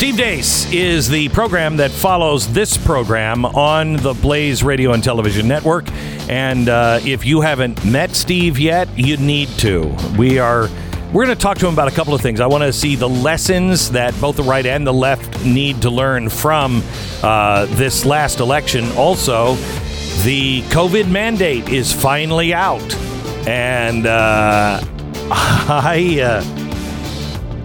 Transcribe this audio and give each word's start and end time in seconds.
Steve 0.00 0.16
Deace 0.16 0.72
is 0.72 1.10
the 1.10 1.28
program 1.28 1.76
that 1.76 1.90
follows 1.90 2.50
this 2.54 2.78
program 2.78 3.44
on 3.44 3.92
the 3.96 4.14
Blaze 4.14 4.62
Radio 4.62 4.92
and 4.92 5.04
Television 5.04 5.46
Network. 5.46 5.92
And 6.26 6.70
uh, 6.70 7.00
if 7.04 7.26
you 7.26 7.42
haven't 7.42 7.84
met 7.84 8.16
Steve 8.16 8.58
yet, 8.58 8.88
you 8.98 9.18
need 9.18 9.48
to. 9.58 9.94
We 10.16 10.38
are. 10.38 10.70
We're 11.12 11.26
going 11.26 11.36
to 11.36 11.42
talk 11.42 11.58
to 11.58 11.66
him 11.66 11.74
about 11.74 11.88
a 11.88 11.90
couple 11.90 12.14
of 12.14 12.22
things. 12.22 12.40
I 12.40 12.46
want 12.46 12.62
to 12.64 12.72
see 12.72 12.96
the 12.96 13.10
lessons 13.10 13.90
that 13.90 14.18
both 14.22 14.36
the 14.36 14.42
right 14.42 14.64
and 14.64 14.86
the 14.86 14.92
left 14.92 15.44
need 15.44 15.82
to 15.82 15.90
learn 15.90 16.30
from 16.30 16.82
uh, 17.22 17.66
this 17.66 18.06
last 18.06 18.40
election. 18.40 18.90
Also, 18.92 19.56
the 20.24 20.62
COVID 20.70 21.10
mandate 21.10 21.68
is 21.68 21.92
finally 21.92 22.54
out, 22.54 22.94
and 23.46 24.06
uh, 24.06 24.80
I 25.30 26.20
uh, 26.22 26.59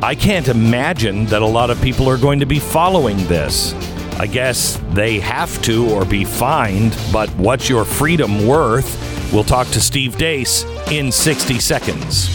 I 0.05 0.13
can't 0.13 0.49
imagine 0.49 1.25
that 1.25 1.41
a 1.41 1.47
lot 1.47 1.71
of 1.71 1.81
people 1.81 2.07
are 2.07 2.17
going 2.19 2.39
to 2.39 2.45
be 2.45 2.59
following 2.59 3.17
this. 3.25 3.73
I 4.19 4.27
guess 4.27 4.79
they 4.91 5.19
have 5.19 5.59
to 5.63 5.89
or 5.89 6.05
be 6.05 6.23
fined. 6.23 6.95
But 7.11 7.27
what's 7.37 7.69
your 7.69 7.85
freedom 7.85 8.45
worth? 8.45 9.33
We'll 9.33 9.43
talk 9.43 9.65
to 9.69 9.81
Steve 9.81 10.15
Deace 10.15 10.63
in 10.91 11.11
60 11.11 11.59
seconds. 11.59 12.27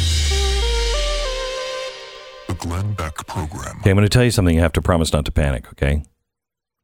The 2.48 2.54
Glenn 2.58 2.92
Beck 2.94 3.14
Program. 3.28 3.78
Okay, 3.78 3.90
I'm 3.90 3.96
going 3.96 4.04
to 4.04 4.08
tell 4.08 4.24
you 4.24 4.32
something. 4.32 4.56
You 4.56 4.62
have 4.62 4.72
to 4.72 4.82
promise 4.82 5.12
not 5.12 5.24
to 5.26 5.30
panic. 5.30 5.68
Okay, 5.68 6.02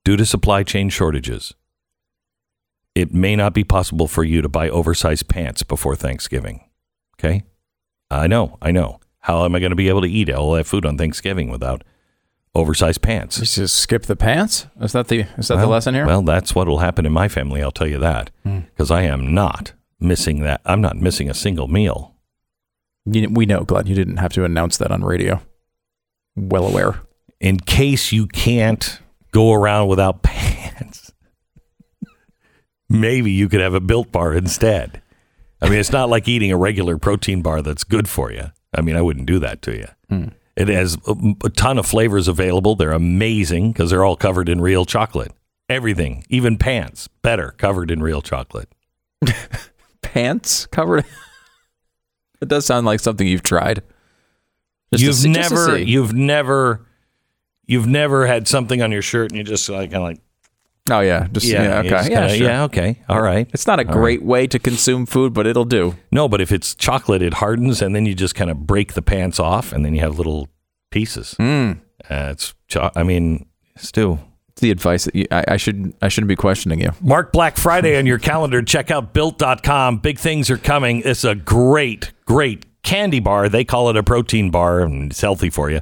due 0.05 0.17
to 0.17 0.25
supply 0.25 0.63
chain 0.63 0.89
shortages, 0.89 1.53
it 2.95 3.13
may 3.13 3.35
not 3.35 3.55
be 3.55 3.65
possible 3.65 4.07
for 4.07 4.23
you 4.23 4.41
to 4.41 4.49
buy 4.49 4.69
oversized 4.69 5.29
pants 5.29 5.65
before 5.65 5.97
Thanksgiving. 5.97 6.61
Okay? 7.19 7.43
I 8.09 8.29
know, 8.29 8.57
I 8.63 8.71
know. 8.71 9.01
How 9.27 9.45
am 9.45 9.57
I 9.57 9.59
going 9.59 9.71
to 9.71 9.77
be 9.77 9.89
able 9.89 10.03
to 10.03 10.09
eat 10.09 10.31
all 10.31 10.53
that 10.53 10.67
food 10.67 10.87
on 10.87 10.97
Thanksgiving 10.97 11.51
without 11.51 11.83
oversized 12.55 13.03
pants? 13.03 13.39
You 13.39 13.45
just 13.45 13.75
skip 13.77 14.05
the 14.05 14.15
pants. 14.15 14.69
Is 14.81 14.93
that 14.93 15.09
the 15.09 15.27
is 15.37 15.49
that 15.49 15.57
the 15.57 15.67
lesson 15.67 15.95
here? 15.95 16.05
Hmm. 16.05 16.09
Well, 16.09 16.23
that's 16.23 16.55
what 16.55 16.69
will 16.69 16.79
happen 16.79 17.05
in 17.05 17.13
my 17.13 17.27
family, 17.27 17.61
I'll 17.61 17.73
tell 17.73 17.89
you 17.89 17.99
that. 17.99 18.31
Because 18.45 18.93
I 18.93 19.03
am 19.03 19.35
not 19.35 19.73
missing 19.99 20.43
that. 20.43 20.61
I'm 20.65 20.81
not 20.81 20.97
missing 20.97 21.29
a 21.29 21.35
single 21.35 21.67
meal. 21.67 22.15
You- 23.05 23.29
we 23.31 23.47
know, 23.47 23.65
Glenn. 23.65 23.89
You 23.89 23.97
didn't 23.97 24.19
have 24.19 24.33
to 24.35 24.45
announce 24.45 24.77
that 24.77 24.93
on 24.93 25.03
radio. 25.03 25.41
Well 26.37 26.67
aware. 26.69 27.01
In 27.41 27.59
case 27.59 28.13
you 28.13 28.29
can't 28.29 29.01
go 29.33 29.53
around 29.53 29.89
without 29.89 30.23
pants, 30.23 31.11
maybe 32.89 33.33
you 33.33 33.49
could 33.49 33.61
have 33.61 33.75
a 33.75 33.81
built 33.81 34.13
bar 34.13 34.35
instead. 34.35 35.03
I 35.61 35.69
mean, 35.69 35.81
it's 35.81 35.91
not 35.91 36.09
like 36.11 36.29
eating 36.29 36.53
a 36.53 36.57
regular 36.57 36.97
protein 36.97 37.43
bar 37.43 37.61
that's 37.63 37.83
good 37.83 38.09
for 38.09 38.31
you. 38.31 38.53
I 38.77 38.83
mean, 38.83 38.97
I 38.97 39.03
wouldn't 39.03 39.27
do 39.27 39.39
that 39.41 39.63
to 39.63 39.77
you. 39.77 39.87
Hmm. 40.09 40.29
It 40.57 40.69
has 40.69 40.97
a, 41.07 41.15
a 41.45 41.51
ton 41.51 41.79
of 41.79 41.87
flavors 41.87 42.29
available. 42.29 42.77
They're 42.77 42.93
amazing 42.93 43.73
because 43.73 43.91
they're 43.91 44.05
all 44.05 44.17
covered 44.17 44.49
in 44.49 44.61
real 44.61 44.85
chocolate. 44.85 45.33
Everything, 45.69 46.25
even 46.29 46.57
pants, 46.57 47.09
better 47.23 47.55
covered 47.59 47.91
in 47.91 48.03
real 48.03 48.23
chocolate. 48.23 48.69
Pants 50.03 50.67
covered. 50.67 51.05
it 52.41 52.49
does 52.49 52.65
sound 52.65 52.87
like 52.87 53.01
something 53.01 53.27
you've 53.27 53.43
tried. 53.43 53.83
Just 54.93 55.03
you've 55.03 55.15
see- 55.17 55.33
just 55.33 55.49
to 55.49 55.55
never, 55.57 55.77
you've 55.79 56.15
never, 56.15 56.87
you've 57.67 57.89
never 57.89 58.27
had 58.27 58.47
something 58.47 58.81
on 58.81 58.93
your 58.93 59.03
shirt 59.03 59.33
and 59.33 59.39
you 59.39 59.43
just 59.43 59.69
like 59.69 59.91
kind 59.91 59.97
of 59.97 60.03
like, 60.03 60.21
Oh 60.91 61.01
yeah, 61.01 61.27
just 61.33 61.47
yeah, 61.47 61.83
you 61.83 61.89
okay, 61.89 61.89
yeah, 61.89 62.03
kinda- 62.21 62.37
sure. 62.37 62.47
yeah, 62.47 62.63
okay, 62.65 63.03
all 63.09 63.21
right. 63.21 63.49
It's 63.53 63.67
not 63.67 63.81
a 63.81 63.85
great 63.85 64.23
way 64.23 64.47
to 64.47 64.59
consume 64.59 65.05
food, 65.07 65.33
but 65.35 65.47
it'll 65.47 65.65
do. 65.65 65.97
No, 66.13 66.29
but 66.29 66.41
if 66.41 66.53
it's 66.53 66.75
chocolate, 66.75 67.23
it 67.23 67.35
hardens, 67.35 67.83
and 67.83 67.95
then 67.95 68.07
you 68.07 68.15
just 68.15 68.35
kind 68.35 68.51
of 68.51 68.67
break 68.67 68.93
the 68.95 69.03
pants 69.03 69.41
off, 69.41 69.73
and 69.73 69.85
then 69.85 69.95
you 69.95 70.01
have 70.01 70.17
little 70.19 70.49
pieces. 70.91 71.35
Mm. 71.41 71.81
Uh, 72.09 72.29
it's, 72.31 72.55
cho- 72.69 72.91
I 72.95 73.03
mean, 73.03 73.47
Stu. 73.77 74.19
It's 74.51 74.61
the 74.63 74.71
advice 74.71 75.05
that 75.05 75.15
you, 75.15 75.27
I, 75.31 75.45
I 75.49 75.57
should 75.59 75.93
I 76.01 76.09
shouldn't 76.09 76.29
be 76.29 76.37
questioning 76.37 76.81
you. 76.81 76.93
Mark 77.03 77.31
Black 77.33 77.57
Friday 77.59 77.99
on 77.99 78.07
your 78.07 78.19
calendar. 78.19 78.63
Check 78.63 78.91
out 78.91 79.13
built.com. 79.13 79.99
Big 79.99 80.19
things 80.19 80.49
are 80.51 80.57
coming. 80.57 81.03
It's 81.05 81.25
a 81.25 81.35
great, 81.35 82.13
great 82.25 82.65
candy 82.83 83.21
bar. 83.21 83.49
They 83.51 83.65
call 83.65 83.91
it 83.91 83.97
a 83.97 84.03
protein 84.03 84.51
bar, 84.51 84.81
and 84.81 85.11
it's 85.11 85.21
healthy 85.21 85.51
for 85.51 85.71
you. 85.71 85.81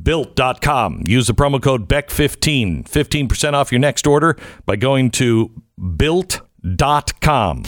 Built.com. 0.00 1.02
Use 1.06 1.26
the 1.26 1.34
promo 1.34 1.62
code 1.62 1.88
BECK15. 1.88 2.88
15% 2.88 3.52
off 3.52 3.72
your 3.72 3.80
next 3.80 4.06
order 4.06 4.36
by 4.64 4.76
going 4.76 5.10
to 5.12 5.50
built.com. 5.96 7.64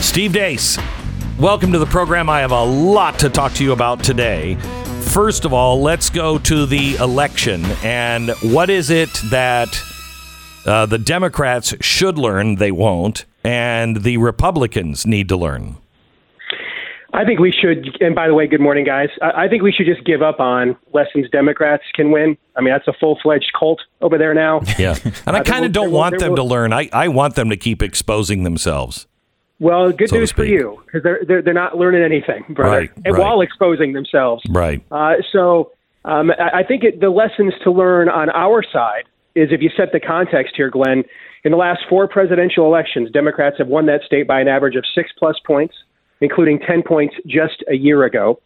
Steve 0.00 0.32
Deace, 0.32 0.78
welcome 1.38 1.72
to 1.72 1.78
the 1.78 1.86
program. 1.86 2.30
I 2.30 2.40
have 2.40 2.52
a 2.52 2.64
lot 2.64 3.18
to 3.18 3.28
talk 3.28 3.52
to 3.54 3.64
you 3.64 3.72
about 3.72 4.02
today. 4.04 4.54
First 5.02 5.44
of 5.44 5.52
all, 5.52 5.80
let's 5.82 6.10
go 6.10 6.38
to 6.38 6.66
the 6.66 6.96
election. 6.96 7.64
And 7.82 8.30
what 8.42 8.70
is 8.70 8.90
it 8.90 9.10
that 9.30 9.82
uh, 10.64 10.86
the 10.86 10.98
Democrats 10.98 11.74
should 11.80 12.18
learn, 12.18 12.56
they 12.56 12.70
won't, 12.70 13.24
and 13.44 14.02
the 14.02 14.18
Republicans 14.18 15.06
need 15.06 15.28
to 15.28 15.36
learn? 15.36 15.76
I 17.16 17.24
think 17.24 17.40
we 17.40 17.50
should, 17.50 17.96
and 18.02 18.14
by 18.14 18.28
the 18.28 18.34
way, 18.34 18.46
good 18.46 18.60
morning, 18.60 18.84
guys. 18.84 19.08
I 19.22 19.44
I 19.44 19.48
think 19.48 19.62
we 19.62 19.72
should 19.72 19.86
just 19.86 20.04
give 20.04 20.22
up 20.22 20.38
on 20.38 20.76
lessons 20.92 21.28
Democrats 21.30 21.82
can 21.94 22.10
win. 22.10 22.36
I 22.56 22.60
mean, 22.60 22.72
that's 22.72 22.86
a 22.88 22.92
full 22.92 23.18
fledged 23.22 23.52
cult 23.58 23.80
over 24.00 24.18
there 24.18 24.34
now. 24.34 24.60
Yeah. 24.78 24.96
And 25.26 25.34
I 25.36 25.40
Uh, 25.40 25.42
there 25.42 25.44
kind 25.44 25.64
of 25.64 25.72
don't 25.72 25.84
there 25.84 25.90
will- 25.90 25.98
want 25.98 26.18
there 26.18 26.28
them 26.28 26.36
to 26.36 26.42
learn. 26.44 26.72
I, 26.72 26.88
I 26.92 27.08
want 27.08 27.34
them 27.34 27.48
to 27.50 27.56
keep 27.56 27.82
exposing 27.82 28.44
themselves. 28.44 29.06
Well, 29.58 29.90
good 29.92 30.10
So 30.10 30.16
news 30.18 30.30
for 30.32 30.44
you 30.44 30.82
because 30.84 31.02
they're, 31.02 31.20
they're 31.26 31.40
they're 31.42 31.54
not 31.54 31.78
learning 31.78 32.02
anything, 32.02 32.44
brother, 32.50 32.76
Right, 32.76 32.90
and 33.06 33.14
right. 33.14 33.20
while 33.22 33.40
exposing 33.40 33.94
themselves. 33.94 34.42
Right. 34.50 34.82
Uh, 34.90 35.14
so 35.32 35.72
um, 36.04 36.30
I 36.32 36.58
I 36.58 36.62
think 36.62 36.84
it, 36.84 37.00
the 37.00 37.08
lessons 37.08 37.54
to 37.64 37.70
learn 37.70 38.10
on 38.10 38.28
our 38.30 38.62
side 38.62 39.04
is 39.34 39.48
if 39.52 39.62
you 39.62 39.70
set 39.74 39.92
the 39.92 40.00
context 40.00 40.54
here, 40.56 40.68
Glenn. 40.70 41.02
In 41.44 41.52
the 41.52 41.58
last 41.58 41.80
four 41.88 42.08
presidential 42.08 42.66
elections, 42.66 43.08
Democrats 43.12 43.56
have 43.58 43.68
won 43.68 43.86
that 43.86 44.02
state 44.04 44.26
by 44.26 44.40
an 44.40 44.48
average 44.48 44.74
of 44.76 44.84
six 44.94 45.10
plus 45.16 45.36
points, 45.46 45.74
including 46.20 46.58
ten 46.58 46.82
points 46.82 47.14
just 47.26 47.62
a 47.68 47.74
year 47.74 48.04
ago. 48.04 48.40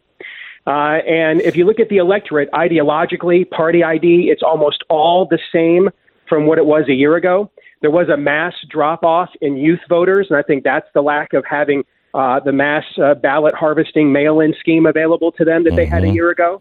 Uh, 0.66 1.00
and 1.06 1.40
if 1.40 1.56
you 1.56 1.64
look 1.64 1.80
at 1.80 1.88
the 1.88 1.96
electorate 1.96 2.50
ideologically, 2.52 3.48
party 3.48 3.82
ID, 3.82 4.28
it's 4.30 4.42
almost 4.42 4.84
all 4.88 5.26
the 5.26 5.38
same 5.52 5.88
from 6.28 6.46
what 6.46 6.58
it 6.58 6.66
was 6.66 6.84
a 6.88 6.92
year 6.92 7.16
ago. 7.16 7.50
There 7.80 7.90
was 7.90 8.08
a 8.08 8.16
mass 8.16 8.52
drop 8.68 9.02
off 9.02 9.30
in 9.40 9.56
youth 9.56 9.80
voters, 9.88 10.26
and 10.28 10.38
I 10.38 10.42
think 10.42 10.64
that's 10.64 10.86
the 10.94 11.00
lack 11.00 11.32
of 11.32 11.44
having 11.48 11.82
uh, 12.12 12.40
the 12.40 12.52
mass 12.52 12.84
uh, 13.02 13.14
ballot 13.14 13.54
harvesting 13.54 14.12
mail 14.12 14.40
in 14.40 14.54
scheme 14.60 14.84
available 14.84 15.32
to 15.32 15.44
them 15.44 15.64
that 15.64 15.76
they 15.76 15.86
had 15.86 16.04
a 16.04 16.08
year 16.10 16.30
ago. 16.30 16.60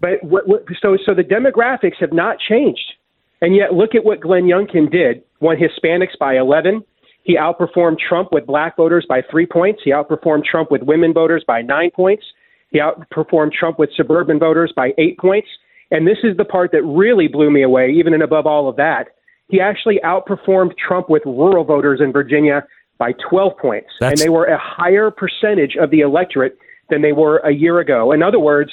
But 0.00 0.22
what, 0.22 0.48
what, 0.48 0.64
so, 0.80 0.96
so 1.04 1.14
the 1.14 1.22
demographics 1.24 1.96
have 2.00 2.12
not 2.12 2.38
changed. 2.38 2.94
And 3.42 3.54
yet, 3.54 3.74
look 3.74 3.94
at 3.94 4.04
what 4.04 4.20
Glenn 4.20 4.44
Youngkin 4.44 4.90
did. 4.90 5.22
Won 5.40 5.56
Hispanics 5.58 6.16
by 6.18 6.38
11. 6.38 6.82
He 7.24 7.36
outperformed 7.36 7.98
Trump 7.98 8.32
with 8.32 8.46
black 8.46 8.76
voters 8.76 9.06
by 9.08 9.22
three 9.30 9.46
points. 9.46 9.80
He 9.82 9.90
outperformed 9.90 10.44
Trump 10.44 10.70
with 10.70 10.82
women 10.82 11.12
voters 11.12 11.42
by 11.46 11.62
nine 11.62 11.90
points. 11.90 12.24
He 12.70 12.78
outperformed 12.78 13.52
Trump 13.52 13.78
with 13.78 13.90
suburban 13.96 14.38
voters 14.38 14.72
by 14.76 14.92
eight 14.98 15.18
points. 15.18 15.48
And 15.90 16.06
this 16.06 16.18
is 16.22 16.36
the 16.36 16.44
part 16.44 16.70
that 16.72 16.82
really 16.82 17.28
blew 17.28 17.50
me 17.50 17.62
away, 17.62 17.90
even 17.90 18.14
and 18.14 18.22
above 18.22 18.46
all 18.46 18.68
of 18.68 18.76
that. 18.76 19.08
He 19.48 19.60
actually 19.60 20.00
outperformed 20.04 20.76
Trump 20.76 21.08
with 21.08 21.22
rural 21.24 21.64
voters 21.64 22.00
in 22.00 22.12
Virginia 22.12 22.66
by 22.98 23.12
12 23.12 23.56
points. 23.58 23.90
That's- 24.00 24.20
and 24.20 24.26
they 24.26 24.30
were 24.30 24.44
a 24.44 24.58
higher 24.58 25.10
percentage 25.10 25.76
of 25.76 25.90
the 25.90 26.00
electorate 26.00 26.56
than 26.90 27.02
they 27.02 27.12
were 27.12 27.38
a 27.38 27.50
year 27.50 27.78
ago. 27.78 28.12
In 28.12 28.22
other 28.22 28.38
words, 28.38 28.70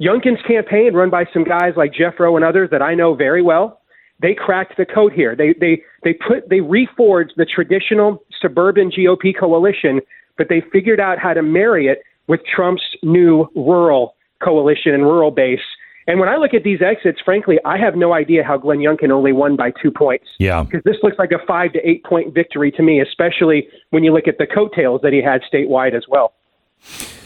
Youngkin's 0.00 0.42
campaign, 0.42 0.94
run 0.94 1.08
by 1.08 1.24
some 1.32 1.44
guys 1.44 1.74
like 1.76 1.92
Jeff 1.92 2.20
Roe 2.20 2.36
and 2.36 2.44
others 2.44 2.68
that 2.70 2.82
I 2.82 2.94
know 2.94 3.14
very 3.14 3.42
well, 3.42 3.80
they 4.20 4.34
cracked 4.34 4.76
the 4.76 4.86
code 4.86 5.12
here. 5.12 5.36
They 5.36 5.54
they 5.60 5.82
they 6.04 6.14
put 6.14 6.48
they 6.48 6.60
reforged 6.60 7.34
the 7.36 7.44
traditional 7.44 8.22
suburban 8.40 8.90
GOP 8.90 9.38
coalition, 9.38 10.00
but 10.38 10.48
they 10.48 10.62
figured 10.72 11.00
out 11.00 11.18
how 11.18 11.34
to 11.34 11.42
marry 11.42 11.88
it 11.88 12.02
with 12.26 12.40
Trump's 12.44 12.82
new 13.02 13.46
rural 13.54 14.14
coalition 14.42 14.94
and 14.94 15.02
rural 15.04 15.30
base. 15.30 15.60
And 16.08 16.20
when 16.20 16.28
I 16.28 16.36
look 16.36 16.54
at 16.54 16.62
these 16.62 16.80
exits, 16.82 17.20
frankly, 17.24 17.58
I 17.64 17.78
have 17.78 17.96
no 17.96 18.12
idea 18.12 18.44
how 18.44 18.56
Glenn 18.56 18.78
Youngkin 18.78 19.10
only 19.10 19.32
won 19.32 19.56
by 19.56 19.72
two 19.82 19.90
points. 19.90 20.26
Yeah. 20.38 20.62
Because 20.62 20.82
this 20.84 20.96
looks 21.02 21.18
like 21.18 21.32
a 21.32 21.44
five 21.46 21.72
to 21.72 21.88
eight 21.88 22.04
point 22.04 22.32
victory 22.32 22.70
to 22.72 22.82
me, 22.82 23.00
especially 23.00 23.68
when 23.90 24.04
you 24.04 24.12
look 24.12 24.28
at 24.28 24.38
the 24.38 24.46
coattails 24.46 25.00
that 25.02 25.12
he 25.12 25.20
had 25.20 25.42
statewide 25.52 25.94
as 25.94 26.04
well. 26.08 26.32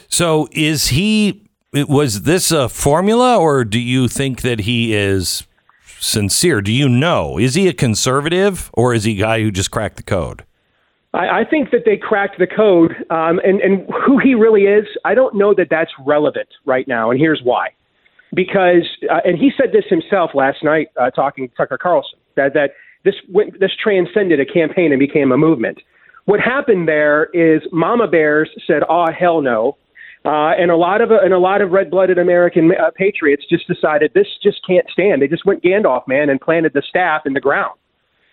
So 0.09 0.49
is 0.53 0.89
he, 0.89 1.47
was 1.73 2.23
this 2.23 2.51
a 2.51 2.69
formula 2.69 3.39
or 3.39 3.65
do 3.65 3.79
you 3.79 4.09
think 4.09 4.41
that 4.43 4.61
he 4.61 4.95
is 4.95 5.47
sincere? 6.01 6.61
Do 6.61 6.73
you 6.73 6.89
know? 6.89 7.39
Is 7.39 7.55
he 7.55 7.69
a 7.69 7.73
conservative 7.73 8.71
or 8.75 8.95
is 8.95 9.05
he 9.05 9.13
a 9.13 9.21
guy 9.21 9.43
who 9.43 9.51
just 9.51 9.71
cracked 9.71 9.97
the 9.97 10.03
code? 10.03 10.45
I, 11.13 11.41
I 11.41 11.45
think 11.49 11.71
that 11.71 11.83
they 11.85 11.97
cracked 11.97 12.39
the 12.39 12.47
code, 12.47 12.93
um, 13.11 13.41
and 13.45 13.61
and 13.61 13.89
who 14.07 14.19
he 14.19 14.35
really 14.35 14.63
is, 14.63 14.87
I 15.05 15.15
don't 15.15 15.35
know 15.35 15.55
that 15.55 15.69
that's 15.71 15.91
relevant 16.07 16.49
right 16.65 16.87
now, 16.87 17.11
and 17.11 17.19
here's 17.19 17.41
why. 17.43 17.71
Because, 18.33 18.89
uh, 19.11 19.19
and 19.25 19.37
he 19.37 19.51
said 19.57 19.73
this 19.73 19.85
himself 19.91 20.31
last 20.35 20.63
night, 20.63 20.89
uh, 20.97 21.11
talking 21.11 21.49
to 21.49 21.55
Tucker 21.57 21.79
Carlson, 21.79 22.19
that 22.37 22.55
that 22.55 22.71
this 23.05 23.15
went, 23.29 23.59
this 23.59 23.73
transcended 23.83 24.39
a 24.39 24.47
campaign 24.47 24.93
and 24.93 25.01
became 25.01 25.33
a 25.33 25.37
movement. 25.37 25.79
What 26.27 26.39
happened 26.39 26.87
there 26.87 27.25
is 27.35 27.63
Mama 27.73 28.07
Bears 28.07 28.51
said, 28.67 28.83
"Oh 28.89 29.07
hell 29.11 29.43
no." 29.43 29.77
Uh, 30.23 30.53
and 30.59 30.71
a 30.71 30.77
lot 30.77 31.01
of 31.01 31.11
and 31.11 31.33
a 31.33 31.39
lot 31.39 31.63
of 31.63 31.71
red-blooded 31.71 32.19
American 32.19 32.73
uh, 32.73 32.91
patriots 32.95 33.45
just 33.49 33.67
decided 33.67 34.13
this 34.13 34.27
just 34.43 34.61
can't 34.67 34.87
stand. 34.93 35.23
They 35.23 35.29
just 35.29 35.47
went 35.47 35.63
Gandalf 35.63 36.07
man 36.07 36.29
and 36.29 36.39
planted 36.39 36.75
the 36.75 36.83
staff 36.87 37.23
in 37.25 37.33
the 37.33 37.41
ground, 37.41 37.79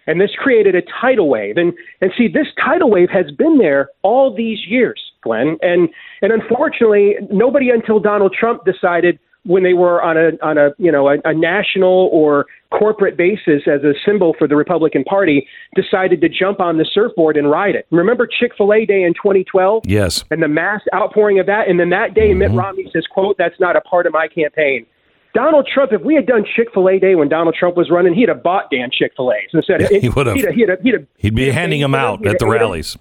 and 0.06 0.20
this 0.20 0.32
created 0.38 0.76
a 0.76 0.82
tidal 1.02 1.30
wave. 1.30 1.56
And 1.56 1.74
and 2.02 2.12
see, 2.18 2.28
this 2.28 2.48
tidal 2.62 2.90
wave 2.90 3.10
has 3.10 3.32
been 3.32 3.58
there 3.58 3.90
all 4.02 4.36
these 4.36 4.60
years, 4.68 5.00
Glenn. 5.24 5.58
And 5.62 5.88
and 6.22 6.34
unfortunately, 6.34 7.16
nobody 7.32 7.70
until 7.70 8.02
Donald 8.02 8.36
Trump 8.38 8.66
decided 8.66 9.18
when 9.48 9.64
they 9.64 9.74
were 9.74 10.02
on 10.04 10.18
a 10.18 10.32
on 10.46 10.58
a 10.58 10.70
you 10.78 10.92
know 10.92 11.08
a, 11.10 11.18
a 11.26 11.34
national 11.34 12.10
or 12.12 12.46
corporate 12.72 13.18
basis 13.18 13.64
as 13.66 13.82
a 13.84 13.94
symbol 14.06 14.36
for 14.38 14.48
the 14.48 14.56
Republican 14.56 15.04
Party 15.06 15.48
decided 15.76 16.20
to 16.22 16.30
jump 16.30 16.60
on 16.60 16.78
the 16.78 16.86
surfboard 16.94 17.38
and 17.38 17.50
ride 17.50 17.76
it. 17.76 17.88
Remember 17.92 18.28
Chick 18.28 18.52
Fil 18.58 18.74
A 18.74 18.86
Day 18.86 19.04
in 19.04 19.14
2012? 19.14 19.84
Yes. 19.86 20.24
And 20.32 20.44
the 20.44 20.48
mass 20.50 20.82
outpouring 20.94 21.40
of 21.40 21.46
that, 21.46 21.70
and 21.70 21.80
then 21.80 21.90
that 21.92 22.14
day 22.14 22.30
Mm-hmm. 22.30 22.40
Mitt 22.40 22.52
Romney 22.52 22.90
says, 22.94 23.06
"quote 23.10 23.38
That's 23.38 23.60
not 23.60 23.76
a 23.76 23.82
part 23.82 24.06
of 24.06 24.14
my 24.14 24.28
campaign." 24.28 24.86
Donald 25.34 25.68
Trump, 25.72 25.94
if 25.94 26.02
we 26.02 26.16
had 26.16 26.26
done 26.26 26.44
Chick 26.56 26.70
Fil 26.74 26.90
A 26.90 27.00
Day 27.00 27.16
when 27.16 27.30
Donald 27.30 27.56
Trump 27.56 27.78
was 27.78 27.90
running, 27.92 28.14
he'd 28.14 28.28
have 28.30 28.42
bought 28.42 28.72
Dan 28.72 28.90
Chick 28.92 29.14
Fil 29.16 29.32
A's 29.32 29.50
and 29.54 29.64
said 29.66 29.82
He 30.02 30.10
would 30.10 30.26
have. 30.28 30.36
He'd 30.36 30.50
he'd 30.52 30.70
he'd 30.84 31.08
He'd 31.18 31.36
be 31.36 31.52
handing 31.52 31.80
them 31.82 31.94
out 31.96 32.26
at 32.26 32.40
the 32.40 32.48
rallies. 32.48 32.98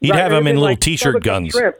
He'd 0.00 0.14
have 0.14 0.30
them 0.30 0.46
in 0.46 0.56
little 0.56 0.70
like 0.70 0.80
t-shirt 0.80 1.22
guns. 1.22 1.52
shrimp. 1.52 1.76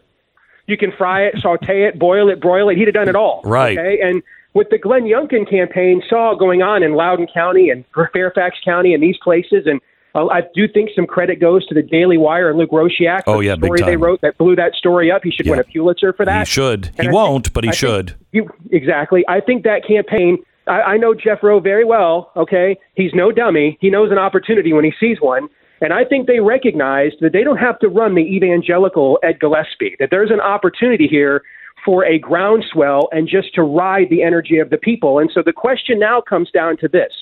You 0.69 0.76
can 0.76 0.93
fry 0.97 1.23
it, 1.25 1.35
saute 1.41 1.85
it, 1.85 1.99
boil 1.99 2.29
it, 2.29 2.41
broil 2.41 2.69
it. 2.69 2.76
He'd 2.76 2.87
have 2.87 2.94
done 2.94 3.09
it 3.09 3.17
all. 3.17 3.41
Right. 3.44 3.76
Okay. 3.76 4.00
And 4.03 4.23
with 4.55 4.69
the 4.70 4.79
Glenn 4.79 5.05
Youngkin 5.05 5.49
campaign 5.49 6.03
saw 6.09 6.35
going 6.35 6.62
on 6.62 6.82
in 6.82 6.93
Loudoun 6.94 7.26
County 7.32 7.70
and 7.70 7.85
Fairfax 8.12 8.56
County 8.65 8.93
and 8.93 9.03
these 9.03 9.17
places, 9.23 9.67
and 9.67 9.81
uh, 10.15 10.26
I 10.26 10.43
do 10.55 10.69
think 10.69 10.91
some 10.94 11.06
credit 11.06 11.41
goes 11.41 11.67
to 11.69 11.75
the 11.75 11.82
Daily 11.82 12.19
Wire 12.19 12.50
and 12.50 12.59
Luke 12.59 12.70
Rosiak. 12.70 13.23
Oh, 13.26 13.38
the 13.38 13.47
yeah, 13.47 13.55
big 13.55 13.65
story 13.65 13.81
they 13.82 13.97
wrote 13.97 14.20
that 14.20 14.37
blew 14.37 14.56
that 14.56 14.75
story 14.75 15.11
up. 15.11 15.23
He 15.25 15.31
should 15.31 15.49
win 15.49 15.59
a 15.59 15.65
Pulitzer 15.65 16.12
for 16.12 16.26
that. 16.26 16.47
He 16.47 16.53
should. 16.53 16.91
He 17.00 17.09
I 17.09 17.11
won't, 17.11 17.47
think- 17.47 17.55
but 17.55 17.64
he 17.64 17.71
I 17.71 17.75
should. 17.75 18.14
You, 18.32 18.50
exactly. 18.71 19.25
I 19.26 19.41
think 19.41 19.64
that 19.64 19.87
campaign. 19.87 20.38
I, 20.67 20.82
I 20.82 20.97
know 20.99 21.14
Jeff 21.14 21.43
Roe 21.43 21.61
very 21.61 21.85
well. 21.85 22.31
Okay, 22.37 22.76
he's 22.94 23.12
no 23.14 23.32
dummy. 23.32 23.79
He 23.81 23.88
knows 23.88 24.11
an 24.12 24.19
opportunity 24.19 24.75
when 24.75 24.85
he 24.85 24.93
sees 25.00 25.19
one. 25.21 25.49
And 25.80 25.92
I 25.92 26.04
think 26.04 26.26
they 26.26 26.40
recognized 26.40 27.16
that 27.20 27.32
they 27.32 27.44
don't 27.44 27.58
have 27.58 27.78
to 27.80 27.88
run 27.88 28.14
the 28.14 28.22
evangelical 28.22 29.19
Ed 29.22 29.38
Gillespie. 29.40 29.96
That 29.98 30.08
there's 30.10 30.30
an 30.30 30.40
opportunity 30.40 31.06
here 31.06 31.42
for 31.84 32.04
a 32.04 32.19
groundswell 32.19 33.08
and 33.12 33.28
just 33.28 33.54
to 33.54 33.62
ride 33.62 34.10
the 34.10 34.22
energy 34.22 34.58
of 34.58 34.70
the 34.70 34.76
people. 34.76 35.19
And 35.19 35.30
so 35.32 35.42
the 35.44 35.52
question 35.52 35.98
now 35.98 36.20
comes 36.20 36.50
down 36.50 36.76
to 36.78 36.88
this, 36.88 37.12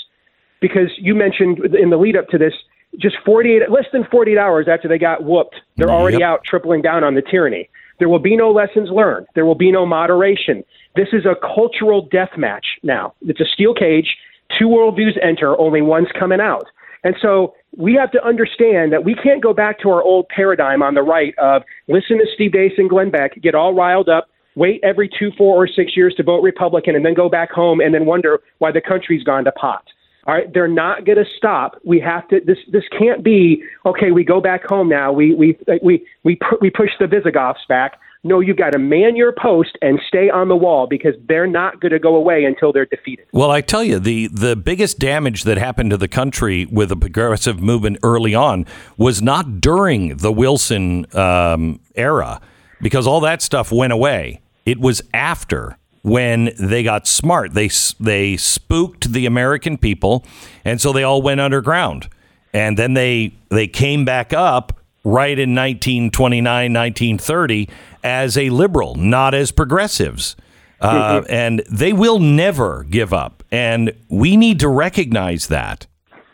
because 0.60 0.90
you 0.96 1.14
mentioned 1.14 1.58
in 1.74 1.90
the 1.90 1.96
lead 1.96 2.16
up 2.16 2.28
to 2.28 2.38
this, 2.38 2.54
just 2.98 3.16
48, 3.26 3.70
less 3.70 3.84
than 3.92 4.04
48 4.10 4.38
hours 4.38 4.66
after 4.68 4.88
they 4.88 4.98
got 4.98 5.24
whooped, 5.24 5.56
they're 5.76 5.86
mm-hmm. 5.86 5.94
already 5.94 6.18
Yep. 6.18 6.28
out 6.28 6.44
tripling 6.44 6.80
down 6.80 7.04
on 7.04 7.14
the 7.14 7.22
tyranny. 7.22 7.68
There 7.98 8.08
will 8.08 8.18
be 8.18 8.36
no 8.36 8.50
lessons 8.50 8.90
learned. 8.90 9.26
There 9.34 9.46
will 9.46 9.54
be 9.54 9.70
no 9.70 9.84
moderation. 9.86 10.64
This 10.94 11.08
is 11.12 11.26
a 11.26 11.34
cultural 11.54 12.08
death 12.10 12.36
match 12.36 12.66
now. 12.82 13.14
It's 13.22 13.40
a 13.40 13.44
steel 13.44 13.74
cage. 13.74 14.16
Two 14.58 14.68
worldviews 14.68 15.18
enter, 15.22 15.58
only 15.58 15.82
one's 15.82 16.08
coming 16.18 16.40
out. 16.40 16.66
And 17.06 17.14
so 17.22 17.54
we 17.76 17.94
have 17.94 18.10
to 18.10 18.24
understand 18.26 18.92
that 18.92 19.04
we 19.04 19.14
can't 19.14 19.40
go 19.40 19.54
back 19.54 19.78
to 19.82 19.90
our 19.90 20.02
old 20.02 20.28
paradigm 20.28 20.82
on 20.82 20.94
the 20.94 21.02
right 21.02 21.38
of 21.38 21.62
listen 21.86 22.18
to 22.18 22.26
Steve 22.34 22.50
Deace 22.50 22.72
and 22.78 22.90
Glenn 22.90 23.12
Beck, 23.12 23.40
get 23.40 23.54
all 23.54 23.74
riled 23.74 24.08
up, 24.08 24.28
wait 24.56 24.80
every 24.82 25.08
two, 25.08 25.30
four, 25.38 25.54
or 25.54 25.68
six 25.68 25.96
years 25.96 26.14
to 26.16 26.24
vote 26.24 26.42
Republican, 26.42 26.96
and 26.96 27.06
then 27.06 27.14
go 27.14 27.28
back 27.28 27.52
home 27.52 27.78
and 27.78 27.94
then 27.94 28.06
wonder 28.06 28.40
why 28.58 28.72
the 28.72 28.80
country's 28.80 29.22
gone 29.22 29.44
to 29.44 29.52
pot. 29.52 29.84
All 30.26 30.34
right, 30.34 30.52
they're 30.52 30.66
not 30.66 31.04
going 31.04 31.18
to 31.18 31.24
stop. 31.36 31.80
We 31.84 32.00
have 32.00 32.26
to. 32.30 32.40
This 32.44 32.58
this 32.72 32.82
can't 32.98 33.22
be 33.22 33.62
okay. 33.84 34.10
We 34.10 34.24
go 34.24 34.40
back 34.40 34.64
home 34.66 34.88
now. 34.88 35.12
We 35.12 35.32
we 35.36 35.56
we 35.84 36.04
we 36.24 36.34
pu- 36.34 36.58
we 36.60 36.70
push 36.70 36.90
the 36.98 37.06
Visigoths 37.06 37.60
back. 37.68 38.00
No, 38.26 38.40
you 38.40 38.54
got 38.54 38.70
to 38.70 38.78
man 38.78 39.14
your 39.14 39.32
post 39.32 39.78
and 39.80 40.00
stay 40.08 40.28
on 40.28 40.48
the 40.48 40.56
wall 40.56 40.88
because 40.88 41.14
they're 41.28 41.46
not 41.46 41.80
going 41.80 41.92
to 41.92 42.00
go 42.00 42.16
away 42.16 42.44
until 42.44 42.72
they're 42.72 42.86
defeated. 42.86 43.26
Well, 43.30 43.52
I 43.52 43.60
tell 43.60 43.84
you, 43.84 44.00
the, 44.00 44.26
the 44.26 44.56
biggest 44.56 44.98
damage 44.98 45.44
that 45.44 45.58
happened 45.58 45.90
to 45.90 45.96
the 45.96 46.08
country 46.08 46.66
with 46.66 46.88
the 46.88 46.96
progressive 46.96 47.60
movement 47.60 47.98
early 48.02 48.34
on 48.34 48.66
was 48.96 49.22
not 49.22 49.60
during 49.60 50.16
the 50.16 50.32
Wilson 50.32 51.06
um, 51.16 51.78
era, 51.94 52.40
because 52.82 53.06
all 53.06 53.20
that 53.20 53.42
stuff 53.42 53.70
went 53.70 53.92
away. 53.92 54.40
It 54.64 54.80
was 54.80 55.02
after 55.14 55.78
when 56.02 56.50
they 56.58 56.82
got 56.82 57.06
smart. 57.06 57.54
They 57.54 57.70
they 58.00 58.36
spooked 58.36 59.12
the 59.12 59.26
American 59.26 59.78
people, 59.78 60.24
and 60.64 60.80
so 60.80 60.92
they 60.92 61.04
all 61.04 61.22
went 61.22 61.40
underground. 61.40 62.08
And 62.52 62.76
then 62.76 62.94
they 62.94 63.36
they 63.50 63.68
came 63.68 64.04
back 64.04 64.32
up 64.32 64.80
right 65.06 65.38
in 65.38 65.54
1929, 65.54 66.72
1930 66.72 67.68
as 68.02 68.36
a 68.36 68.50
liberal, 68.50 68.96
not 68.96 69.34
as 69.34 69.52
progressives. 69.52 70.34
Uh, 70.80 71.22
and 71.28 71.62
they 71.70 71.92
will 71.92 72.18
never 72.18 72.84
give 72.84 73.12
up. 73.12 73.44
And 73.52 73.92
we 74.08 74.36
need 74.36 74.58
to 74.60 74.68
recognize 74.68 75.46
that 75.46 75.86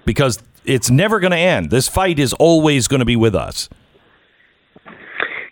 because 0.06 0.42
it's 0.64 0.90
never 0.90 1.20
going 1.20 1.32
to 1.32 1.36
end. 1.36 1.70
This 1.70 1.86
fight 1.86 2.18
is 2.18 2.32
always 2.34 2.88
going 2.88 3.00
to 3.00 3.06
be 3.06 3.14
with 3.14 3.34
us. 3.34 3.68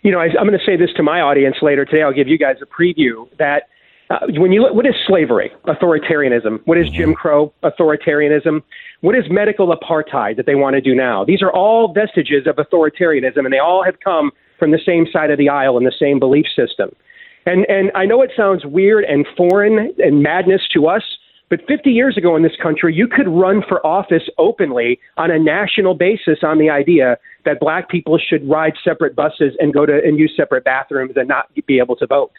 you 0.01 0.11
know, 0.11 0.19
I, 0.19 0.25
I'm 0.39 0.47
going 0.47 0.57
to 0.57 0.65
say 0.65 0.75
this 0.75 0.89
to 0.97 1.03
my 1.03 1.21
audience 1.21 1.57
later 1.61 1.85
today. 1.85 2.01
I'll 2.01 2.13
give 2.13 2.27
you 2.27 2.39
guys 2.39 2.55
a 2.61 2.65
preview 2.65 3.29
that 3.37 3.69
uh, 4.11 4.19
when 4.37 4.51
you 4.51 4.61
look, 4.61 4.73
what 4.73 4.85
is 4.85 4.95
slavery? 5.07 5.51
Authoritarianism. 5.65 6.59
What 6.65 6.77
is 6.77 6.89
Jim 6.89 7.13
Crow? 7.13 7.53
Authoritarianism. 7.63 8.61
What 8.99 9.15
is 9.15 9.23
medical 9.29 9.73
apartheid 9.75 10.35
that 10.35 10.45
they 10.45 10.55
want 10.55 10.73
to 10.75 10.81
do 10.81 10.93
now? 10.93 11.23
These 11.23 11.41
are 11.41 11.51
all 11.51 11.93
vestiges 11.93 12.45
of 12.45 12.57
authoritarianism, 12.57 13.37
and 13.37 13.53
they 13.53 13.59
all 13.59 13.83
have 13.85 13.99
come 14.01 14.31
from 14.59 14.71
the 14.71 14.79
same 14.85 15.05
side 15.11 15.31
of 15.31 15.37
the 15.37 15.47
aisle 15.47 15.77
and 15.77 15.87
the 15.87 15.93
same 15.97 16.19
belief 16.19 16.45
system. 16.55 16.89
And 17.45 17.65
and 17.69 17.91
I 17.95 18.05
know 18.05 18.21
it 18.21 18.31
sounds 18.35 18.65
weird 18.65 19.05
and 19.05 19.25
foreign 19.37 19.93
and 19.97 20.21
madness 20.21 20.61
to 20.73 20.87
us, 20.87 21.03
but 21.49 21.61
50 21.67 21.89
years 21.89 22.17
ago 22.17 22.35
in 22.35 22.43
this 22.43 22.55
country, 22.61 22.93
you 22.93 23.07
could 23.07 23.27
run 23.27 23.63
for 23.67 23.85
office 23.85 24.23
openly 24.37 24.99
on 25.17 25.31
a 25.31 25.39
national 25.39 25.95
basis 25.95 26.39
on 26.43 26.59
the 26.59 26.69
idea 26.69 27.17
that 27.45 27.59
black 27.59 27.89
people 27.89 28.19
should 28.19 28.47
ride 28.47 28.73
separate 28.83 29.15
buses 29.15 29.53
and 29.59 29.73
go 29.73 29.85
to 29.85 29.93
and 30.03 30.19
use 30.19 30.33
separate 30.35 30.63
bathrooms 30.63 31.13
and 31.15 31.27
not 31.27 31.47
be 31.65 31.79
able 31.79 31.95
to 31.95 32.05
vote. 32.05 32.31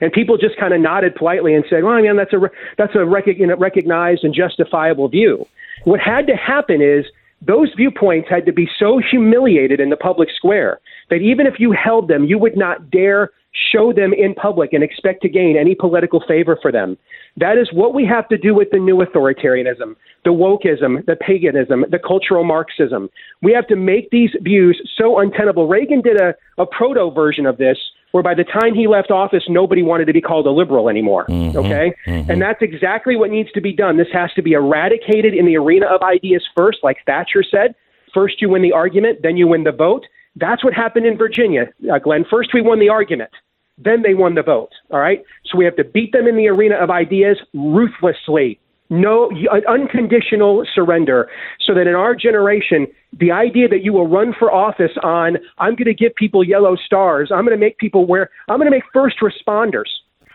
And 0.00 0.12
people 0.12 0.36
just 0.36 0.56
kind 0.56 0.74
of 0.74 0.80
nodded 0.80 1.14
politely 1.14 1.54
and 1.54 1.64
said, 1.68 1.84
"Well, 1.84 1.94
I 1.94 2.02
mean, 2.02 2.16
that's 2.16 2.32
a 2.32 2.40
that's 2.76 2.94
a 2.94 3.04
rec- 3.04 3.26
you 3.26 3.46
know, 3.46 3.56
recognized 3.56 4.24
and 4.24 4.34
justifiable 4.34 5.08
view." 5.08 5.46
What 5.84 6.00
had 6.00 6.26
to 6.26 6.36
happen 6.36 6.80
is 6.80 7.04
those 7.42 7.72
viewpoints 7.76 8.28
had 8.30 8.46
to 8.46 8.52
be 8.52 8.68
so 8.78 8.98
humiliated 8.98 9.80
in 9.80 9.90
the 9.90 9.96
public 9.96 10.30
square 10.34 10.80
that 11.10 11.16
even 11.16 11.46
if 11.46 11.54
you 11.58 11.72
held 11.72 12.08
them, 12.08 12.24
you 12.24 12.38
would 12.38 12.56
not 12.56 12.90
dare 12.90 13.30
show 13.72 13.92
them 13.92 14.12
in 14.12 14.34
public 14.34 14.72
and 14.72 14.82
expect 14.82 15.22
to 15.22 15.28
gain 15.28 15.56
any 15.56 15.74
political 15.74 16.22
favor 16.26 16.58
for 16.60 16.72
them. 16.72 16.96
That 17.36 17.56
is 17.56 17.72
what 17.72 17.94
we 17.94 18.04
have 18.06 18.28
to 18.28 18.38
do 18.38 18.54
with 18.54 18.70
the 18.70 18.78
new 18.78 18.96
authoritarianism, 18.96 19.94
the 20.24 20.30
wokeism, 20.30 21.04
the 21.06 21.16
paganism, 21.16 21.84
the 21.90 21.98
cultural 21.98 22.44
Marxism. 22.44 23.10
We 23.42 23.52
have 23.52 23.66
to 23.68 23.76
make 23.76 24.10
these 24.10 24.30
views 24.40 24.80
so 24.96 25.18
untenable. 25.18 25.68
Reagan 25.68 26.00
did 26.00 26.20
a, 26.20 26.34
a 26.58 26.66
proto 26.66 27.10
version 27.10 27.46
of 27.46 27.58
this 27.58 27.78
where 28.14 28.22
by 28.22 28.32
the 28.32 28.44
time 28.44 28.76
he 28.76 28.86
left 28.86 29.10
office, 29.10 29.42
nobody 29.48 29.82
wanted 29.82 30.04
to 30.04 30.12
be 30.12 30.20
called 30.20 30.46
a 30.46 30.50
liberal 30.50 30.88
anymore. 30.88 31.26
Okay? 31.58 31.92
And 32.06 32.40
that's 32.40 32.62
exactly 32.62 33.16
what 33.16 33.28
needs 33.28 33.50
to 33.50 33.60
be 33.60 33.72
done. 33.72 33.96
This 33.96 34.06
has 34.12 34.32
to 34.34 34.42
be 34.42 34.52
eradicated 34.52 35.34
in 35.34 35.46
the 35.46 35.56
arena 35.56 35.86
of 35.86 36.00
ideas 36.00 36.46
first, 36.54 36.78
like 36.84 36.98
Thatcher 37.06 37.42
said. 37.42 37.74
First, 38.14 38.40
you 38.40 38.48
win 38.48 38.62
the 38.62 38.70
argument, 38.70 39.22
then 39.24 39.36
you 39.36 39.48
win 39.48 39.64
the 39.64 39.72
vote. 39.72 40.06
That's 40.36 40.62
what 40.62 40.74
happened 40.74 41.06
in 41.06 41.18
Virginia, 41.18 41.72
uh, 41.92 41.98
Glenn. 41.98 42.24
First, 42.30 42.54
we 42.54 42.60
won 42.60 42.78
the 42.78 42.88
argument, 42.88 43.30
then 43.78 44.02
they 44.02 44.14
won 44.14 44.36
the 44.36 44.44
vote. 44.44 44.70
All 44.92 45.00
right? 45.00 45.24
So 45.46 45.58
we 45.58 45.64
have 45.64 45.74
to 45.74 45.84
beat 45.84 46.12
them 46.12 46.28
in 46.28 46.36
the 46.36 46.46
arena 46.46 46.76
of 46.76 46.90
ideas 46.90 47.40
ruthlessly. 47.52 48.60
No 48.94 49.30
unconditional 49.68 50.64
surrender, 50.72 51.28
so 51.60 51.74
that 51.74 51.86
in 51.86 51.94
our 51.94 52.14
generation, 52.14 52.86
the 53.18 53.32
idea 53.32 53.66
that 53.68 53.82
you 53.82 53.92
will 53.92 54.06
run 54.06 54.32
for 54.38 54.52
office 54.52 54.92
on, 55.02 55.38
I'm 55.58 55.74
going 55.74 55.86
to 55.86 55.94
give 55.94 56.14
people 56.14 56.44
yellow 56.44 56.76
stars, 56.76 57.30
I'm 57.32 57.44
going 57.44 57.58
to 57.58 57.60
make 57.60 57.78
people 57.78 58.06
wear, 58.06 58.30
I'm 58.48 58.58
going 58.58 58.70
to 58.70 58.70
make 58.70 58.84
first 58.92 59.16
responders 59.20 59.90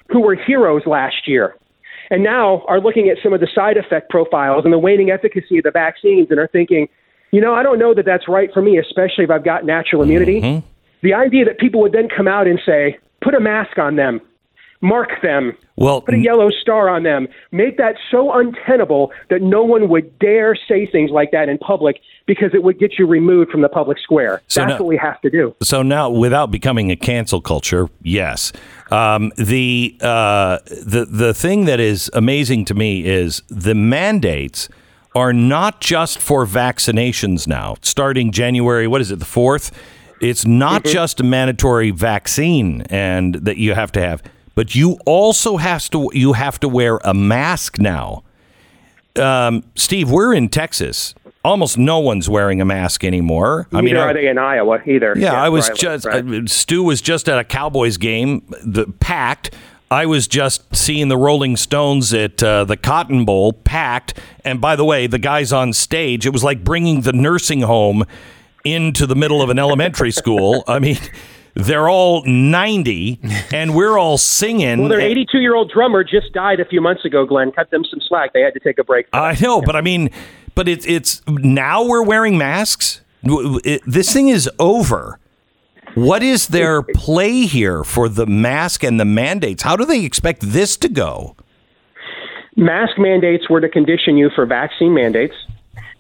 who 0.10 0.20
were 0.22 0.36
heroes 0.36 0.82
last 0.86 1.25
year, 1.25 1.56
and 2.10 2.22
now 2.22 2.66
are 2.68 2.82
looking 2.82 3.08
at 3.08 3.18
some 3.24 3.32
of 3.32 3.39
the 3.39 3.48
side 3.54 3.78
effect 3.78 4.10
profiles 4.10 4.66
and 4.66 4.74
the 4.74 4.80
waning 4.80 5.10
efficacy 5.10 5.60
of 5.60 5.63
the 5.63 5.72
vaccines 5.72 6.28
and 6.30 6.39
are 6.39 6.48
thinking, 6.48 6.89
you 7.32 7.39
know, 7.39 7.54
I 7.54 7.63
don't 7.63 7.80
know 7.80 7.94
that 7.94 8.06
that's 8.06 8.28
right 8.28 8.50
for 8.54 8.62
me, 8.62 8.78
especially 8.78 9.24
if 9.24 9.30
I've 9.30 9.46
got 9.46 9.63
natural 9.63 10.01
immunity. 10.01 10.42
Mm-hmm. 10.42 10.68
The 11.01 11.13
idea 11.13 11.46
that 11.46 11.60
people 11.60 11.80
would 11.82 11.94
then 11.94 12.10
come 12.10 12.28
out 12.28 12.48
and 12.48 12.60
say, 12.66 12.98
put 13.22 13.36
a 13.36 13.39
mask 13.39 13.78
on 13.78 13.96
them, 13.96 14.20
mark 14.82 15.10
them, 15.22 15.56
Well, 15.76 16.02
put 16.02 16.14
a 16.16 16.18
yellow 16.20 16.50
star 16.50 16.88
on 16.90 17.04
them, 17.04 17.28
make 17.52 17.78
that 17.78 17.96
so 18.10 18.32
untenable 18.34 19.12
that 19.30 19.42
no 19.42 19.64
one 19.64 19.90
would 19.90 20.18
dare 20.20 20.56
say 20.68 20.86
things 20.86 21.12
like 21.12 21.32
that 21.32 21.50
in 21.50 21.58
public 21.58 22.00
because 22.26 22.52
it 22.54 22.64
would 22.64 22.80
get 22.80 22.98
you 22.98 23.06
removed 23.06 23.52
from 23.52 23.62
the 23.62 23.70
public 23.70 23.98
square. 24.00 24.42
So 24.48 24.62
That's 24.62 24.72
now- 24.72 24.78
what 24.78 24.88
we 24.88 24.98
have 24.98 25.20
to 25.22 25.30
do. 25.30 25.56
so 25.62 25.82
now 25.82 26.10
without 26.10 26.52
becoming 26.52 26.92
a 26.92 26.96
cancel 26.96 27.42
culture 27.42 27.90
yes. 28.02 28.52
Um, 28.92 29.32
the 29.38 29.98
uh, 30.02 30.60
the 30.66 31.06
the 31.10 31.34
thing 31.34 31.66
that 31.66 31.80
is 31.80 32.10
amazing 32.14 32.66
to 32.66 32.74
me 32.74 33.06
is 33.06 33.44
the 33.50 33.76
mandates 33.76 34.70
are 35.16 35.34
not 35.34 35.82
just 35.82 36.20
for 36.20 36.46
vaccinations 36.46 37.48
now 37.48 37.76
starting 37.82 38.32
january 38.32 38.88
what 38.88 39.02
is 39.02 39.10
it 39.12 39.18
the 39.20 39.26
4th 39.26 39.72
It's 40.22 40.46
not 40.46 40.84
just 40.86 41.20
a 41.20 41.24
mandatory 41.24 41.92
vaccine 41.92 42.82
and 42.90 43.36
that 43.36 43.58
you 43.58 43.74
have 43.74 43.92
to 43.94 44.02
have, 44.02 44.22
but 44.60 44.75
you 44.75 45.00
also 45.06 45.56
has 45.56 45.88
to 45.88 46.12
you 46.13 46.34
have 46.34 46.60
to 46.60 46.68
wear 46.68 46.98
a 47.06 47.13
mask 47.13 47.80
now. 47.80 48.24
Um, 49.16 49.63
Steve, 49.75 50.12
we're 50.12 50.34
in 50.34 50.50
Texas. 50.50 51.16
Almost 51.46 51.78
no 51.78 52.00
one's 52.00 52.28
wearing 52.28 52.60
a 52.60 52.66
mask 52.66 53.06
anymore. 53.06 53.70
I 53.72 53.80
mean, 53.80 53.94
Neither 53.94 54.10
are 54.10 54.13
they 54.13 54.28
in 54.28 54.38
Iowa 54.38 54.82
either. 54.86 55.13
yeah, 55.18 55.42
I 55.42 55.48
was 55.48 55.70
just 55.70 56.06
right. 56.06 56.25
uh, 56.25 56.46
Stu 56.46 56.84
was 56.84 57.01
just 57.01 57.30
at 57.30 57.39
a 57.39 57.46
Cowboys 57.46 57.96
game, 57.96 58.54
the 58.62 58.86
packed. 59.00 59.56
I 59.89 60.06
was 60.06 60.28
just 60.28 60.75
seeing 60.75 61.08
the 61.08 61.16
Rolling 61.16 61.56
Stones 61.56 62.13
at 62.13 62.44
uh, 62.44 62.66
the 62.66 62.75
Cotton 62.75 63.24
Bowl, 63.24 63.54
packed. 63.54 64.20
And 64.44 64.60
by 64.60 64.75
the 64.75 64.84
way, 64.84 65.08
the 65.08 65.20
guys 65.20 65.54
on 65.54 65.72
stage, 65.72 66.25
it 66.25 66.34
was 66.34 66.44
like 66.44 66.66
bringing 66.66 67.00
the 67.00 67.13
nursing 67.13 67.62
home 67.62 68.04
into 68.66 69.08
the 69.08 69.16
middle 69.16 69.42
of 69.42 69.50
an 69.50 69.58
elementary 69.58 70.12
school. 70.12 70.66
I 70.68 70.80
mean, 70.80 70.98
they're 71.66 71.89
all 71.89 72.24
90 72.25 73.20
and 73.54 73.75
we're 73.75 73.98
all 73.98 74.18
singing. 74.18 74.80
Well, 74.80 74.89
their 74.89 75.01
82 75.01 75.39
year 75.39 75.56
old 75.56 75.72
drummer 75.72 76.04
just 76.04 76.34
died 76.34 76.60
a 76.60 76.66
few 76.66 76.82
months 76.82 77.06
ago, 77.06 77.25
Glenn. 77.25 77.51
Cut 77.51 77.70
them 77.72 77.84
some 77.86 78.00
slack. 78.08 78.34
They 78.34 78.42
had 78.42 78.54
to 78.54 78.60
take 78.60 78.80
a 78.80 78.84
break. 78.84 79.08
I 79.13 79.38
know, 79.42 79.62
but 79.62 79.75
I 79.75 79.82
mean, 79.82 80.10
but 80.56 80.68
it's 80.68 80.86
it's 80.86 81.22
now 81.28 81.84
we're 81.84 82.04
wearing 82.04 82.38
masks. 82.38 83.01
It- 83.24 83.82
this 83.86 84.13
thing 84.13 84.30
is 84.30 84.50
over. 84.60 85.20
What 85.96 86.22
is 86.22 86.48
their 86.48 86.84
play 86.84 87.42
here 87.46 87.84
for 87.84 88.10
the 88.10 88.28
mask 88.28 88.84
and 88.84 89.00
the 89.00 89.06
mandates? 89.06 89.63
How 89.63 89.75
do 89.75 89.86
they 89.86 90.06
expect 90.06 90.42
this 90.42 90.78
to 90.78 90.88
go? 90.89 91.36
Mask 92.56 92.98
mandates 92.98 93.50
were 93.50 93.60
to 93.60 93.70
condition 93.70 94.16
you 94.18 94.30
for 94.36 94.46
vaccine 94.46 94.94
mandates. 94.94 95.34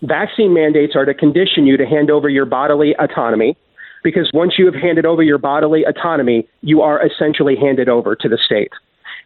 Vaccine 0.01 0.53
mandates 0.53 0.95
are 0.95 1.05
to 1.05 1.13
condition 1.13 1.65
you 1.65 1.75
to 1.77 1.85
hand 1.85 2.11
over 2.11 2.29
your 2.29 2.45
bodily 2.45 2.95
autonomy 2.99 3.57
because 4.03 4.29
once 4.33 4.53
you 4.57 4.65
have 4.65 4.75
handed 4.75 5.05
over 5.05 5.23
your 5.23 5.37
bodily 5.37 5.83
autonomy, 5.83 6.47
you 6.61 6.81
are 6.81 7.05
essentially 7.05 7.55
handed 7.55 7.89
over 7.89 8.15
to 8.15 8.29
the 8.29 8.37
state. 8.37 8.71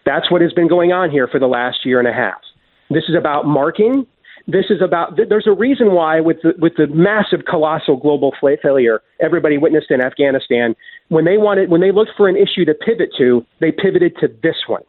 That's 0.06 0.32
what 0.32 0.42
has 0.42 0.54
been 0.54 0.68
going 0.68 0.92
on 0.92 1.12
here 1.12 1.28
for 1.28 1.40
the 1.40 1.48
last 1.48 1.86
year 1.86 2.00
and 2.00 2.08
a 2.08 2.14
half. 2.14 2.42
This 2.90 3.04
is 3.08 3.16
about 3.18 3.46
marking. 3.46 4.06
This 4.48 4.66
is 4.70 4.82
about. 4.82 5.16
th- 5.16 5.30
There's 5.30 5.48
a 5.48 5.54
reason 5.54 5.94
why, 5.94 6.20
with 6.20 6.38
the, 6.44 6.54
with 6.60 6.74
the 6.76 6.88
massive, 6.88 7.46
colossal 7.50 7.96
global 7.96 8.34
failure 8.62 9.02
everybody 9.22 9.58
witnessed 9.58 9.90
in 9.90 10.02
Afghanistan, 10.02 10.76
when 11.08 11.24
they 11.24 11.38
wanted, 11.38 11.70
when 11.70 11.80
they 11.80 11.92
looked 11.92 12.12
for 12.18 12.28
an 12.28 12.36
issue 12.36 12.66
to 12.66 12.74
pivot 12.74 13.10
to, 13.18 13.46
they 13.62 13.72
pivoted 13.72 14.18
to 14.20 14.28
this 14.44 14.58
one 14.68 14.84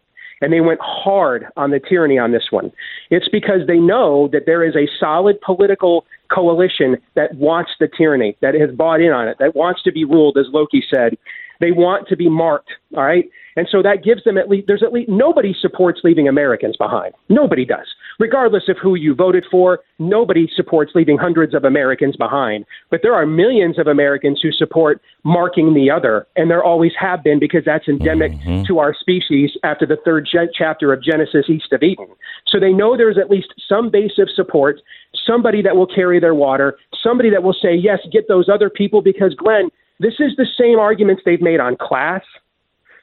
and 0.44 0.52
they 0.52 0.60
went 0.60 0.78
hard 0.82 1.46
on 1.56 1.70
the 1.70 1.80
tyranny 1.80 2.18
on 2.18 2.30
this 2.32 2.48
one. 2.50 2.70
It's 3.08 3.28
because 3.30 3.66
they 3.66 3.78
know 3.78 4.28
that 4.30 4.42
there 4.44 4.62
is 4.62 4.76
a 4.76 4.86
solid 5.00 5.40
political 5.40 6.04
coalition 6.30 6.98
that 7.14 7.34
wants 7.34 7.70
the 7.80 7.88
tyranny, 7.88 8.36
that 8.42 8.54
has 8.54 8.70
bought 8.70 9.00
in 9.00 9.10
on 9.10 9.26
it, 9.26 9.38
that 9.40 9.56
wants 9.56 9.82
to 9.84 9.92
be 9.92 10.04
ruled, 10.04 10.36
as 10.36 10.44
Loki 10.52 10.84
said. 10.94 11.16
They 11.60 11.72
want 11.72 12.08
to 12.08 12.16
be 12.16 12.28
marked, 12.28 12.68
all 12.94 13.04
right? 13.04 13.24
And 13.56 13.68
so 13.70 13.82
that 13.82 14.02
gives 14.04 14.24
them 14.24 14.36
at 14.36 14.48
least, 14.48 14.66
there's 14.66 14.82
at 14.82 14.92
least, 14.92 15.08
nobody 15.08 15.54
supports 15.58 16.00
leaving 16.04 16.28
Americans 16.28 16.76
behind. 16.76 17.14
Nobody 17.28 17.64
does. 17.64 17.86
Regardless 18.18 18.68
of 18.68 18.76
who 18.80 18.94
you 18.94 19.14
voted 19.14 19.44
for, 19.50 19.80
nobody 19.98 20.48
supports 20.54 20.92
leaving 20.94 21.18
hundreds 21.18 21.54
of 21.54 21.64
Americans 21.64 22.16
behind. 22.16 22.64
But 22.90 23.00
there 23.02 23.14
are 23.14 23.26
millions 23.26 23.78
of 23.78 23.86
Americans 23.86 24.40
who 24.42 24.52
support 24.52 25.00
marking 25.24 25.74
the 25.74 25.90
other, 25.90 26.26
and 26.36 26.50
there 26.50 26.62
always 26.62 26.92
have 26.98 27.24
been 27.24 27.38
because 27.38 27.64
that's 27.64 27.88
endemic 27.88 28.32
mm-hmm. 28.32 28.64
to 28.64 28.78
our 28.78 28.94
species 28.94 29.50
after 29.62 29.86
the 29.86 29.98
third 30.04 30.28
gen- 30.30 30.50
chapter 30.56 30.92
of 30.92 31.02
Genesis 31.02 31.46
east 31.48 31.72
of 31.72 31.82
Eden. 31.82 32.08
So 32.46 32.60
they 32.60 32.72
know 32.72 32.96
there's 32.96 33.18
at 33.18 33.30
least 33.30 33.54
some 33.68 33.90
base 33.90 34.18
of 34.18 34.28
support, 34.34 34.80
somebody 35.26 35.62
that 35.62 35.76
will 35.76 35.86
carry 35.86 36.20
their 36.20 36.34
water, 36.34 36.76
somebody 37.02 37.30
that 37.30 37.42
will 37.42 37.56
say, 37.60 37.74
yes, 37.74 37.98
get 38.12 38.28
those 38.28 38.48
other 38.48 38.70
people, 38.70 39.02
because, 39.02 39.34
Glenn, 39.34 39.70
this 40.00 40.14
is 40.18 40.36
the 40.36 40.46
same 40.58 40.78
arguments 40.78 41.22
they've 41.24 41.40
made 41.40 41.60
on 41.60 41.76
class, 41.76 42.22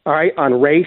all 0.06 0.14
right, 0.14 0.34
on 0.38 0.60
race, 0.62 0.86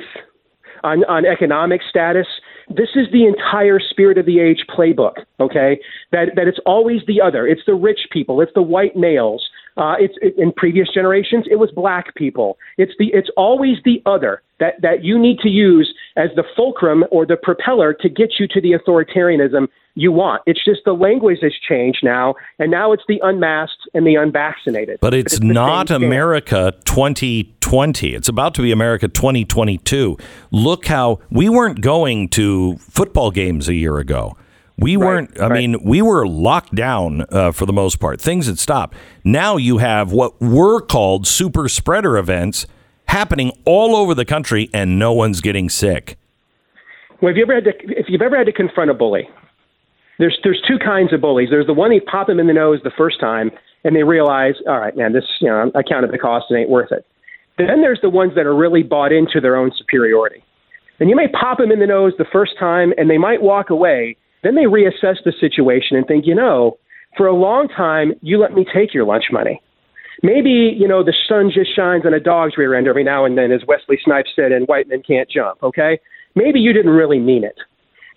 on, 0.82 1.04
on 1.04 1.24
economic 1.24 1.80
status. 1.88 2.26
This 2.68 2.90
is 2.94 3.06
the 3.12 3.26
entire 3.26 3.78
spirit 3.78 4.18
of 4.18 4.26
the 4.26 4.40
age 4.40 4.64
playbook, 4.74 5.24
okay? 5.38 5.78
That, 6.12 6.30
that 6.36 6.48
it's 6.48 6.58
always 6.66 7.00
the 7.06 7.20
other. 7.20 7.46
It's 7.46 7.62
the 7.66 7.74
rich 7.74 8.08
people, 8.10 8.40
it's 8.40 8.52
the 8.54 8.62
white 8.62 8.96
males. 8.96 9.48
Uh, 9.76 9.94
it's 9.98 10.14
it, 10.22 10.34
in 10.38 10.52
previous 10.52 10.88
generations, 10.92 11.46
it 11.50 11.56
was 11.56 11.70
black 11.72 12.14
people. 12.14 12.58
It's 12.78 12.92
the 12.98 13.06
it's 13.12 13.30
always 13.36 13.76
the 13.84 14.02
other 14.06 14.42
that 14.60 14.74
that 14.82 15.02
you 15.02 15.18
need 15.18 15.38
to 15.40 15.48
use 15.48 15.92
as 16.16 16.30
the 16.36 16.44
fulcrum 16.56 17.04
or 17.10 17.26
the 17.26 17.36
propeller 17.36 17.92
to 17.94 18.08
get 18.08 18.34
you 18.38 18.46
to 18.48 18.60
the 18.60 18.72
authoritarianism 18.72 19.66
you 19.96 20.12
want. 20.12 20.42
It's 20.46 20.64
just 20.64 20.80
the 20.84 20.92
language 20.92 21.38
has 21.42 21.52
changed 21.68 22.00
now, 22.02 22.34
and 22.58 22.70
now 22.70 22.92
it's 22.92 23.02
the 23.08 23.20
unmasked 23.22 23.88
and 23.94 24.06
the 24.06 24.16
unvaccinated. 24.16 24.98
But 25.00 25.14
it's, 25.14 25.38
the 25.38 25.46
not 25.46 25.88
same 25.88 26.00
thing. 26.00 26.08
America 26.08 26.72
2020. 26.84 28.14
It's 28.14 28.28
about 28.28 28.54
to 28.54 28.62
be 28.62 28.72
America 28.72 29.08
2022. 29.08 30.16
Look 30.50 30.86
how 30.86 31.20
we 31.30 31.48
weren't 31.48 31.80
going 31.80 32.28
to 32.30 32.76
football 32.76 33.30
games 33.30 33.68
a 33.68 33.74
year 33.74 33.98
ago. 33.98 34.36
We 34.76 34.96
weren't, 34.96 35.40
I 35.40 35.46
right. 35.46 35.58
mean, 35.58 35.84
we 35.84 36.02
were 36.02 36.26
locked 36.26 36.74
down 36.74 37.24
uh, 37.30 37.52
for 37.52 37.64
the 37.64 37.72
most 37.72 38.00
part. 38.00 38.20
Things 38.20 38.46
had 38.46 38.58
stopped. 38.58 38.96
Now 39.22 39.56
you 39.56 39.78
have 39.78 40.10
what 40.10 40.40
were 40.40 40.80
called 40.80 41.26
super 41.26 41.68
spreader 41.68 42.16
events 42.16 42.66
happening 43.06 43.52
all 43.64 43.94
over 43.94 44.14
the 44.14 44.24
country, 44.24 44.68
and 44.72 44.98
no 44.98 45.12
one's 45.12 45.40
getting 45.40 45.68
sick. 45.68 46.18
Well, 47.22 47.30
have 47.30 47.36
you 47.36 47.44
ever 47.44 47.54
had 47.54 47.64
to, 47.64 47.72
if 47.88 48.06
you've 48.08 48.22
ever 48.22 48.36
had 48.36 48.46
to 48.46 48.52
confront 48.52 48.90
a 48.90 48.94
bully, 48.94 49.28
there's 50.18 50.38
there's 50.42 50.60
two 50.66 50.78
kinds 50.78 51.12
of 51.12 51.20
bullies. 51.20 51.48
There's 51.50 51.66
the 51.66 51.74
one 51.74 51.92
you 51.92 52.00
pop 52.00 52.26
them 52.26 52.40
in 52.40 52.46
the 52.46 52.52
nose 52.52 52.80
the 52.82 52.92
first 52.96 53.20
time, 53.20 53.50
and 53.84 53.94
they 53.94 54.02
realize, 54.02 54.54
all 54.66 54.78
right, 54.78 54.96
man, 54.96 55.12
this 55.12 55.24
you 55.40 55.48
know 55.48 55.70
I 55.74 55.82
counted 55.82 56.12
the 56.12 56.18
cost, 56.18 56.46
and 56.50 56.58
ain't 56.58 56.70
worth 56.70 56.92
it. 56.92 57.06
Then 57.58 57.80
there's 57.80 58.00
the 58.02 58.10
ones 58.10 58.32
that 58.34 58.46
are 58.46 58.54
really 58.54 58.82
bought 58.82 59.12
into 59.12 59.40
their 59.40 59.56
own 59.56 59.70
superiority. 59.76 60.42
And 60.98 61.08
you 61.08 61.16
may 61.16 61.28
pop 61.28 61.58
them 61.58 61.70
in 61.70 61.78
the 61.78 61.86
nose 61.86 62.12
the 62.18 62.24
first 62.32 62.52
time, 62.58 62.92
and 62.96 63.08
they 63.08 63.18
might 63.18 63.42
walk 63.42 63.70
away. 63.70 64.16
Then 64.44 64.54
they 64.54 64.64
reassess 64.64 65.16
the 65.24 65.32
situation 65.40 65.96
and 65.96 66.06
think, 66.06 66.26
you 66.26 66.34
know, 66.34 66.78
for 67.16 67.26
a 67.26 67.34
long 67.34 67.66
time 67.66 68.12
you 68.20 68.38
let 68.38 68.52
me 68.52 68.64
take 68.72 68.94
your 68.94 69.04
lunch 69.04 69.24
money. 69.32 69.60
Maybe 70.22 70.76
you 70.78 70.86
know 70.86 71.02
the 71.02 71.14
sun 71.28 71.50
just 71.52 71.74
shines 71.74 72.06
on 72.06 72.14
a 72.14 72.20
dog's 72.20 72.56
rear 72.56 72.74
end 72.74 72.86
every 72.86 73.02
now 73.02 73.24
and 73.24 73.36
then, 73.36 73.50
as 73.50 73.62
Wesley 73.66 73.98
Snipes 74.04 74.30
said, 74.36 74.52
and 74.52 74.66
white 74.68 74.88
men 74.88 75.02
can't 75.04 75.28
jump. 75.28 75.62
Okay, 75.62 75.98
maybe 76.36 76.60
you 76.60 76.72
didn't 76.72 76.92
really 76.92 77.18
mean 77.18 77.42
it. 77.42 77.56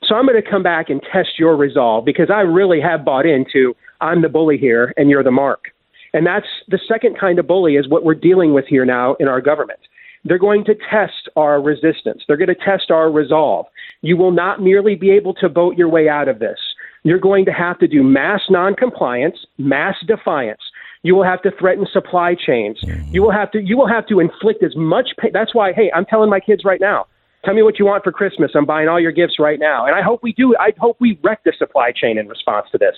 So 0.04 0.16
I'm 0.16 0.28
going 0.28 0.42
to 0.42 0.48
come 0.48 0.62
back 0.62 0.90
and 0.90 1.02
test 1.12 1.40
your 1.40 1.58
resolve 1.58 2.06
because 2.06 2.30
I 2.30 2.42
really 2.42 2.80
have 2.82 3.04
bought 3.04 3.26
into 3.26 3.76
I'm 4.00 4.22
the 4.22 4.30
bully 4.30 4.58
here 4.58 4.94
and 4.96 5.10
you're 5.10 5.24
the 5.24 5.32
mark. 5.32 5.66
And 6.14 6.26
that's 6.26 6.46
the 6.68 6.80
second 6.88 7.18
kind 7.20 7.40
of 7.40 7.48
bully 7.48 7.76
is 7.76 7.90
what 7.90 8.04
we're 8.04 8.16
dealing 8.16 8.54
with 8.54 8.66
here 8.68 8.86
now 8.86 9.16
in 9.20 9.28
our 9.28 9.42
government. 9.42 9.80
They're 10.24 10.38
going 10.38 10.66
to 10.66 10.76
test 10.76 11.30
our 11.36 11.62
resistance. 11.62 12.24
They're 12.28 12.38
going 12.38 12.48
to 12.48 12.56
test 12.56 12.92
our 12.92 13.12
resolve. 13.12 13.66
You 14.02 14.18
will 14.18 14.32
not 14.32 14.62
merely 14.62 14.96
be 14.96 15.12
able 15.12 15.34
to 15.36 15.50
vote 15.50 15.78
your 15.78 15.90
way 15.90 16.08
out 16.10 16.28
of 16.28 16.40
this. 16.40 16.60
You're 17.04 17.20
going 17.20 17.46
to 17.46 17.52
have 17.52 17.80
to 17.80 17.88
do 17.88 18.04
mass 18.04 18.42
noncompliance, 18.50 19.38
mass 19.58 19.96
defiance. 20.06 20.62
You 21.04 21.16
will 21.16 21.24
have 21.24 21.42
to 21.44 21.52
threaten 21.58 21.88
supply 21.92 22.36
chains. 22.36 22.80
Mm-hmm. 22.84 23.14
You 23.14 23.22
will 23.22 23.32
have 23.32 23.52
to 23.52 23.62
you 23.62 23.78
will 23.78 23.88
have 23.88 24.08
to 24.08 24.20
inflict 24.20 24.64
as 24.64 24.76
much 24.76 25.10
pain. 25.20 25.32
That's 25.34 25.56
why, 25.56 25.72
hey, 25.74 25.92
I'm 25.96 26.06
telling 26.06 26.30
my 26.30 26.40
kids 26.40 26.66
right 26.66 26.82
now, 26.82 27.06
Tell 27.46 27.54
me 27.54 27.62
what 27.62 27.80
you 27.80 27.86
want 27.86 28.04
for 28.04 28.12
Christmas. 28.12 28.52
I'm 28.56 28.66
buying 28.66 28.90
all 28.90 29.00
your 29.00 29.14
gifts 29.14 29.36
right 29.40 29.58
now. 29.58 29.86
And 29.86 29.96
I 29.96 30.02
hope 30.02 30.22
we 30.22 30.34
do. 30.34 30.54
I 30.60 30.74
hope 30.78 30.98
we 31.00 31.18
wreck 31.24 31.46
the 31.46 31.54
supply 31.58 31.94
chain 31.96 32.18
in 32.18 32.28
response 32.28 32.68
to 32.74 32.78
this 32.78 32.96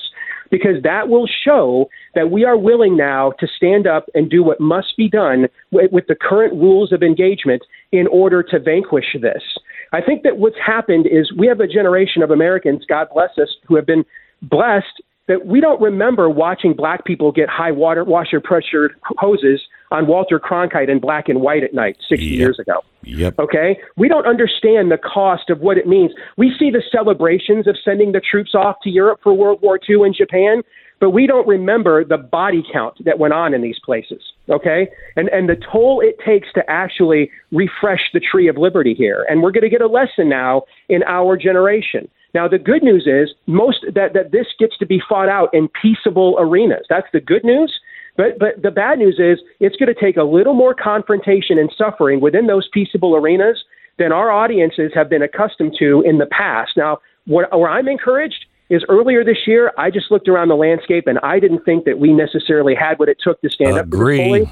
because 0.50 0.82
that 0.82 1.10
will 1.10 1.28
show 1.28 1.88
that 2.16 2.32
we 2.32 2.46
are 2.46 2.58
willing 2.58 2.98
now 2.98 3.34
to 3.40 3.48
stand 3.48 3.86
up 3.86 4.08
and 4.16 4.30
do 4.30 4.42
what 4.42 4.60
must 4.60 4.98
be 4.98 5.08
done 5.08 5.48
with, 5.72 5.92
with 5.92 6.08
the 6.08 6.16
current 6.16 6.54
rules 6.54 6.92
of 6.92 7.04
engagement 7.04 7.62
in 7.92 8.08
order 8.08 8.42
to 8.42 8.60
vanquish 8.60 9.16
this. 9.22 9.44
I 9.92 10.02
think 10.02 10.24
that 10.24 10.38
what's 10.38 10.58
happened 10.64 11.08
is 11.08 11.32
we 11.34 11.48
have 11.48 11.60
a 11.60 11.68
generation 11.68 12.22
of 12.22 12.32
Americans, 12.32 12.84
God 12.88 13.08
bless 13.14 13.32
us, 13.38 13.50
who 13.68 13.76
have 13.76 13.86
been 13.86 14.06
blessed 14.42 15.02
that 15.30 15.46
we 15.46 15.62
don't 15.62 15.80
remember 15.80 16.28
watching 16.28 16.74
black 16.74 17.06
people 17.06 17.32
get 17.32 17.48
high 17.48 17.72
water 17.72 18.04
washer 18.04 18.42
pressure 18.42 18.90
hoses 19.18 19.62
on 19.92 20.08
Walter 20.08 20.40
Cronkite 20.40 20.90
in 20.90 21.00
black 21.00 21.30
and 21.30 21.40
white 21.40 21.64
at 21.64 21.74
night 21.74 21.98
60 22.10 22.26
Yep. 22.26 22.40
years 22.40 22.60
ago. 22.60 22.82
Yep. 23.04 23.40
Okay? 23.40 23.78
We 23.96 24.10
don't 24.10 24.26
understand 24.26 24.92
the 24.92 24.98
cost 24.98 25.52
of 25.52 25.62
what 25.62 25.78
it 25.78 25.88
means. 25.88 26.12
We 26.36 26.52
see 26.58 26.72
the 26.72 26.82
celebrations 26.92 27.68
of 27.68 27.78
sending 27.86 28.12
the 28.12 28.20
troops 28.20 28.56
off 28.56 28.78
to 28.84 28.90
Europe 28.90 29.20
for 29.22 29.34
World 29.34 29.60
War 29.62 29.80
II 29.88 30.02
in 30.04 30.14
Japan, 30.14 30.64
but 31.00 31.12
we 31.12 31.28
don't 31.28 31.48
remember 31.48 32.04
the 32.04 32.18
body 32.18 32.64
count 32.74 32.96
that 33.06 33.20
went 33.20 33.34
on 33.34 33.54
in 33.54 33.62
these 33.62 33.80
places. 33.86 34.22
Okay? 34.50 34.88
And 35.16 35.30
and 35.30 35.48
the 35.48 35.56
toll 35.72 36.02
it 36.02 36.18
takes 36.26 36.52
to 36.54 36.64
actually 36.70 37.32
refresh 37.52 38.12
the 38.14 38.20
tree 38.20 38.48
of 38.48 38.58
liberty 38.58 38.94
here. 38.94 39.26
And 39.30 39.42
we're 39.42 39.52
going 39.52 39.64
to 39.64 39.70
get 39.70 39.82
a 39.82 39.88
lesson 39.88 40.30
now 40.30 40.64
in 40.88 41.04
our 41.04 41.38
generation. 41.38 42.10
Now 42.34 42.48
the 42.48 42.60
good 42.60 42.84
news 42.84 43.08
is 43.08 43.36
most 43.48 43.86
that, 43.94 44.14
that 44.14 44.32
this 44.32 44.48
gets 44.60 44.78
to 44.78 44.86
be 44.86 45.02
fought 45.08 45.30
out 45.30 45.50
in 45.54 45.70
peaceable 45.82 46.36
arenas. 46.40 46.86
That's 46.90 47.08
the 47.14 47.20
good 47.20 47.44
news. 47.44 47.74
But 48.18 48.40
but 48.40 48.62
the 48.62 48.72
bad 48.72 49.00
news 49.00 49.20
is 49.20 49.40
it's 49.60 49.76
going 49.76 49.94
to 49.94 50.00
take 50.00 50.18
a 50.18 50.24
little 50.24 50.54
more 50.54 50.74
confrontation 50.74 51.58
and 51.58 51.72
suffering 51.78 52.22
within 52.22 52.48
those 52.48 52.68
peaceable 52.74 53.16
arenas 53.16 53.64
than 53.98 54.12
our 54.12 54.32
audiences 54.32 54.92
have 54.96 55.10
been 55.10 55.22
accustomed 55.22 55.76
to 55.78 56.02
in 56.06 56.18
the 56.18 56.26
past. 56.26 56.72
Now, 56.78 57.00
what, 57.26 57.52
where 57.58 57.70
I'm 57.70 57.88
encouraged 57.88 58.46
is 58.70 58.84
earlier 58.88 59.24
this 59.24 59.48
year, 59.48 59.72
I 59.78 59.90
just 59.90 60.12
looked 60.12 60.28
around 60.28 60.50
the 60.50 60.56
landscape 60.56 61.08
and 61.08 61.20
I 61.24 61.40
didn't 61.40 61.66
think 61.66 61.86
that 61.86 62.00
we 62.00 62.14
necessarily 62.14 62.76
had 62.76 63.00
what 63.00 63.10
it 63.10 63.18
took 63.22 63.42
to 63.42 63.50
stand 63.50 63.78
up 63.78 63.86
to 63.86 63.90
the 63.90 63.96
Agree. 63.96 64.50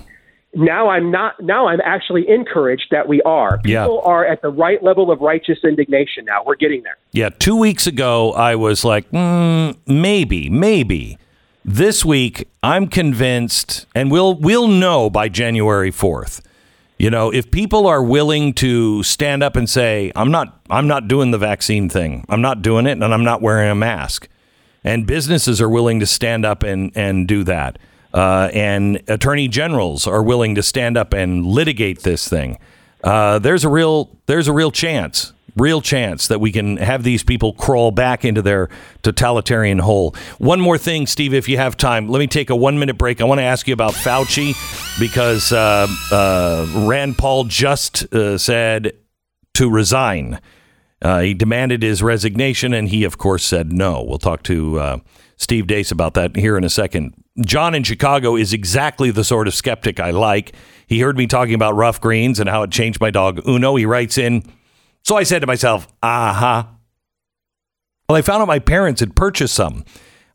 now 0.56 0.90
I'm 0.90 1.12
not. 1.12 1.42
Now 1.42 1.68
I'm 1.68 1.80
actually 1.84 2.28
encouraged 2.28 2.88
that 2.92 3.08
we 3.08 3.22
are. 3.22 3.60
Yeah. 3.64 3.84
People 3.84 4.02
are 4.06 4.26
at 4.26 4.42
the 4.42 4.50
right 4.50 4.82
level 4.84 5.12
of 5.12 5.22
righteous 5.22 5.60
indignation. 5.64 6.26
Now 6.26 6.44
we're 6.46 6.56
getting 6.56 6.84
there. 6.84 6.98
Yeah, 7.12 7.30
two 7.30 7.56
weeks 7.56 7.86
ago, 7.86 8.34
I 8.34 8.56
was 8.56 8.84
like, 8.84 9.10
mm, 9.12 9.78
maybe, 9.86 10.50
maybe. 10.50 11.18
This 11.64 12.06
week, 12.06 12.48
I'm 12.64 12.88
convinced, 12.88 13.88
and 13.94 14.10
we'll 14.10 14.36
we'll 14.36 14.70
know 14.70 15.10
by 15.10 15.28
January 15.30 15.92
fourth. 15.92 16.42
You 16.98 17.12
know, 17.12 17.30
if 17.30 17.52
people 17.52 17.86
are 17.86 18.02
willing 18.02 18.54
to 18.54 19.04
stand 19.04 19.44
up 19.44 19.56
and 19.56 19.70
say, 19.70 20.12
"I'm 20.16 20.32
not, 20.32 20.57
I'm 20.70 20.88
not 20.88 21.08
doing 21.08 21.32
the 21.32 21.38
vaccine 21.38 21.90
thing. 21.90 22.26
I'm 22.30 22.42
not 22.42 22.62
doing 22.62 22.86
it, 22.86 22.92
and 22.92 23.04
I'm 23.04 23.24
not 23.24 23.42
wearing 23.42 23.70
a 23.70 23.76
mask," 23.76 24.28
and 24.84 25.06
businesses 25.06 25.62
are 25.62 25.70
willing 25.70 26.00
to 26.00 26.06
stand 26.06 26.46
up 26.46 26.64
and 26.64 26.92
and 26.96 27.28
do 27.28 27.44
that, 27.44 27.80
uh, 28.14 28.50
and 28.54 29.02
attorney 29.08 29.48
generals 29.48 30.08
are 30.08 30.24
willing 30.24 30.56
to 30.56 30.64
stand 30.64 30.98
up 30.98 31.14
and 31.14 31.46
litigate 31.46 32.04
this 32.04 32.28
thing. 32.28 32.58
Uh, 33.04 33.40
there's 33.40 33.64
a 33.64 33.70
real 33.70 34.10
there's 34.26 34.48
a 34.48 34.54
real 34.54 34.72
chance 34.72 35.34
real 35.58 35.82
chance 35.82 36.28
that 36.28 36.40
we 36.40 36.52
can 36.52 36.78
have 36.78 37.04
these 37.04 37.24
people 37.24 37.52
crawl 37.54 37.92
back 37.92 38.24
into 38.24 38.42
their 38.42 38.70
totalitarian 39.02 39.80
hole. 39.80 40.16
One 40.38 40.62
more 40.62 40.78
thing, 40.78 41.08
Steve, 41.08 41.34
if 41.34 41.50
you 41.50 41.58
have 41.58 41.76
time, 41.76 42.08
let 42.08 42.20
me 42.20 42.28
take 42.28 42.50
a 42.50 42.56
one 42.56 42.80
minute 42.80 42.98
break. 42.98 43.20
I 43.20 43.26
want 43.26 43.40
to 43.40 43.44
ask 43.44 43.68
you 43.68 43.74
about 43.74 43.94
Fauci 43.94 44.54
because 45.00 45.52
uh, 45.52 45.88
uh, 46.12 46.86
Rand 46.88 47.18
Paul 47.18 47.46
just 47.46 48.14
uh, 48.14 48.38
said 48.38 48.94
to 49.56 49.70
resign. 49.70 50.40
Uh, 51.02 51.20
he 51.20 51.34
demanded 51.34 51.84
his 51.84 52.02
resignation, 52.02 52.74
and 52.74 52.90
he, 52.90 53.04
of 53.04 53.18
course, 53.18 53.44
said 53.44 53.72
no. 53.72 54.04
We'll 54.04 54.18
talk 54.18 54.44
to 54.44 54.80
uh, 54.80 54.98
Steve 55.36 55.68
Deace 55.68 55.92
about 55.92 56.16
that 56.16 56.36
here 56.36 56.58
in 56.58 56.64
a 56.64 56.70
second. 56.70 57.14
John 57.46 57.76
in 57.76 57.84
Chicago 57.84 58.36
is 58.36 58.52
exactly 58.52 59.12
the 59.12 59.24
sort 59.24 59.48
of 59.48 59.54
skeptic 59.54 60.00
I 60.00 60.10
like. 60.10 60.56
He 60.88 61.00
heard 61.00 61.18
me 61.18 61.28
talking 61.28 61.54
about 61.54 61.76
Ruff 61.76 62.02
Greens 62.02 62.40
and 62.40 62.50
how 62.50 62.64
it 62.64 62.72
changed 62.72 63.00
my 63.00 63.12
dog 63.12 63.48
Uno. 63.48 63.76
He 63.76 63.86
writes 63.86 64.18
in, 64.18 64.44
so 65.04 65.16
I 65.16 65.24
said 65.24 65.40
to 65.40 65.48
myself, 65.48 65.88
aha. 66.02 66.72
Well, 68.10 68.18
I 68.18 68.22
found 68.22 68.42
out 68.42 68.48
my 68.48 68.60
parents 68.60 69.02
had 69.02 69.16
purchased 69.16 69.54
some. 69.54 69.86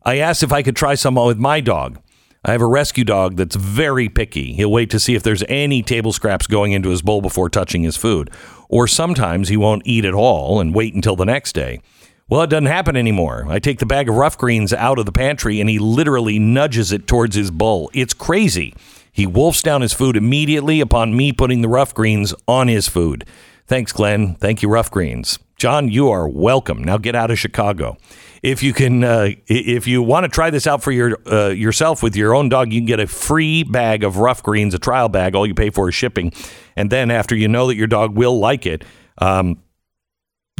I 0.05 0.19
asked 0.19 0.43
if 0.43 0.53
I 0.53 0.63
could 0.63 0.75
try 0.75 0.95
some 0.95 1.15
with 1.15 1.37
my 1.37 1.59
dog. 1.59 1.99
I 2.45 2.51
have 2.51 2.61
a 2.61 2.67
rescue 2.67 3.05
dog 3.05 3.37
that's 3.37 3.55
very 3.55 4.09
picky. 4.09 4.53
He'll 4.53 4.71
wait 4.71 4.89
to 4.89 4.99
see 4.99 5.15
if 5.15 5.23
there's 5.23 5.43
any 5.47 5.81
table 5.81 6.11
scraps 6.11 6.45
going 6.45 6.73
into 6.73 6.89
his 6.89 7.01
bowl 7.01 7.21
before 7.21 7.49
touching 7.49 7.83
his 7.83 7.95
food. 7.95 8.29
Or 8.67 8.85
sometimes 8.85 9.47
he 9.47 9.55
won't 9.55 9.83
eat 9.85 10.03
at 10.03 10.13
all 10.13 10.59
and 10.59 10.75
wait 10.75 10.93
until 10.93 11.15
the 11.15 11.25
next 11.25 11.53
day. 11.53 11.81
Well, 12.27 12.41
it 12.41 12.49
doesn't 12.49 12.65
happen 12.65 12.97
anymore. 12.97 13.45
I 13.47 13.59
take 13.59 13.79
the 13.79 13.85
bag 13.85 14.09
of 14.09 14.15
Ruff 14.15 14.37
Greens 14.37 14.73
out 14.73 14.99
of 14.99 15.05
the 15.05 15.11
pantry 15.11 15.61
and 15.61 15.69
he 15.69 15.79
literally 15.79 16.37
nudges 16.37 16.91
it 16.91 17.07
towards 17.07 17.35
his 17.35 17.49
bowl. 17.49 17.89
It's 17.93 18.13
crazy. 18.13 18.73
He 19.11 19.25
wolfs 19.25 19.61
down 19.61 19.81
his 19.81 19.93
food 19.93 20.17
immediately 20.17 20.81
upon 20.81 21.15
me 21.15 21.31
putting 21.31 21.61
the 21.61 21.69
Ruff 21.69 21.93
Greens 21.93 22.33
on 22.47 22.67
his 22.67 22.89
food. 22.89 23.25
Thanks, 23.67 23.93
Glenn. 23.93 24.35
Thank 24.35 24.61
you, 24.61 24.69
Ruff 24.69 24.91
Greens. 24.91 25.39
John, 25.63 25.87
you 25.87 26.09
are 26.09 26.27
welcome. 26.27 26.83
Now 26.83 26.97
get 26.97 27.15
out 27.15 27.31
of 27.31 27.39
Chicago. 27.39 27.95
If 28.41 28.61
you 28.63 28.73
can, 28.73 29.01
uh, 29.01 29.29
if 29.47 29.87
you 29.87 30.03
want 30.03 30.25
to 30.25 30.27
try 30.27 30.49
this 30.49 30.67
out 30.67 30.83
for 30.83 30.91
your 30.91 31.17
uh, 31.25 31.51
yourself 31.51 32.03
with 32.03 32.17
your 32.17 32.35
own 32.35 32.49
dog, 32.49 32.73
you 32.73 32.81
can 32.81 32.85
get 32.85 32.99
a 32.99 33.07
free 33.07 33.63
bag 33.63 34.03
of 34.03 34.17
Ruff 34.17 34.43
Greens, 34.43 34.73
a 34.73 34.77
trial 34.77 35.07
bag. 35.07 35.35
All 35.35 35.47
you 35.47 35.53
pay 35.55 35.69
for 35.69 35.87
is 35.87 35.95
shipping, 35.95 36.33
and 36.75 36.89
then 36.89 37.09
after 37.09 37.33
you 37.33 37.47
know 37.47 37.67
that 37.67 37.77
your 37.77 37.87
dog 37.87 38.17
will 38.17 38.37
like 38.37 38.65
it, 38.65 38.83
um, 39.19 39.57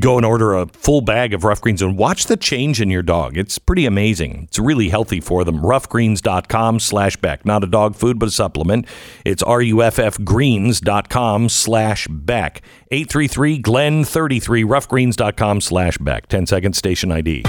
go 0.02 0.18
and 0.18 0.26
order 0.26 0.54
a 0.54 0.66
full 0.68 1.02
bag 1.02 1.34
of 1.34 1.44
Ruff 1.44 1.62
Greens 1.62 1.82
and 1.82 1.98
watch 1.98 2.26
the 2.26 2.38
change 2.38 2.82
in 2.82 2.90
your 2.90 3.04
dog. 3.04 3.38
It's 3.38 3.60
pretty 3.60 3.86
amazing. 3.86 4.46
It's 4.48 4.60
really 4.60 4.90
healthy 4.90 5.22
for 5.22 5.44
them. 5.44 5.62
Ruffgreens.com 5.62 6.80
slash 6.80 7.18
Beck. 7.18 7.46
Not 7.46 7.64
a 7.64 7.68
dog 7.68 7.96
food, 7.96 8.20
but 8.20 8.30
a 8.30 8.32
supplement. 8.32 8.88
It's 9.26 9.44
R-U-F-F-Greens.com 9.44 11.50
slash 11.50 12.08
Beck. 12.10 12.62
833 12.92 13.58
Glen 13.60 14.04
33 14.04 14.64
ruffgreens.com 14.64 15.62
slash 15.62 15.98
Beck. 15.98 16.28
10 16.28 16.48
seconds 16.48 16.78
station 16.78 17.12
ID. 17.12 17.44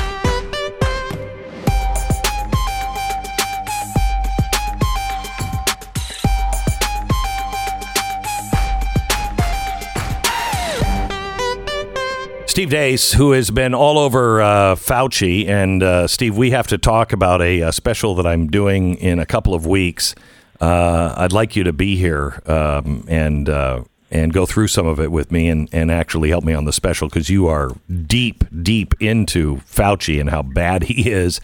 Steve 12.54 12.68
Deace, 12.68 13.14
who 13.14 13.32
has 13.32 13.50
been 13.50 13.74
all 13.74 13.98
over 13.98 14.40
uh, 14.40 14.76
Fauci. 14.76 15.48
And 15.48 15.82
uh, 15.82 16.06
Steve, 16.06 16.36
we 16.36 16.52
have 16.52 16.68
to 16.68 16.78
talk 16.78 17.12
about 17.12 17.42
a, 17.42 17.62
a, 17.62 17.72
special 17.72 18.14
that 18.14 18.28
I'm 18.28 18.46
doing 18.46 18.94
in 18.94 19.18
a 19.18 19.26
couple 19.26 19.54
of 19.54 19.66
weeks. 19.66 20.14
Uh, 20.60 21.12
I'd 21.16 21.32
like 21.32 21.56
you 21.56 21.64
to 21.64 21.72
be 21.72 21.96
here 21.96 22.40
um, 22.46 23.06
and 23.08 23.48
uh, 23.48 23.82
and 24.12 24.32
go 24.32 24.46
through 24.46 24.68
some 24.68 24.86
of 24.86 25.00
it 25.00 25.10
with 25.10 25.32
me 25.32 25.48
and, 25.48 25.68
and 25.72 25.90
actually 25.90 26.28
help 26.28 26.44
me 26.44 26.54
on 26.54 26.64
the 26.64 26.72
special 26.72 27.08
because 27.08 27.28
you 27.28 27.48
are 27.48 27.72
deep, 28.06 28.44
deep 28.62 28.94
into 29.00 29.56
Fauci 29.56 30.20
and 30.20 30.30
how 30.30 30.42
bad 30.42 30.84
he 30.84 31.10
is. 31.10 31.40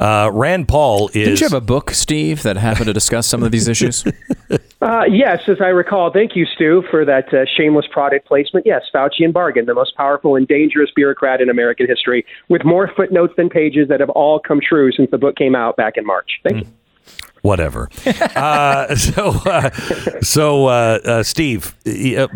Uh, 0.00 0.32
Rand 0.32 0.66
Paul 0.66 1.10
is. 1.10 1.12
Didn't 1.12 1.40
you 1.42 1.46
have 1.46 1.52
a 1.52 1.60
book, 1.60 1.92
Steve, 1.92 2.42
that 2.42 2.56
happened 2.56 2.86
to 2.86 2.92
discuss 2.92 3.28
some 3.28 3.44
of 3.44 3.52
these 3.52 3.68
issues? 3.68 4.04
Uh, 4.80 5.04
yes, 5.10 5.42
as 5.46 5.60
I 5.60 5.68
recall. 5.68 6.10
Thank 6.10 6.34
you, 6.34 6.46
Stu, 6.46 6.82
for 6.90 7.04
that 7.04 7.32
uh, 7.34 7.44
shameless 7.56 7.86
product 7.90 8.26
placement. 8.26 8.64
Yes, 8.64 8.82
Faucian 8.94 9.32
Bargain, 9.32 9.66
the 9.66 9.74
most 9.74 9.94
powerful 9.94 10.36
and 10.36 10.48
dangerous 10.48 10.90
bureaucrat 10.96 11.42
in 11.42 11.50
American 11.50 11.86
history, 11.86 12.24
with 12.48 12.64
more 12.64 12.90
footnotes 12.96 13.34
than 13.36 13.50
pages 13.50 13.88
that 13.88 14.00
have 14.00 14.10
all 14.10 14.40
come 14.40 14.60
true 14.60 14.90
since 14.92 15.10
the 15.10 15.18
book 15.18 15.36
came 15.36 15.54
out 15.54 15.76
back 15.76 15.96
in 15.96 16.06
March. 16.06 16.40
Thank 16.42 16.58
mm. 16.58 16.60
you 16.60 16.72
whatever. 17.42 17.88
uh, 18.36 18.94
so, 18.94 19.30
uh, 19.46 19.70
so 20.20 20.66
uh, 20.66 20.98
uh 21.04 21.22
Steve, 21.22 21.74
uh, 21.86 22.28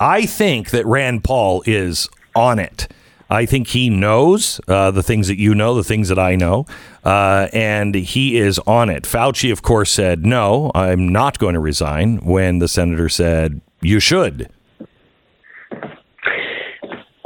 I 0.00 0.26
think 0.26 0.70
that 0.70 0.86
Rand 0.86 1.24
Paul 1.24 1.62
is 1.66 2.08
on 2.34 2.58
it. 2.58 2.88
I 3.28 3.44
think 3.44 3.68
he 3.68 3.90
knows 3.90 4.60
uh, 4.68 4.92
the 4.92 5.02
things 5.02 5.26
that 5.28 5.38
you 5.38 5.54
know, 5.54 5.74
the 5.74 5.82
things 5.82 6.08
that 6.08 6.18
I 6.18 6.36
know, 6.36 6.64
uh, 7.06 7.48
and 7.52 7.94
he 7.94 8.36
is 8.36 8.58
on 8.66 8.90
it. 8.90 9.04
Fauci, 9.04 9.52
of 9.52 9.62
course, 9.62 9.92
said, 9.92 10.26
No, 10.26 10.72
I'm 10.74 11.08
not 11.08 11.38
going 11.38 11.54
to 11.54 11.60
resign 11.60 12.16
when 12.18 12.58
the 12.58 12.66
senator 12.66 13.08
said, 13.08 13.60
You 13.80 14.00
should. 14.00 14.50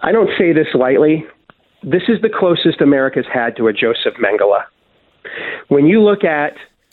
I 0.03 0.13
don't 0.13 0.31
say 0.39 0.53
this 0.53 0.67
lightly. 0.75 1.25
This 1.83 2.03
is 2.09 2.21
the 2.21 2.29
closest 2.29 2.83
America's 2.83 3.25
had 3.33 3.57
to 3.57 3.69
a 3.69 3.73
Joseph 3.73 4.15
Mengele. 4.23 4.63
When 5.69 5.87
you 5.87 6.03
look 6.03 6.25
at 6.25 6.53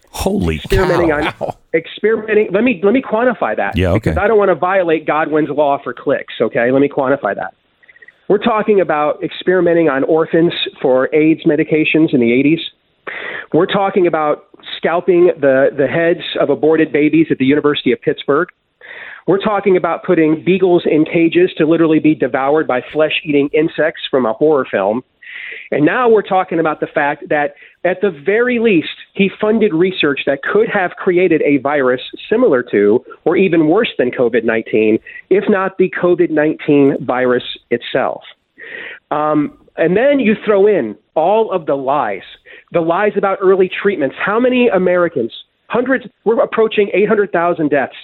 Holy 0.10 0.56
experimenting 0.56 1.10
cow. 1.10 1.34
on 1.42 1.54
experimenting. 1.74 2.48
Let 2.54 2.64
me 2.64 2.80
let 2.82 2.94
me 2.94 3.02
quantify 3.02 3.58
that. 3.58 3.78
Yeah, 3.78 3.90
okay. 3.92 4.12
Because 4.12 4.18
I 4.18 4.28
don't 4.28 4.38
want 4.38 4.50
to 4.50 4.56
violate 4.56 5.06
Godwin's 5.06 5.50
law 5.50 5.78
for 5.84 5.94
clicks. 5.94 6.34
Okay, 6.40 6.72
let 6.72 6.80
me 6.80 6.88
quantify 6.88 7.36
that. 7.36 7.54
We're 8.30 8.38
talking 8.40 8.82
about 8.82 9.24
experimenting 9.24 9.88
on 9.88 10.04
orphans 10.04 10.54
for 10.82 11.14
AIDS 11.16 11.42
medications 11.46 12.14
in 12.14 12.20
the 12.20 12.32
80s. 12.32 12.60
We're 13.54 13.68
talking 13.68 14.06
about 14.06 14.48
scalping 14.76 15.32
the, 15.40 15.70
the 15.78 15.88
heads 15.88 16.26
of 16.40 16.50
aborted 16.50 16.92
babies 16.92 17.28
at 17.32 17.38
the 17.38 17.46
University 17.46 17.94
of 17.94 18.02
Pittsburgh. 18.02 18.50
We're 19.28 19.40
talking 19.40 19.78
about 19.78 20.04
putting 20.04 20.44
beagles 20.44 20.84
in 20.86 21.06
cages 21.06 21.52
to 21.58 21.66
literally 21.66 22.00
be 22.00 22.16
devoured 22.16 22.68
by 22.68 22.82
flesh 22.94 23.22
eating 23.24 23.50
insects 23.54 24.02
from 24.10 24.26
a 24.26 24.34
horror 24.34 24.66
film. 24.70 25.04
And 25.72 25.86
now 25.86 26.08
we're 26.10 26.22
talking 26.22 26.60
about 26.60 26.80
the 26.80 26.88
fact 26.88 27.30
that, 27.30 27.56
at 27.84 28.02
the 28.02 28.10
very 28.10 28.60
least, 28.60 28.96
he 29.14 29.30
funded 29.40 29.74
research 29.74 30.22
that 30.26 30.42
could 30.44 30.70
have 30.70 30.92
created 30.92 31.42
a 31.44 31.58
virus 31.58 32.02
similar 32.30 32.64
to, 32.72 33.04
or 33.26 33.36
even 33.36 33.68
worse 33.68 33.90
than 33.98 34.12
COVID 34.12 34.44
19, 34.44 35.00
if 35.30 35.44
not 35.50 35.78
the 35.78 35.92
COVID 36.02 36.30
19 36.30 37.06
virus 37.06 37.44
itself. 37.70 38.24
Um, 39.12 39.58
and 39.78 39.96
then 39.96 40.20
you 40.20 40.36
throw 40.44 40.68
in 40.68 40.96
all 41.16 41.52
of 41.52 41.66
the 41.66 41.76
lies 41.76 42.24
the 42.72 42.82
lies 42.82 43.14
about 43.16 43.38
early 43.42 43.70
treatments. 43.70 44.16
How 44.20 44.40
many 44.40 44.68
Americans, 44.68 45.32
hundreds, 45.68 46.06
we're 46.26 46.42
approaching 46.42 46.90
800,000 46.94 47.70
deaths. 47.70 47.96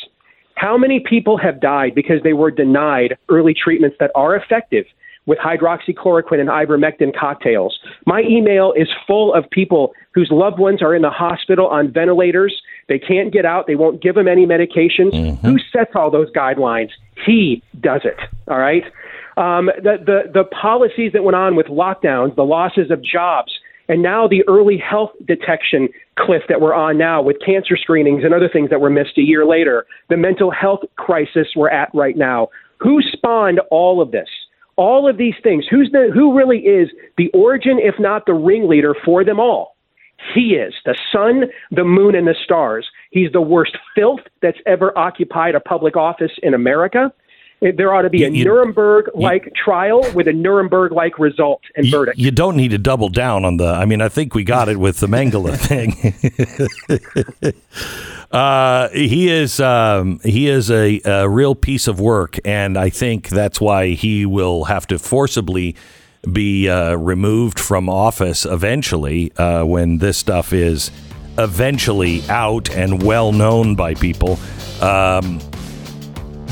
How 0.55 0.77
many 0.77 0.99
people 0.99 1.37
have 1.37 1.59
died 1.59 1.95
because 1.95 2.21
they 2.23 2.33
were 2.33 2.51
denied 2.51 3.17
early 3.29 3.53
treatments 3.53 3.97
that 3.99 4.11
are 4.15 4.35
effective 4.35 4.85
with 5.25 5.39
hydroxychloroquine 5.39 6.39
and 6.39 6.49
ivermectin 6.49 7.17
cocktails. 7.17 7.79
My 8.05 8.21
email 8.21 8.73
is 8.75 8.87
full 9.07 9.33
of 9.33 9.49
people 9.49 9.93
whose 10.13 10.29
loved 10.31 10.59
ones 10.59 10.81
are 10.81 10.93
in 10.93 11.01
the 11.01 11.09
hospital 11.09 11.67
on 11.67 11.91
ventilators. 11.91 12.61
They 12.89 12.99
can't 12.99 13.31
get 13.31 13.45
out. 13.45 13.67
They 13.67 13.75
won't 13.75 14.01
give 14.01 14.15
them 14.15 14.27
any 14.27 14.45
medications. 14.45 15.11
Mm-hmm. 15.11 15.47
Who 15.47 15.57
sets 15.71 15.91
all 15.95 16.11
those 16.11 16.31
guidelines? 16.31 16.89
He 17.25 17.63
does 17.79 18.01
it. 18.03 18.17
All 18.47 18.59
right. 18.59 18.83
Um, 19.37 19.71
the, 19.81 19.97
the 20.05 20.31
the 20.31 20.43
policies 20.43 21.11
that 21.13 21.23
went 21.23 21.35
on 21.35 21.55
with 21.55 21.67
lockdowns, 21.67 22.35
the 22.35 22.43
losses 22.43 22.91
of 22.91 23.03
jobs, 23.03 23.51
and 23.89 24.03
now 24.03 24.27
the 24.27 24.43
early 24.47 24.77
health 24.77 25.11
detection 25.25 25.89
cliff 26.19 26.43
that 26.49 26.61
we're 26.61 26.75
on 26.75 26.97
now 26.97 27.21
with 27.21 27.37
cancer 27.43 27.75
screenings 27.75 28.23
and 28.23 28.33
other 28.33 28.47
things 28.47 28.69
that 28.69 28.79
were 28.79 28.91
missed 28.91 29.17
a 29.17 29.21
year 29.21 29.45
later, 29.45 29.87
the 30.09 30.17
mental 30.17 30.51
health 30.51 30.81
crisis 30.97 31.47
we're 31.55 31.69
at 31.69 31.89
right 31.95 32.15
now. 32.15 32.49
Who 32.79 33.01
spawned 33.01 33.59
all 33.71 34.01
of 34.01 34.11
this? 34.11 34.29
All 34.75 35.07
of 35.07 35.17
these 35.17 35.35
things. 35.43 35.65
Who's 35.69 35.91
the 35.91 36.09
who 36.13 36.35
really 36.35 36.59
is 36.59 36.89
the 37.17 37.29
origin, 37.33 37.79
if 37.79 37.95
not 37.99 38.25
the 38.25 38.33
ringleader, 38.33 38.95
for 39.05 39.23
them 39.23 39.39
all? 39.39 39.75
He 40.33 40.55
is 40.55 40.73
the 40.85 40.95
sun, 41.11 41.45
the 41.71 41.83
moon, 41.83 42.15
and 42.15 42.27
the 42.27 42.35
stars. 42.43 42.87
He's 43.11 43.31
the 43.31 43.41
worst 43.41 43.77
filth 43.95 44.21
that's 44.41 44.59
ever 44.65 44.97
occupied 44.97 45.55
a 45.55 45.59
public 45.59 45.97
office 45.97 46.31
in 46.41 46.53
America. 46.53 47.11
There 47.71 47.93
ought 47.93 48.01
to 48.01 48.09
be 48.09 48.23
a 48.25 48.29
Nuremberg 48.29 49.11
like 49.15 49.53
trial 49.55 50.03
with 50.13 50.27
a 50.27 50.33
Nuremberg 50.33 50.91
like 50.91 51.17
result 51.17 51.61
and 51.75 51.85
You, 51.85 51.91
verdict. 51.91 52.17
you 52.17 52.29
don't 52.31 52.57
need 52.57 52.71
to 52.71 52.77
double 52.77 53.07
down 53.09 53.45
on 53.45 53.57
the. 53.57 53.67
I 53.67 53.85
mean, 53.85 54.01
I 54.01 54.09
think 54.09 54.35
we 54.35 54.43
got 54.43 54.67
it 54.67 54.77
with 54.77 54.99
the 54.99 55.07
Mengele 55.07 55.55
thing. 55.57 57.53
uh, 58.31 58.89
he 58.89 59.29
is 59.29 59.59
um, 59.59 60.19
he 60.23 60.49
is 60.49 60.69
a, 60.69 60.99
a 61.05 61.29
real 61.29 61.55
piece 61.55 61.87
of 61.87 61.99
work, 61.99 62.37
and 62.43 62.77
I 62.77 62.89
think 62.89 63.29
that's 63.29 63.61
why 63.61 63.89
he 63.89 64.25
will 64.25 64.65
have 64.65 64.85
to 64.87 64.99
forcibly 64.99 65.75
be 66.31 66.69
uh, 66.69 66.95
removed 66.95 67.59
from 67.59 67.89
office 67.89 68.45
eventually 68.45 69.31
uh, 69.37 69.63
when 69.63 69.97
this 69.99 70.17
stuff 70.17 70.53
is 70.53 70.91
eventually 71.37 72.21
out 72.29 72.69
and 72.71 73.03
well 73.03 73.31
known 73.31 73.75
by 73.75 73.93
people. 73.93 74.37
Um, 74.81 75.39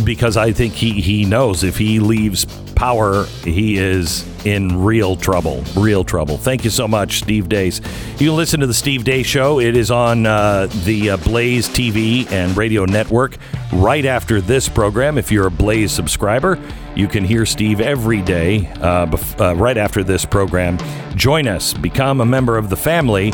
because 0.04 0.38
I 0.38 0.52
think 0.52 0.74
he, 0.74 1.02
he 1.02 1.26
knows 1.26 1.64
if 1.64 1.78
he 1.78 2.00
leaves 2.00 2.46
power, 2.76 3.26
he 3.44 3.78
is 3.78 4.26
in 4.46 4.84
real 4.84 5.16
trouble. 5.16 5.64
Real 5.76 6.04
trouble. 6.04 6.38
Thank 6.38 6.64
you 6.64 6.70
so 6.70 6.88
much, 6.88 7.20
Steve 7.20 7.48
Deace. 7.48 7.80
You 8.20 8.30
can 8.30 8.36
listen 8.36 8.60
to 8.62 8.68
the 8.68 8.74
Steve 8.74 9.04
Deace 9.04 9.26
Show. 9.26 9.60
It 9.60 9.78
is 9.78 9.92
on 9.92 10.26
uh, 10.26 10.68
the 10.84 11.12
uh, 11.12 11.18
Blaze 11.18 11.68
TV 11.70 12.30
and 12.32 12.56
radio 12.58 12.86
network 12.86 13.38
right 13.74 14.06
after 14.06 14.42
this 14.42 14.68
program. 14.68 15.18
If 15.18 15.32
you're 15.32 15.48
a 15.48 15.52
Blaze 15.52 15.92
subscriber, 15.92 16.60
you 16.96 17.08
can 17.08 17.24
hear 17.24 17.46
Steve 17.46 17.80
every 17.82 18.22
day 18.22 18.68
uh, 18.82 19.06
bef- 19.06 19.40
uh, 19.40 19.56
right 19.56 19.78
after 19.78 20.04
this 20.04 20.26
program. 20.26 20.78
Join 21.16 21.48
us. 21.48 21.74
Become 21.74 22.22
a 22.22 22.26
member 22.26 22.58
of 22.58 22.70
the 22.70 22.78
family 22.78 23.32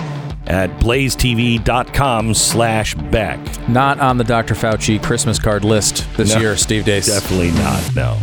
at 0.48 0.70
blazetv.com 0.80 2.34
slash 2.34 2.96
Beck. 2.96 3.40
Not 3.70 4.00
on 4.00 4.18
the 4.18 4.24
Dr. 4.24 4.54
Fauci 4.54 5.02
Christmas 5.04 5.40
card 5.40 5.64
list 5.64 6.06
this 6.18 6.34
No. 6.34 6.40
year, 6.42 6.56
Steve 6.58 6.84
Deace. 6.86 7.08
Definitely 7.08 7.52
not, 7.52 7.96
no. 7.96 8.18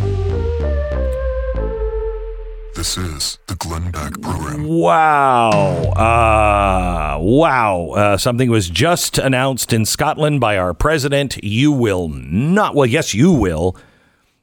This 2.74 2.98
is 2.98 3.38
the 3.46 3.54
Glenn 3.54 3.90
Beck 3.92 4.20
Program. 4.20 4.66
Wow. 4.66 5.50
Uh, 5.92 7.18
wow. 7.20 7.90
Uh, 7.94 8.16
something 8.16 8.50
was 8.50 8.68
just 8.68 9.16
announced 9.16 9.72
in 9.72 9.84
Scotland 9.84 10.40
by 10.40 10.58
our 10.58 10.74
president. 10.74 11.42
You 11.42 11.70
will 11.70 12.08
not, 12.08 12.74
well, 12.74 12.86
yes, 12.86 13.14
you 13.14 13.32
will. 13.32 13.76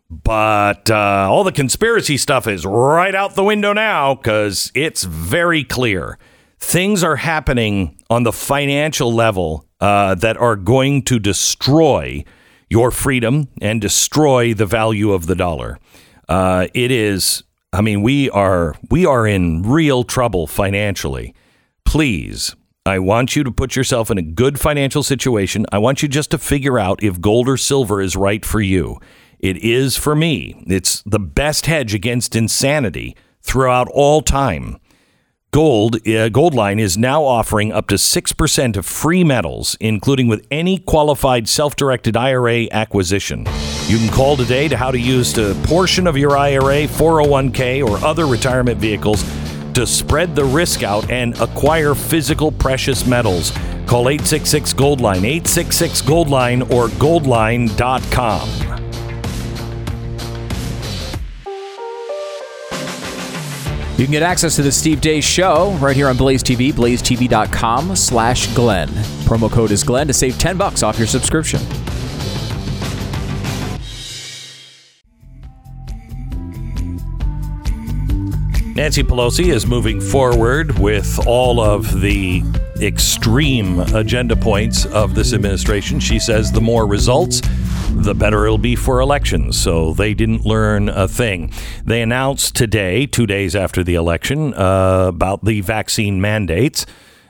But 0.10 0.90
uh, 0.90 1.28
all 1.30 1.44
the 1.44 1.52
conspiracy 1.52 2.18
stuff 2.18 2.48
is 2.48 2.66
right 2.66 3.14
out 3.14 3.36
the 3.36 3.44
window 3.44 3.74
now 3.74 4.16
because 4.16 4.72
it's 4.74 5.04
very 5.04 5.64
clear. 5.64 6.18
Things 6.62 7.04
are 7.04 7.18
happening 7.18 7.98
on 8.10 8.24
the 8.24 8.32
financial 8.32 9.12
level 9.14 9.66
uh, 9.82 10.16
that 10.16 10.38
are 10.38 10.56
going 10.56 11.02
to 11.04 11.20
destroy 11.20 12.24
your 12.70 12.92
freedom 12.92 13.50
and 13.62 13.82
destroy 13.82 14.54
the 14.54 14.68
value 14.68 15.12
of 15.12 15.26
the 15.26 15.36
dollar. 15.36 15.80
Uh, 16.30 16.68
it 16.74 16.92
is. 16.92 17.44
I 17.74 17.82
mean, 17.82 18.04
we 18.04 18.30
are 18.30 18.76
we 18.90 19.06
are 19.06 19.28
in 19.28 19.64
real 19.64 20.04
trouble 20.04 20.48
financially. 20.48 21.34
Please, 21.84 22.56
I 22.86 23.00
want 23.00 23.36
you 23.36 23.44
to 23.44 23.52
put 23.52 23.76
yourself 23.76 24.10
in 24.10 24.18
a 24.18 24.22
good 24.22 24.60
financial 24.60 25.04
situation. 25.04 25.66
I 25.72 25.80
want 25.80 26.02
you 26.02 26.08
just 26.08 26.32
to 26.32 26.38
figure 26.38 26.80
out 26.80 27.04
if 27.04 27.20
gold 27.20 27.50
or 27.50 27.58
silver 27.58 28.02
is 28.02 28.16
right 28.16 28.46
for 28.46 28.62
you. 28.62 29.00
It 29.40 29.58
is 29.58 29.98
for 29.98 30.16
me. 30.16 30.64
It's 30.68 31.02
the 31.02 31.20
best 31.20 31.66
hedge 31.66 31.94
against 31.94 32.36
insanity 32.36 33.18
throughout 33.42 33.90
all 33.92 34.22
time. 34.22 34.78
Gold, 35.54 35.98
uh, 35.98 36.30
Goldline 36.30 36.80
is 36.80 36.98
now 36.98 37.26
offering 37.26 37.74
up 37.74 37.88
to 37.88 37.96
6% 37.96 38.78
of 38.78 38.86
free 38.86 39.26
metals, 39.26 39.76
including 39.82 40.30
with 40.30 40.48
any 40.50 40.78
qualified 40.78 41.50
self 41.50 41.76
directed 41.76 42.16
IRA 42.16 42.70
acquisition. 42.72 43.40
You 43.88 43.98
can 43.98 44.08
call 44.08 44.38
today 44.38 44.70
to 44.70 44.78
how 44.78 44.92
to 44.92 44.98
use 44.98 45.38
a 45.38 45.54
portion 45.64 46.08
of 46.08 46.16
your 46.16 46.38
IRA, 46.38 46.88
401k, 46.88 47.86
or 47.86 47.98
other 47.98 48.28
retirement 48.28 48.80
vehicles 48.80 49.26
to 49.74 49.86
spread 49.86 50.38
the 50.38 50.46
risk 50.46 50.84
out 50.84 51.10
and 51.10 51.38
acquire 51.42 51.96
physical 51.96 52.54
precious 52.54 53.06
metals. 53.06 53.52
Call 53.88 54.08
866 54.08 54.74
Goldline, 54.74 55.26
866 55.26 56.02
Goldline, 56.04 56.62
or 56.72 56.88
goldline.com. 56.88 58.91
You 64.02 64.08
can 64.08 64.14
get 64.14 64.24
access 64.24 64.56
to 64.56 64.64
the 64.64 64.72
Steve 64.72 65.00
Deace 65.00 65.24
Show 65.24 65.78
right 65.80 65.96
here 65.96 66.08
on 66.08 66.18
Blaze 66.18 66.42
TV, 66.42 66.74
blazetv.com 66.74 67.96
slash 67.96 68.52
Glenn. 68.56 68.88
Promo 69.28 69.48
code 69.48 69.70
is 69.70 69.84
Glenn 69.84 70.08
to 70.08 70.14
save 70.14 70.40
10 70.40 70.58
bucks 70.58 70.82
off 70.82 70.98
your 70.98 71.06
subscription. 71.06 71.62
Nancy 78.74 79.04
Pelosi 79.04 79.54
is 79.54 79.68
moving 79.68 80.02
forward 80.02 80.80
with 80.80 81.20
all 81.28 81.60
of 81.60 82.02
the 82.02 82.42
extreme 82.82 83.82
agenda 83.94 84.36
points 84.36 84.86
of 84.88 85.14
this 85.14 85.32
administration. 85.32 86.00
She 86.00 86.18
says 86.18 86.52
the 86.52 86.60
more 86.60 86.88
results, 86.88 87.42
the 87.94 88.16
better 88.16 88.46
it'll 88.46 88.58
be 88.58 88.76
for 88.76 89.00
elections. 89.00 89.60
So 89.60 89.94
they 89.94 90.14
didn't 90.14 90.46
learn 90.46 90.90
a 90.90 91.08
thing. 91.08 91.54
They 91.86 92.02
announced 92.02 92.56
today, 92.56 93.06
two 93.06 93.28
days 93.28 93.56
after 93.56 93.84
the 93.84 93.96
election, 93.96 94.54
uh, 94.54 95.06
about 95.08 95.46
the 95.46 95.62
vaccine 95.62 96.22
mandates. 96.22 96.86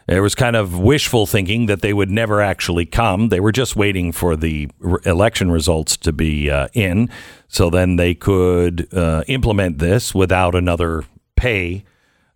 There 0.08 0.22
was 0.22 0.36
kind 0.36 0.56
of 0.56 0.78
wishful 0.78 1.26
thinking 1.26 1.68
that 1.68 1.82
they 1.82 1.94
would 1.94 2.10
never 2.12 2.42
actually 2.42 2.86
come. 2.86 3.30
They 3.30 3.40
were 3.40 3.52
just 3.52 3.76
waiting 3.76 4.12
for 4.12 4.36
the 4.36 4.70
re- 4.80 5.00
election 5.06 5.52
results 5.52 5.96
to 5.98 6.12
be 6.12 6.50
uh, 6.50 6.68
in, 6.74 7.10
so 7.48 7.70
then 7.70 7.96
they 7.96 8.14
could 8.14 8.94
uh, 8.94 9.24
implement 9.28 9.80
this 9.80 10.14
without 10.14 10.54
another 10.54 11.06
pay 11.36 11.84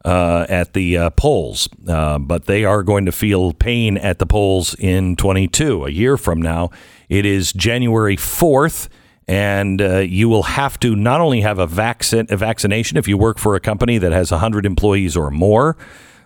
uh, 0.06 0.46
at 0.48 0.74
the 0.74 0.98
uh, 0.98 1.10
polls. 1.12 1.68
Uh, 1.88 2.20
but 2.20 2.46
they 2.46 2.64
are 2.64 2.84
going 2.84 3.06
to 3.08 3.12
feel 3.12 3.52
pain 3.52 3.98
at 3.98 4.20
the 4.20 4.26
polls 4.26 4.76
in 4.76 5.16
22, 5.16 5.86
a 5.86 5.90
year 5.90 6.16
from 6.16 6.42
now. 6.42 6.70
It 7.10 7.26
is 7.26 7.54
January 7.54 8.18
4th. 8.18 8.88
And 9.28 9.82
uh, 9.82 9.98
you 10.00 10.30
will 10.30 10.44
have 10.44 10.80
to 10.82 10.96
not 10.96 11.20
only 11.20 11.42
have 11.42 11.58
a, 11.58 11.66
vaccine, 11.66 12.28
a 12.30 12.38
vaccination 12.38 12.96
if 12.96 13.08
you 13.08 13.18
work 13.18 13.40
for 13.40 13.56
a 13.56 13.60
company 13.60 13.98
that 13.98 14.12
has 14.12 14.30
100 14.30 14.68
employees 14.68 15.18
or 15.18 15.32
more, 15.32 15.78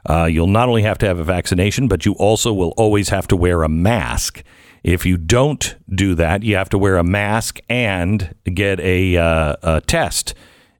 uh, 0.09 0.25
you'll 0.25 0.47
not 0.47 0.67
only 0.67 0.81
have 0.81 0.97
to 0.97 1.05
have 1.05 1.17
a 1.17 1.23
vaccination, 1.23 1.87
but 1.87 2.05
you 2.05 2.13
also 2.13 2.51
will 2.53 2.73
always 2.75 3.07
have 3.09 3.25
to 3.27 3.37
wear 3.37 3.63
a 3.63 3.69
mask. 3.69 4.43
If 4.83 5.05
you 5.05 5.17
don't 5.17 5.75
do 5.89 6.13
that, 6.15 6.43
you 6.43 6.55
have 6.55 6.69
to 6.69 6.77
wear 6.77 6.97
a 6.97 7.03
mask 7.03 7.59
and 7.69 8.33
get 8.43 8.81
a, 8.81 9.15
uh, 9.15 9.55
a 9.63 9.81
test 9.81 10.33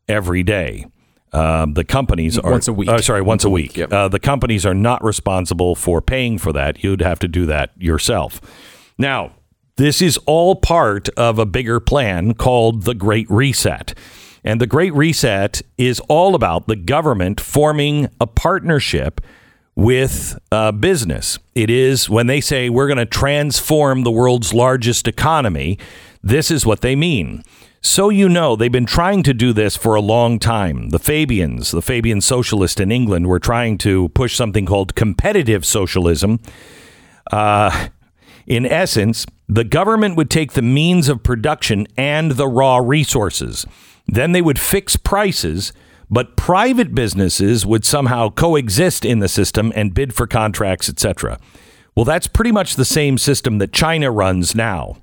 every 0.08 0.44
day. 0.44 0.86
Um, 1.32 1.74
the 1.74 1.84
companies 1.84 2.38
are 2.40 2.52
Once 2.52 2.68
a 2.68 2.74
week. 2.74 2.90
Oh, 2.90 2.98
sorry, 2.98 3.22
once 3.22 3.44
a 3.44 3.50
week. 3.50 3.78
Yep. 3.78 3.94
Uh, 3.94 4.08
the 4.08 4.20
companies 4.20 4.66
are 4.66 4.74
not 4.74 5.04
responsible 5.04 5.76
for 5.76 6.02
paying 6.02 6.38
for 6.38 6.52
that. 6.54 6.84
You'd 6.84 7.02
have 7.02 7.20
to 7.20 7.28
do 7.28 7.46
that 7.46 7.72
yourself. 7.78 8.42
Now, 8.98 9.34
this 9.80 10.02
is 10.02 10.18
all 10.26 10.58
part 10.58 11.08
of 11.18 11.40
a 11.40 11.46
bigger 11.46 11.80
plan 11.80 12.34
called 12.34 12.84
the 12.84 12.94
Great 12.94 13.30
Reset. 13.32 13.98
And 14.44 14.60
the 14.60 14.68
Great 14.68 14.94
Reset 14.94 15.62
is 15.78 16.02
all 16.10 16.36
about 16.36 16.68
the 16.68 16.76
government 16.76 17.40
forming 17.40 18.10
a 18.20 18.28
partnership 18.28 19.22
with 19.78 20.38
uh, 20.52 20.74
business. 20.74 21.40
It 21.56 21.70
is 21.70 22.10
when 22.10 22.28
they 22.28 22.42
say 22.42 22.70
we're 22.70 22.88
going 22.88 22.98
to 22.98 23.06
transform 23.06 24.04
the 24.04 24.12
world's 24.12 24.54
largest 24.54 25.08
economy, 25.08 25.80
this 26.22 26.52
is 26.52 26.66
what 26.66 26.82
they 26.82 26.98
mean. 26.98 27.42
So 27.80 28.10
you 28.10 28.28
know, 28.28 28.58
they've 28.58 28.70
been 28.70 28.86
trying 28.86 29.24
to 29.24 29.34
do 29.34 29.54
this 29.54 29.78
for 29.78 29.96
a 29.96 30.02
long 30.02 30.40
time. 30.40 30.90
The 30.90 31.00
Fabians, 31.00 31.72
the 31.72 31.82
Fabian 31.82 32.20
socialists 32.20 32.82
in 32.82 32.92
England, 32.92 33.28
were 33.28 33.40
trying 33.40 33.78
to 33.78 34.10
push 34.10 34.36
something 34.36 34.66
called 34.66 34.96
competitive 34.96 35.66
socialism. 35.66 36.42
Uh, 37.32 37.88
in 38.46 38.66
essence, 38.66 39.26
the 39.50 39.64
government 39.64 40.16
would 40.16 40.30
take 40.30 40.54
the 40.54 40.62
means 40.62 41.10
of 41.10 41.24
production 41.24 41.88
and 41.98 42.34
the 42.34 42.48
raw 42.48 42.78
resources. 42.78 43.66
Then 44.08 44.32
they 44.32 44.44
would 44.44 44.60
fix 44.60 44.96
prices, 44.96 45.74
but 46.10 46.38
private 46.38 46.94
businesses 46.94 47.66
would 47.66 47.84
somehow 47.84 48.30
coexist 48.30 49.04
in 49.04 49.20
the 49.20 49.28
system 49.28 49.74
and 49.76 49.94
bid 49.94 50.14
for 50.14 50.28
contracts, 50.28 50.88
etc. 50.88 51.40
Well, 51.96 52.06
that's 52.06 52.28
pretty 52.28 52.52
much 52.52 52.76
the 52.76 52.86
same 52.86 53.18
system 53.18 53.58
that 53.58 53.74
China 53.74 54.12
runs 54.12 54.54
now. 54.54 54.98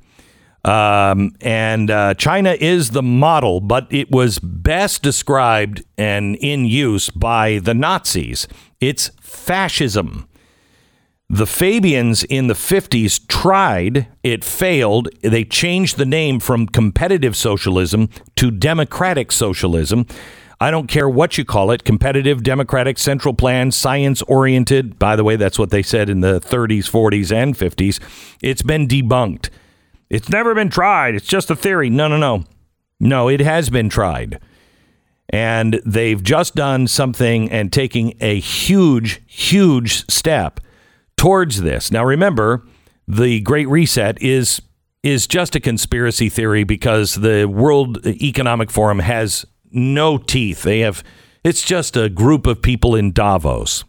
Um, 0.64 1.32
and 1.40 1.90
uh, 1.90 2.14
China 2.14 2.56
is 2.58 2.90
the 2.90 3.02
model, 3.02 3.60
but 3.60 3.86
it 3.90 4.10
was 4.10 4.38
best 4.38 5.02
described 5.02 5.84
and 5.98 6.36
in 6.36 6.64
use 6.64 7.10
by 7.10 7.58
the 7.58 7.74
Nazis. 7.74 8.48
It's 8.80 9.10
fascism. 9.20 10.28
The 11.28 11.46
Fabians 11.46 12.22
in 12.22 12.46
the 12.46 12.54
50s 12.54 13.26
tried, 13.26 14.06
it 14.22 14.44
failed. 14.44 15.08
They 15.22 15.44
changed 15.44 15.96
the 15.96 16.06
name 16.06 16.38
from 16.38 16.68
competitive 16.68 17.34
socialism 17.34 18.10
to 18.36 18.52
democratic 18.52 19.32
socialism. 19.32 20.06
I 20.60 20.70
don't 20.70 20.86
care 20.86 21.08
what 21.08 21.36
you 21.36 21.44
call 21.44 21.72
it 21.72 21.82
competitive, 21.82 22.44
democratic, 22.44 22.96
central 22.96 23.34
plan, 23.34 23.72
science 23.72 24.22
oriented. 24.22 25.00
By 25.00 25.16
the 25.16 25.24
way, 25.24 25.34
that's 25.34 25.58
what 25.58 25.70
they 25.70 25.82
said 25.82 26.08
in 26.08 26.20
the 26.20 26.40
30s, 26.40 26.88
40s, 26.88 27.34
and 27.34 27.56
50s. 27.56 28.00
It's 28.40 28.62
been 28.62 28.86
debunked. 28.86 29.50
It's 30.08 30.28
never 30.28 30.54
been 30.54 30.70
tried. 30.70 31.16
It's 31.16 31.26
just 31.26 31.50
a 31.50 31.56
theory. 31.56 31.90
No, 31.90 32.06
no, 32.06 32.16
no. 32.16 32.44
No, 33.00 33.28
it 33.28 33.40
has 33.40 33.68
been 33.68 33.88
tried. 33.88 34.40
And 35.28 35.80
they've 35.84 36.22
just 36.22 36.54
done 36.54 36.86
something 36.86 37.50
and 37.50 37.72
taking 37.72 38.14
a 38.20 38.38
huge, 38.38 39.20
huge 39.26 40.08
step 40.08 40.60
towards 41.16 41.62
this. 41.62 41.90
Now, 41.90 42.04
remember, 42.04 42.66
the 43.08 43.40
Great 43.40 43.68
Reset 43.68 44.20
is 44.22 44.60
is 45.02 45.26
just 45.28 45.54
a 45.54 45.60
conspiracy 45.60 46.28
theory 46.28 46.64
because 46.64 47.14
the 47.14 47.46
World 47.46 48.04
Economic 48.06 48.70
Forum 48.70 48.98
has 48.98 49.46
no 49.70 50.18
teeth. 50.18 50.62
They 50.62 50.80
have 50.80 51.04
it's 51.44 51.62
just 51.62 51.96
a 51.96 52.08
group 52.08 52.46
of 52.46 52.60
people 52.60 52.96
in 52.96 53.12
Davos. 53.12 53.84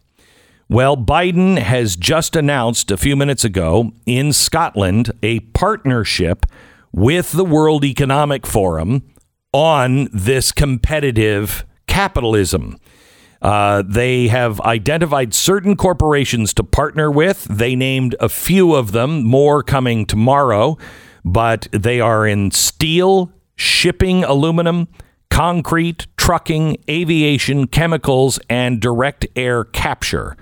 Well, 0.70 0.96
Biden 0.98 1.58
has 1.58 1.96
just 1.96 2.36
announced 2.36 2.92
a 2.92 2.98
few 2.98 3.16
minutes 3.16 3.44
ago 3.44 3.94
in 4.06 4.34
Scotland 4.34 5.12
a 5.24 5.40
partnership 5.40 6.46
with 6.92 7.32
the 7.32 7.46
World 7.46 7.84
Economic 7.86 8.46
Forum 8.46 9.02
on 9.54 10.10
this 10.14 10.52
competitive 10.52 11.66
capitalism. 11.88 12.78
Uh, 13.42 13.84
they 13.86 14.28
have 14.28 14.60
identified 14.62 15.34
certain 15.34 15.76
corporations 15.76 16.54
to 16.56 16.64
partner 16.64 17.12
with. 17.12 17.46
They 17.46 17.76
named 17.76 18.16
a 18.20 18.30
few 18.30 18.74
of 18.74 18.92
them, 18.92 19.24
more 19.24 19.62
coming 19.64 20.06
tomorrow, 20.06 20.78
but 21.24 21.68
they 21.72 22.00
are 22.00 22.26
in 22.26 22.52
steel, 22.52 23.32
shipping, 23.56 24.24
aluminum, 24.24 24.88
concrete, 25.30 26.08
trucking, 26.18 26.78
aviation, 26.90 27.68
chemicals, 27.68 28.40
and 28.50 28.80
direct 28.80 29.28
air 29.36 29.64
capture. 29.64 30.36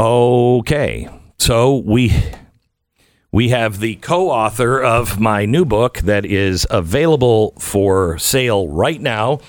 Okay, 0.00 1.08
so 1.38 1.76
we 1.76 2.12
we 3.32 3.50
have 3.50 3.80
the 3.80 3.96
co-author 3.96 4.82
of 4.82 5.20
my 5.20 5.44
new 5.44 5.64
book 5.64 5.98
that 5.98 6.24
is 6.24 6.66
available 6.70 7.54
for 7.58 8.16
sale 8.18 8.68
right 8.68 9.00
now 9.00 9.40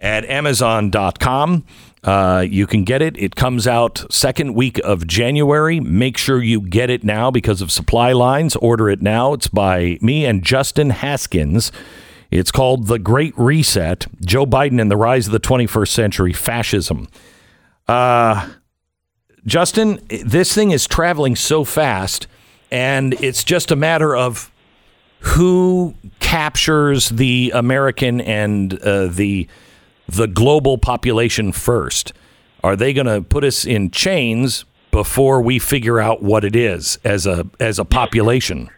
at 0.00 0.24
Amazon.com. 0.24 1.64
Uh, 2.04 2.44
you 2.48 2.66
can 2.66 2.84
get 2.84 3.02
it. 3.02 3.18
It 3.18 3.34
comes 3.34 3.66
out 3.66 4.04
second 4.10 4.54
week 4.54 4.78
of 4.84 5.06
January. 5.06 5.80
Make 5.80 6.16
sure 6.18 6.40
you 6.40 6.60
get 6.60 6.88
it 6.88 7.02
now 7.02 7.30
because 7.30 7.60
of 7.60 7.72
supply 7.72 8.12
lines. 8.12 8.54
Order 8.56 8.88
it 8.90 9.02
now. 9.02 9.32
It's 9.32 9.48
by 9.48 9.98
me 10.00 10.24
and 10.24 10.44
Justin 10.44 10.90
Haskins. 10.90 11.72
It's 12.30 12.52
called 12.52 12.86
The 12.86 12.98
Great 12.98 13.34
Reset 13.36 14.06
Joe 14.24 14.46
Biden 14.46 14.80
and 14.80 14.90
the 14.90 14.96
Rise 14.96 15.26
of 15.26 15.32
the 15.32 15.40
21st 15.40 15.88
Century 15.88 16.32
Fascism. 16.32 17.08
Uh, 17.88 18.50
Justin, 19.44 20.00
this 20.08 20.52
thing 20.52 20.72
is 20.72 20.86
traveling 20.86 21.36
so 21.36 21.64
fast, 21.64 22.26
and 22.70 23.14
it's 23.14 23.44
just 23.44 23.70
a 23.70 23.76
matter 23.76 24.14
of 24.14 24.50
who 25.20 25.94
captures 26.18 27.08
the 27.10 27.52
American 27.54 28.20
and 28.20 28.78
uh, 28.80 29.06
the 29.06 29.48
the 30.08 30.26
global 30.26 30.78
population 30.78 31.52
first? 31.52 32.12
Are 32.62 32.76
they 32.76 32.92
going 32.92 33.06
to 33.06 33.22
put 33.22 33.44
us 33.44 33.64
in 33.64 33.90
chains 33.90 34.64
before 34.90 35.42
we 35.42 35.58
figure 35.58 36.00
out 36.00 36.22
what 36.22 36.44
it 36.44 36.56
is 36.56 36.98
as 37.04 37.26
a 37.26 37.46
as 37.60 37.78
a 37.78 37.84
population? 37.84 38.70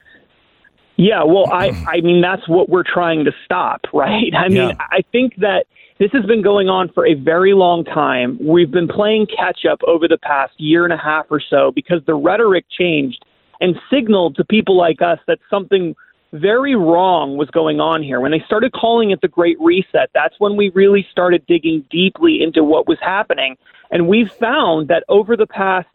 Yeah, 0.97 1.23
well, 1.23 1.51
I 1.53 1.69
I 1.87 2.01
mean 2.01 2.21
that's 2.21 2.49
what 2.49 2.69
we're 2.69 2.83
trying 2.83 3.25
to 3.25 3.33
stop, 3.45 3.83
right? 3.95 4.35
I 4.35 4.49
mean, 4.49 4.57
Yeah. 4.57 4.73
I 4.79 5.03
think 5.13 5.37
that 5.37 5.67
this 5.99 6.11
has 6.13 6.25
been 6.27 6.43
going 6.43 6.69
on 6.69 6.91
for 6.91 7.07
a 7.07 7.15
very 7.15 7.55
long 7.55 7.85
time. 7.85 8.39
We've 8.41 8.71
been 8.71 8.89
playing 8.89 9.27
catch 9.27 9.65
up 9.65 9.81
over 9.87 10.07
the 10.07 10.19
past 10.19 10.53
year 10.59 10.85
and 10.85 10.93
a 10.93 10.97
half 10.97 11.27
or 11.31 11.41
so 11.41 11.73
because 11.75 12.01
the 12.07 12.15
rhetoric 12.15 12.67
changed 12.71 13.25
and 13.61 13.75
signaled 13.91 14.37
to 14.37 14.45
people 14.45 14.77
like 14.77 15.03
us 15.03 15.19
that 15.27 15.39
something 15.51 15.97
very 16.33 16.75
wrong 16.75 17.37
was 17.37 17.49
going 17.51 17.81
on 17.81 18.03
here. 18.03 18.21
When 18.21 18.33
they 18.33 18.43
started 18.47 18.73
calling 18.73 19.11
it 19.11 19.21
the 19.21 19.29
Great 19.29 19.59
Reset, 19.61 20.11
that's 20.15 20.35
when 20.39 20.57
we 20.57 20.71
really 20.71 21.07
started 21.11 21.45
digging 21.47 21.85
deeply 21.91 22.43
into 22.43 22.63
what 22.63 22.87
was 22.87 22.99
happening. 23.01 23.57
And 23.91 24.09
we've 24.09 24.31
found 24.31 24.89
that 24.89 25.05
over 25.09 25.37
the 25.37 25.47
past 25.47 25.89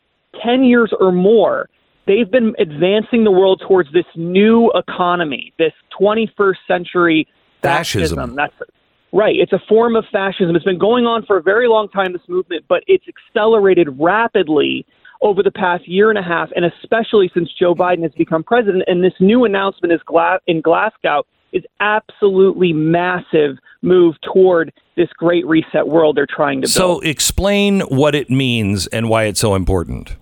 10 0.44 0.64
years 0.64 0.92
or 1.00 1.12
more, 1.12 1.70
they've 2.08 2.30
been 2.30 2.56
advancing 2.58 3.24
the 3.24 3.32
world 3.32 3.62
towards 3.68 3.92
this 3.94 4.06
new 4.16 4.72
economy, 4.72 5.54
this 5.60 5.74
21st 6.00 6.56
century 6.68 7.28
Fascism. 7.62 8.18
fascism. 8.18 8.36
That's 8.36 8.72
right. 9.14 9.36
It's 9.36 9.54
a 9.54 9.62
form 9.70 9.96
of 9.96 10.06
fascism. 10.12 10.56
It's 10.56 10.66
been 10.66 10.80
going 10.80 11.06
on 11.06 11.26
for 11.26 11.38
a 11.38 11.42
very 11.42 11.68
long 11.68 11.88
time, 11.90 12.12
this 12.12 12.28
movement, 12.28 12.66
but 12.68 12.84
it's 12.88 13.06
accelerated 13.08 13.88
rapidly 14.00 14.86
over 15.22 15.42
the 15.42 15.52
past 15.52 15.88
year 15.88 16.10
and 16.10 16.20
a 16.20 16.24
half, 16.24 16.50
and 16.56 16.66
especially 16.66 17.32
since 17.34 17.50
Joe 17.58 17.74
Biden 17.74 18.04
has 18.04 18.12
become 18.14 18.44
president. 18.44 18.84
And 18.88 19.04
this 19.04 19.14
new 19.20 19.46
announcement 19.46 19.94
is 19.94 20.02
Gla- 20.06 20.40
in 20.48 20.62
Glasgow 20.62 21.24
is 21.54 21.64
absolutely 21.80 22.74
massive 22.74 23.58
move 23.82 24.16
toward 24.22 24.74
this 24.96 25.10
great 25.18 25.46
reset 25.46 25.88
world 25.88 26.18
they're 26.18 26.26
trying 26.26 26.62
to 26.62 26.68
So 26.68 26.80
build. 26.80 27.04
So 27.04 27.10
explain 27.10 27.82
what 27.82 28.16
it 28.16 28.30
means 28.30 28.88
and 28.88 29.10
why 29.10 29.26
it's 29.26 29.40
so 29.40 29.56
important. 29.56 30.16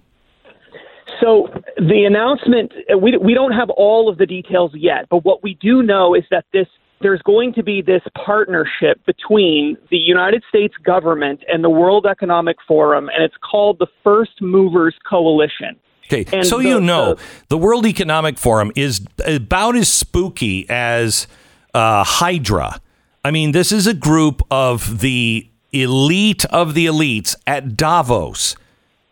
So 1.22 1.50
the 1.78 2.04
announcement, 2.06 2.74
we 3.00 3.16
we 3.18 3.34
don't 3.36 3.52
have 3.52 3.70
all 3.70 4.10
of 4.10 4.18
the 4.18 4.26
details 4.26 4.72
yet, 4.74 5.08
but 5.10 5.24
what 5.24 5.44
we 5.44 5.54
do 5.62 5.84
know 5.84 6.16
is 6.16 6.24
that 6.32 6.46
this 6.52 6.68
there's 7.02 7.22
going 7.24 7.54
to 7.54 7.64
be 7.64 7.82
this 7.82 8.02
partnership 8.26 9.04
between 9.06 9.78
the 9.90 9.98
United 9.98 10.44
States 10.50 10.74
government 10.84 11.44
and 11.52 11.64
the 11.64 11.70
World 11.70 12.06
Economic 12.06 12.58
Forum, 12.68 13.10
and 13.14 13.24
it's 13.24 13.36
called 13.50 13.80
the 13.80 13.88
First 14.04 14.42
Movers 14.42 14.96
Coalition. 15.10 15.76
Okay, 16.12 16.26
And 16.36 16.46
so 16.46 16.58
the- 16.58 16.68
you 16.68 16.82
know, 16.82 17.16
the- 17.16 17.22
the 17.50 17.58
World 17.58 17.86
Economic 17.86 18.38
Forum 18.38 18.72
is 18.76 19.06
about 19.26 19.76
as 19.76 19.88
spooky 19.88 20.66
as 20.70 21.28
uh, 21.74 22.04
Hydra. 22.04 22.82
I 23.24 23.32
mean, 23.32 23.54
this 23.54 23.72
is 23.72 23.88
a 23.88 23.94
group 23.94 24.42
of 24.52 25.00
the 25.00 25.48
elite 25.72 26.44
of 26.46 26.74
the 26.74 26.86
elites 26.86 27.36
at 27.48 27.78
Davos. 27.78 28.58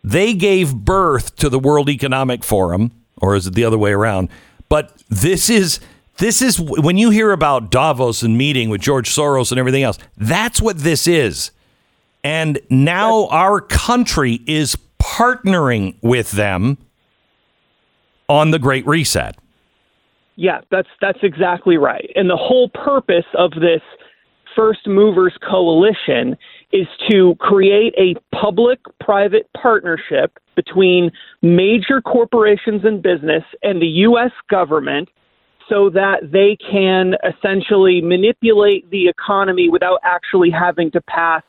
They 0.03 0.33
gave 0.33 0.75
birth 0.75 1.37
to 1.37 1.47
the 1.47 1.59
World 1.59 1.89
Economic 1.89 2.43
Forum, 2.43 2.91
or 3.17 3.35
is 3.35 3.47
it 3.47 3.53
the 3.55 3.63
other 3.63 3.77
way 3.77 3.91
around? 3.93 4.27
But 4.67 4.91
this 5.09 5.49
is 5.49 5.79
this 6.19 6.41
is 6.41 6.59
when 6.59 6.97
you 6.97 7.09
hear 7.09 7.31
about 7.31 7.71
Davos 7.71 8.21
and 8.23 8.37
meeting 8.37 8.69
with 8.69 8.81
George 8.81 9.09
Soros 9.09 9.51
and 9.51 9.59
everything 9.59 9.83
else. 9.83 9.97
That's 10.17 10.61
what 10.61 10.77
this 10.77 11.07
is. 11.07 11.51
And 12.23 12.59
now 12.69 13.27
our 13.27 13.61
country 13.61 14.41
is 14.45 14.77
partnering 15.01 15.95
with 16.01 16.31
them 16.31 16.77
on 18.27 18.51
the 18.51 18.59
Great 18.59 18.85
Reset. 18.85 19.37
Yeah, 20.35 20.61
that's 20.71 20.89
that's 21.01 21.19
exactly 21.23 21.77
right. 21.77 22.09
And 22.15 22.29
the 22.29 22.37
whole 22.37 22.69
purpose 22.69 23.25
of 23.37 23.51
this 23.51 23.81
First 24.55 24.87
Movers 24.87 25.37
Coalition 25.49 26.37
is 26.71 26.87
to 27.09 27.35
create 27.39 27.93
a 27.97 28.15
public-private 28.35 29.49
partnership 29.59 30.37
between 30.55 31.11
major 31.41 32.01
corporations 32.01 32.83
and 32.83 33.01
business 33.01 33.43
and 33.63 33.81
the 33.81 33.87
U.S. 33.87 34.31
government 34.49 35.09
so 35.69 35.89
that 35.91 36.31
they 36.31 36.57
can 36.69 37.13
essentially 37.23 38.01
manipulate 38.01 38.89
the 38.89 39.07
economy 39.07 39.69
without 39.69 39.99
actually 40.03 40.49
having 40.49 40.91
to 40.91 41.01
pass 41.01 41.43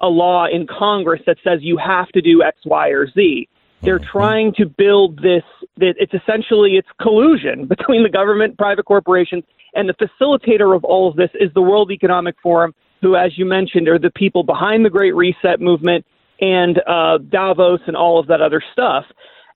a 0.00 0.06
law 0.06 0.46
in 0.46 0.66
Congress 0.66 1.20
that 1.26 1.36
says 1.42 1.60
you 1.62 1.76
have 1.76 2.08
to 2.08 2.20
do 2.20 2.42
X, 2.42 2.58
Y, 2.64 2.88
or 2.88 3.10
Z. 3.10 3.48
They're 3.80 3.98
trying 3.98 4.54
to 4.54 4.66
build 4.66 5.18
this. 5.18 5.42
That 5.76 5.94
it's 5.98 6.14
essentially 6.14 6.76
it's 6.76 6.88
collusion 7.00 7.66
between 7.74 8.02
the 8.02 8.08
government, 8.08 8.56
private 8.56 8.84
corporations, 8.84 9.44
and 9.74 9.88
the 9.88 9.94
facilitator 9.94 10.74
of 10.74 10.84
all 10.84 11.08
of 11.08 11.16
this 11.16 11.30
is 11.34 11.52
the 11.54 11.62
World 11.62 11.90
Economic 11.90 12.36
Forum, 12.42 12.74
who, 13.02 13.16
as 13.16 13.36
you 13.36 13.44
mentioned, 13.44 13.88
are 13.88 13.98
the 13.98 14.10
people 14.10 14.42
behind 14.42 14.84
the 14.84 14.90
Great 14.90 15.14
Reset 15.14 15.60
movement 15.60 16.06
and 16.40 16.80
uh, 16.86 17.18
Davos 17.18 17.80
and 17.86 17.96
all 17.96 18.18
of 18.18 18.26
that 18.28 18.40
other 18.40 18.62
stuff. 18.72 19.04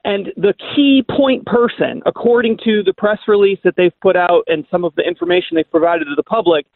And 0.05 0.29
the 0.37 0.55
key 0.75 1.05
point 1.17 1.45
person, 1.47 2.03
according 2.07 2.59
to 2.65 2.83
the 2.85 2.93
press 2.93 3.19
release 3.27 3.59
that 3.65 3.75
they've 3.77 3.99
put 4.01 4.17
out 4.17 4.45
and 4.47 4.65
some 4.71 4.85
of 4.85 4.95
the 4.95 5.03
information 5.03 5.57
they've 5.57 5.71
provided 5.71 6.05
to 6.05 6.15
the 6.17 6.23
public 6.23 6.67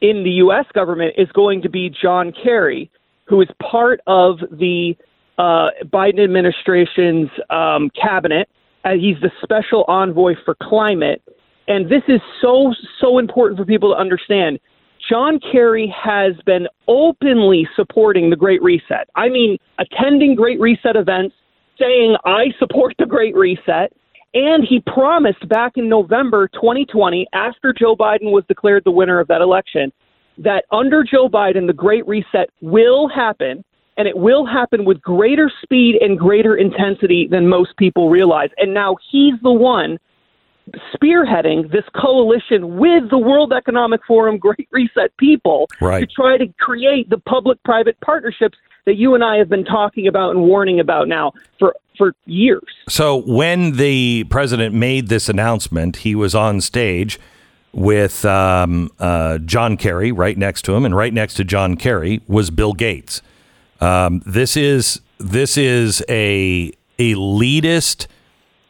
in 0.00 0.22
the 0.24 0.30
U.S. 0.30 0.66
government, 0.74 1.14
is 1.16 1.28
going 1.32 1.62
to 1.62 1.70
be 1.70 1.90
John 1.90 2.32
Kerry, 2.42 2.90
who 3.24 3.40
is 3.40 3.48
part 3.60 4.00
of 4.06 4.38
the 4.52 4.94
uh, 5.38 5.68
Biden 5.84 6.22
administration's 6.22 7.30
um, 7.50 7.90
cabinet. 8.00 8.48
He's 8.94 9.16
the 9.20 9.30
special 9.42 9.84
envoy 9.88 10.34
for 10.44 10.54
climate. 10.62 11.20
And 11.68 11.90
this 11.90 12.02
is 12.06 12.20
so, 12.40 12.72
so 13.00 13.18
important 13.18 13.58
for 13.58 13.64
people 13.64 13.92
to 13.92 13.98
understand. 13.98 14.60
John 15.08 15.40
Kerry 15.40 15.92
has 15.96 16.34
been 16.44 16.66
openly 16.88 17.68
supporting 17.76 18.30
the 18.30 18.36
Great 18.36 18.62
Reset. 18.62 19.08
I 19.14 19.28
mean, 19.28 19.58
attending 19.78 20.34
Great 20.34 20.60
Reset 20.60 20.96
events, 20.96 21.34
saying, 21.78 22.16
I 22.24 22.46
support 22.58 22.94
the 22.98 23.06
Great 23.06 23.34
Reset. 23.34 23.92
And 24.34 24.66
he 24.68 24.80
promised 24.80 25.48
back 25.48 25.72
in 25.76 25.88
November 25.88 26.48
2020, 26.48 27.26
after 27.32 27.72
Joe 27.72 27.96
Biden 27.96 28.32
was 28.32 28.44
declared 28.48 28.84
the 28.84 28.90
winner 28.90 29.18
of 29.18 29.28
that 29.28 29.40
election, 29.40 29.92
that 30.38 30.64
under 30.70 31.02
Joe 31.02 31.28
Biden, 31.28 31.66
the 31.66 31.72
Great 31.72 32.06
Reset 32.06 32.50
will 32.60 33.08
happen, 33.08 33.64
and 33.96 34.06
it 34.06 34.16
will 34.16 34.44
happen 34.44 34.84
with 34.84 35.00
greater 35.00 35.50
speed 35.62 35.96
and 36.02 36.18
greater 36.18 36.56
intensity 36.56 37.26
than 37.30 37.48
most 37.48 37.74
people 37.78 38.10
realize. 38.10 38.50
And 38.58 38.74
now 38.74 38.96
he's 39.10 39.34
the 39.42 39.52
one 39.52 39.98
spearheading 40.94 41.70
this 41.70 41.84
coalition 41.94 42.76
with 42.76 43.08
the 43.08 43.18
World 43.18 43.52
Economic 43.52 44.00
Forum 44.06 44.36
Great 44.36 44.68
Reset 44.72 45.16
people 45.16 45.68
Right. 45.80 46.00
to 46.00 46.06
try 46.06 46.36
to 46.36 46.46
create 46.58 47.08
the 47.08 47.18
public 47.18 47.62
private 47.62 47.98
partnerships 48.00 48.58
that 48.86 48.96
you 48.96 49.14
and 49.14 49.22
I 49.22 49.36
have 49.36 49.48
been 49.48 49.64
talking 49.64 50.06
about 50.06 50.30
and 50.30 50.40
warning 50.40 50.80
about 50.80 51.08
now 51.08 51.32
for, 51.58 51.74
for 51.98 52.14
years. 52.24 52.62
So 52.88 53.16
when 53.16 53.72
the 53.72 54.24
president 54.30 54.74
made 54.74 55.08
this 55.08 55.28
announcement, 55.28 55.96
he 55.96 56.14
was 56.14 56.34
on 56.34 56.60
stage 56.60 57.18
with 57.72 58.24
um, 58.24 58.90
uh, 58.98 59.38
John 59.38 59.76
Kerry 59.76 60.12
right 60.12 60.38
next 60.38 60.62
to 60.62 60.74
him, 60.74 60.84
and 60.84 60.96
right 60.96 61.12
next 61.12 61.34
to 61.34 61.44
John 61.44 61.76
Kerry 61.76 62.22
was 62.26 62.50
Bill 62.50 62.72
Gates. 62.72 63.20
Um, 63.80 64.22
this 64.24 64.56
is 64.56 65.02
this 65.18 65.58
is 65.58 66.02
a 66.08 66.72
elitist. 66.98 68.06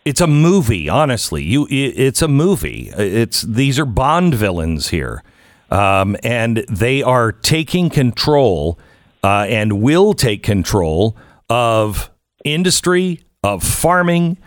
It's 0.04 0.20
a 0.20 0.26
movie, 0.26 0.88
honestly. 0.88 1.42
You, 1.42 1.66
it's 1.70 2.22
a 2.22 2.28
movie. 2.28 2.90
It's 2.96 3.42
these 3.42 3.78
are 3.78 3.84
Bond 3.84 4.34
villains 4.34 4.88
here, 4.88 5.22
um, 5.70 6.16
and 6.24 6.64
they 6.68 7.02
are 7.02 7.30
taking 7.30 7.90
control 7.90 8.78
uh, 9.26 9.44
and 9.48 9.82
will 9.82 10.14
take 10.14 10.44
control 10.44 11.16
of 11.50 12.10
industry, 12.44 13.24
of 13.42 13.60
farming, 13.60 14.38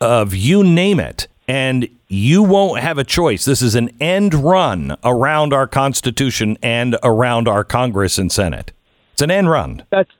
of 0.00 0.34
you 0.34 0.64
name 0.64 0.98
it. 0.98 1.28
And 1.46 1.86
you 2.08 2.42
won't 2.42 2.80
have 2.80 2.96
a 2.96 3.04
choice. 3.04 3.44
This 3.44 3.60
is 3.60 3.74
an 3.74 3.90
end 4.00 4.32
run 4.32 4.96
around 5.04 5.52
our 5.52 5.66
Constitution 5.66 6.56
and 6.62 6.96
around 7.02 7.46
our 7.46 7.62
Congress 7.62 8.16
and 8.16 8.32
Senate. 8.32 8.72
It's 9.12 9.20
an 9.20 9.30
end 9.30 9.50
run. 9.50 9.84
That's 9.90 10.10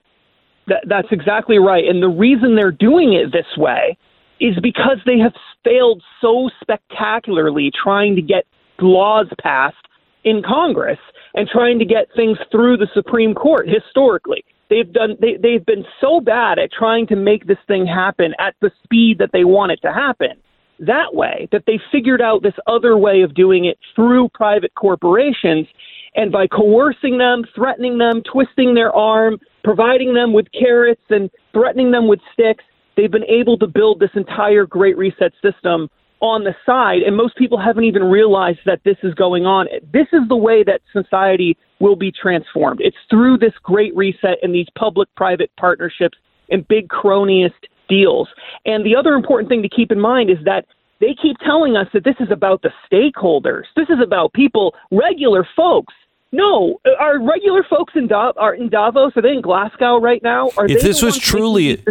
that, 0.67 0.85
that's 0.87 1.09
exactly 1.11 1.59
right. 1.59 1.85
And 1.87 2.03
the 2.03 2.09
reason 2.09 2.55
they're 2.55 2.71
doing 2.71 3.15
it 3.15 3.33
this 3.33 3.47
way 3.57 3.97
is 4.41 4.55
because 4.63 4.99
they 5.07 5.19
have 5.21 5.33
failed 5.65 6.03
so 6.21 6.51
spectacularly 6.61 7.73
trying 7.83 8.15
to 8.17 8.23
get 8.23 8.45
laws 8.79 9.29
passed 9.41 9.77
in 10.23 10.43
Congress 10.43 10.99
and 11.35 11.49
trying 11.49 11.79
to 11.79 11.85
get 11.85 12.09
things 12.15 12.39
through 12.51 12.77
the 12.77 12.89
Supreme 12.95 13.35
Court 13.35 13.69
historically. 13.69 14.45
They've 14.71 14.91
done 14.91 15.17
they, 15.21 15.37
they've 15.41 15.65
been 15.65 15.85
so 16.01 16.21
bad 16.21 16.59
at 16.59 16.73
trying 16.73 17.07
to 17.09 17.17
make 17.17 17.47
this 17.47 17.59
thing 17.67 17.87
happen 17.87 18.35
at 18.39 18.55
the 18.61 18.71
speed 18.85 19.19
that 19.19 19.31
they 19.33 19.45
want 19.45 19.73
it 19.73 19.81
to 19.83 19.93
happen. 19.93 20.31
That 20.79 21.15
way, 21.15 21.49
that 21.53 21.65
they 21.67 21.79
figured 21.93 22.23
out 22.23 22.43
this 22.43 22.55
other 22.67 22.97
way 22.97 23.23
of 23.23 23.35
doing 23.35 23.67
it 23.67 23.79
through 23.95 24.31
private 24.31 24.75
corporations 24.75 25.67
and 26.15 26.31
by 26.31 26.47
coercing 26.47 27.19
them, 27.19 27.45
threatening 27.55 27.99
them, 27.99 28.23
twisting 28.31 28.75
their 28.75 28.93
arm, 28.93 29.39
providing 29.65 30.15
them 30.15 30.33
with 30.33 30.47
carrots 30.59 31.03
and 31.11 31.31
threatening 31.53 31.91
them 31.91 32.07
with 32.09 32.21
sticks, 32.33 32.65
they've 32.97 33.11
been 33.11 33.25
able 33.25 33.57
to 33.59 33.67
build 33.67 34.01
this 34.01 34.11
entire 34.15 34.67
Great 34.67 34.97
Reset 34.99 35.33
system 35.43 35.89
on 36.23 36.45
the 36.45 36.55
side. 36.65 37.03
And 37.03 37.17
most 37.17 37.37
people 37.37 37.59
haven't 37.59 37.85
even 37.85 38.05
realized 38.05 38.61
that 38.65 38.81
this 38.85 38.97
is 39.03 39.13
going 39.15 39.45
on. 39.45 39.67
This 39.93 40.07
is 40.13 40.23
the 40.29 40.37
way 40.37 40.63
that 40.63 40.81
society 40.93 41.59
will 41.81 41.97
be 41.97 42.13
transformed. 42.13 42.81
It's 42.81 42.97
through 43.11 43.39
this 43.39 43.53
Great 43.63 43.95
Reset 43.95 44.39
and 44.43 44.55
these 44.55 44.69
public 44.79 45.13
private 45.17 45.51
partnerships 45.59 46.17
and 46.49 46.67
big 46.69 46.89
cronyist 46.89 47.67
deals. 47.89 48.29
And 48.65 48.87
the 48.87 48.95
other 48.97 49.15
important 49.15 49.49
thing 49.49 49.63
to 49.63 49.69
keep 49.69 49.91
in 49.91 50.01
mind 50.01 50.31
is 50.31 50.39
that 50.45 50.65
they 51.01 51.17
keep 51.21 51.37
telling 51.39 51.77
us 51.77 51.89
that 51.93 52.05
this 52.05 52.15
is 52.21 52.31
about 52.31 52.63
the 52.63 52.71
stakeholders. 52.91 53.65
This 53.75 53.89
is 53.91 53.99
about 54.01 54.33
people, 54.33 54.75
regular 54.93 55.47
folks. 55.57 55.93
No, 56.31 56.81
are 56.99 57.21
regular 57.21 57.63
folks 57.69 57.93
in, 57.97 58.07
da- 58.07 58.33
are 58.37 58.55
in 58.55 58.71
Davos? 58.71 59.13
Are 59.17 59.23
they 59.23 59.33
in 59.33 59.43
Glasgow 59.43 59.99
right 59.99 60.23
now? 60.23 60.51
Are 60.57 60.65
If 60.65 60.81
they 60.81 60.89
this 60.89 61.03
was 61.03 61.19
truly 61.19 61.83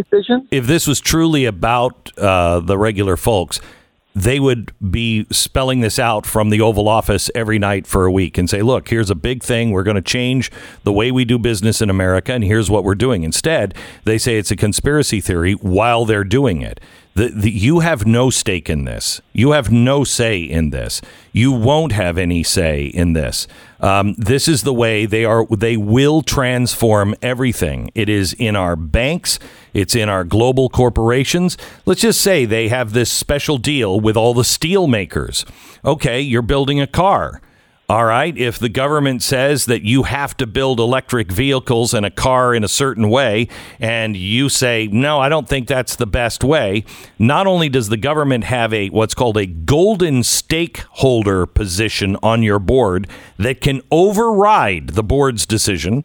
if 0.50 0.66
this 0.66 0.88
was 0.88 1.00
truly 1.00 1.44
about 1.44 2.10
uh, 2.18 2.58
the 2.58 2.76
regular 2.76 3.16
folks, 3.16 3.60
they 4.14 4.38
would 4.38 4.72
be 4.90 5.26
spelling 5.30 5.80
this 5.80 5.98
out 5.98 6.26
from 6.26 6.50
the 6.50 6.60
Oval 6.60 6.88
Office 6.88 7.30
every 7.34 7.58
night 7.58 7.86
for 7.86 8.04
a 8.04 8.12
week 8.12 8.36
and 8.36 8.48
say, 8.48 8.62
"Look, 8.62 8.88
here's 8.88 9.10
a 9.10 9.14
big 9.14 9.42
thing. 9.42 9.70
We're 9.70 9.82
going 9.82 9.96
to 9.96 10.02
change 10.02 10.50
the 10.84 10.92
way 10.92 11.10
we 11.10 11.24
do 11.24 11.38
business 11.38 11.80
in 11.80 11.88
America, 11.88 12.32
and 12.32 12.44
here's 12.44 12.70
what 12.70 12.84
we're 12.84 12.94
doing." 12.94 13.22
Instead, 13.22 13.74
they 14.04 14.18
say 14.18 14.36
it's 14.36 14.50
a 14.50 14.56
conspiracy 14.56 15.20
theory 15.20 15.54
while 15.54 16.04
they're 16.04 16.24
doing 16.24 16.60
it. 16.60 16.80
The, 17.14 17.28
the, 17.28 17.50
you 17.50 17.80
have 17.80 18.06
no 18.06 18.30
stake 18.30 18.70
in 18.70 18.84
this. 18.84 19.20
You 19.32 19.50
have 19.52 19.70
no 19.70 20.02
say 20.02 20.40
in 20.40 20.70
this. 20.70 21.02
You 21.32 21.52
won't 21.52 21.92
have 21.92 22.16
any 22.16 22.42
say 22.42 22.86
in 22.86 23.12
this. 23.12 23.46
Um, 23.80 24.14
this 24.16 24.48
is 24.48 24.62
the 24.62 24.72
way 24.72 25.04
they 25.04 25.24
are. 25.24 25.44
They 25.46 25.76
will 25.76 26.22
transform 26.22 27.14
everything. 27.20 27.90
It 27.94 28.08
is 28.08 28.32
in 28.34 28.56
our 28.56 28.76
banks. 28.76 29.38
It's 29.74 29.94
in 29.94 30.08
our 30.08 30.24
global 30.24 30.70
corporations. 30.70 31.58
Let's 31.84 32.00
just 32.00 32.20
say 32.20 32.46
they 32.46 32.68
have 32.68 32.92
this 32.92 33.10
special 33.10 33.58
deal 33.58 34.00
with 34.00 34.16
all 34.16 34.32
the 34.32 34.44
steel 34.44 34.86
makers. 34.86 35.44
Okay, 35.84 36.20
you're 36.20 36.42
building 36.42 36.80
a 36.80 36.86
car. 36.86 37.42
All 37.88 38.04
right. 38.06 38.36
If 38.38 38.58
the 38.58 38.68
government 38.70 39.22
says 39.22 39.66
that 39.66 39.82
you 39.82 40.04
have 40.04 40.36
to 40.38 40.46
build 40.46 40.80
electric 40.80 41.30
vehicles 41.30 41.92
and 41.92 42.06
a 42.06 42.10
car 42.10 42.54
in 42.54 42.64
a 42.64 42.68
certain 42.68 43.10
way, 43.10 43.48
and 43.80 44.16
you 44.16 44.48
say, 44.48 44.88
no, 44.90 45.20
I 45.20 45.28
don't 45.28 45.48
think 45.48 45.68
that's 45.68 45.96
the 45.96 46.06
best 46.06 46.42
way, 46.42 46.84
not 47.18 47.46
only 47.46 47.68
does 47.68 47.88
the 47.88 47.96
government 47.96 48.44
have 48.44 48.72
a 48.72 48.88
what's 48.88 49.14
called 49.14 49.36
a 49.36 49.46
golden 49.46 50.22
stakeholder 50.22 51.44
position 51.44 52.16
on 52.22 52.42
your 52.42 52.58
board 52.58 53.08
that 53.36 53.60
can 53.60 53.82
override 53.90 54.90
the 54.90 55.02
board's 55.02 55.44
decision, 55.44 56.04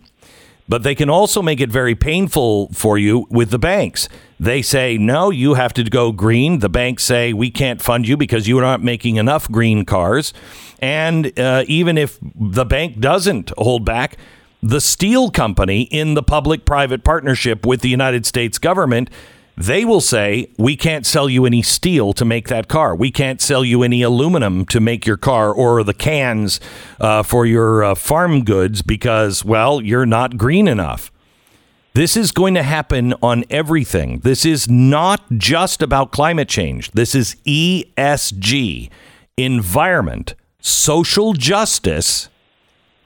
but 0.68 0.84
they 0.84 0.96
can 0.96 1.10
also 1.10 1.42
make 1.42 1.60
it 1.60 1.72
very 1.72 1.96
painful 1.96 2.70
for 2.74 2.98
you 2.98 3.26
with 3.30 3.50
the 3.50 3.60
banks. 3.60 4.10
They 4.40 4.62
say, 4.62 4.98
no, 4.98 5.30
you 5.30 5.56
have 5.56 5.74
to 5.74 5.84
go 5.84 6.12
green. 6.12 6.60
The 6.60 6.70
banks 6.70 7.04
say, 7.04 7.34
we 7.34 7.50
can't 7.50 7.82
fund 7.82 8.08
you 8.08 8.18
because 8.18 8.48
you 8.48 8.58
are 8.60 8.62
not 8.62 8.84
making 8.84 9.16
enough 9.16 9.50
green 9.50 9.86
cars. 9.86 10.34
And 10.80 11.38
uh, 11.40 11.64
even 11.68 11.98
if 11.98 12.20
the 12.22 12.66
bank 12.66 13.00
doesn't 13.00 13.52
hold 13.58 13.86
back, 13.86 14.18
the 14.62 14.82
steel 14.82 15.32
company 15.32 15.84
in 15.84 16.14
the 16.14 16.24
public 16.24 16.66
private 16.66 17.04
partnership 17.04 17.66
with 17.66 17.82
the 17.82 17.90
United 17.90 18.26
States 18.26 18.58
government, 18.58 19.10
they 19.58 19.84
will 19.84 20.02
say, 20.02 20.52
we 20.60 20.76
can't 20.76 21.04
sell 21.04 21.28
you 21.28 21.46
any 21.46 21.64
steel 21.64 22.14
to 22.14 22.24
make 22.24 22.48
that 22.48 22.68
car. 22.68 22.96
We 22.96 23.10
can't 23.10 23.42
sell 23.42 23.66
you 23.66 23.82
any 23.82 24.04
aluminum 24.04 24.66
to 24.68 24.80
make 24.80 25.08
your 25.08 25.18
car 25.18 25.52
or 25.52 25.84
the 25.84 25.96
cans 25.96 26.60
uh, 27.00 27.24
for 27.24 27.44
your 27.44 27.84
uh, 27.84 27.96
farm 27.96 28.44
goods 28.44 28.84
because, 28.84 29.44
well, 29.44 29.82
you're 29.82 30.06
not 30.06 30.38
green 30.38 30.68
enough. 30.68 31.12
This 31.96 32.16
is 32.16 32.32
going 32.32 32.54
to 32.54 32.62
happen 32.62 33.16
on 33.24 33.46
everything. 33.50 34.20
This 34.20 34.46
is 34.46 34.70
not 34.70 35.24
just 35.32 35.82
about 35.82 36.12
climate 36.12 36.48
change. 36.48 36.92
This 36.92 37.16
is 37.16 37.36
ESG, 37.48 38.92
environment, 39.38 40.36
social 40.62 41.34
justice, 41.34 42.30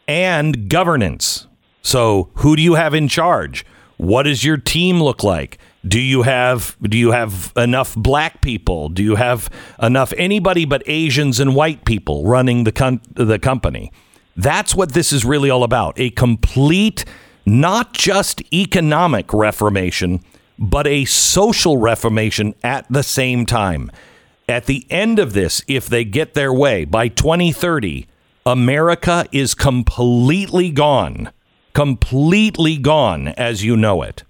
and 0.05 0.67
governance. 0.67 1.47
So, 1.81 2.31
who 2.35 2.57
do 2.57 2.61
you 2.61 2.73
have 2.73 2.93
in 2.93 3.07
charge? 3.07 3.65
What 3.95 4.23
does 4.23 4.43
your 4.43 4.57
team 4.57 5.01
look 5.01 5.23
like? 5.23 5.57
Do 5.87 5.99
you 5.99 6.21
have 6.21 6.77
do 6.81 6.97
you 6.97 7.11
have 7.11 7.51
enough 7.55 7.95
black 7.95 8.41
people? 8.41 8.89
Do 8.89 9.01
you 9.01 9.15
have 9.15 9.49
enough 9.81 10.13
anybody 10.17 10.65
but 10.65 10.83
Asians 10.85 11.39
and 11.39 11.55
white 11.55 11.85
people 11.85 12.25
running 12.25 12.65
the 12.65 12.71
com- 12.71 13.01
the 13.13 13.39
company? 13.39 13.91
That's 14.35 14.75
what 14.75 14.93
this 14.93 15.11
is 15.11 15.25
really 15.25 15.49
all 15.49 15.63
about. 15.63 15.99
A 15.99 16.11
complete 16.11 17.03
not 17.45 17.93
just 17.93 18.41
economic 18.53 19.33
reformation, 19.33 20.23
but 20.59 20.85
a 20.85 21.05
social 21.05 21.77
reformation 21.77 22.53
at 22.63 22.85
the 22.89 23.03
same 23.03 23.45
time. 23.45 23.91
At 24.47 24.65
the 24.65 24.85
end 24.89 25.17
of 25.17 25.33
this, 25.33 25.63
if 25.67 25.87
they 25.87 26.03
get 26.03 26.33
their 26.33 26.53
way 26.53 26.85
by 26.85 27.07
2030, 27.07 28.07
America 28.45 29.25
is 29.31 29.55
completely 29.55 30.71
gone. 30.71 31.31
Completely 31.73 32.77
gone 32.77 33.29
as 33.29 33.63
you 33.63 33.75
know 33.77 34.01
it. 34.01 34.23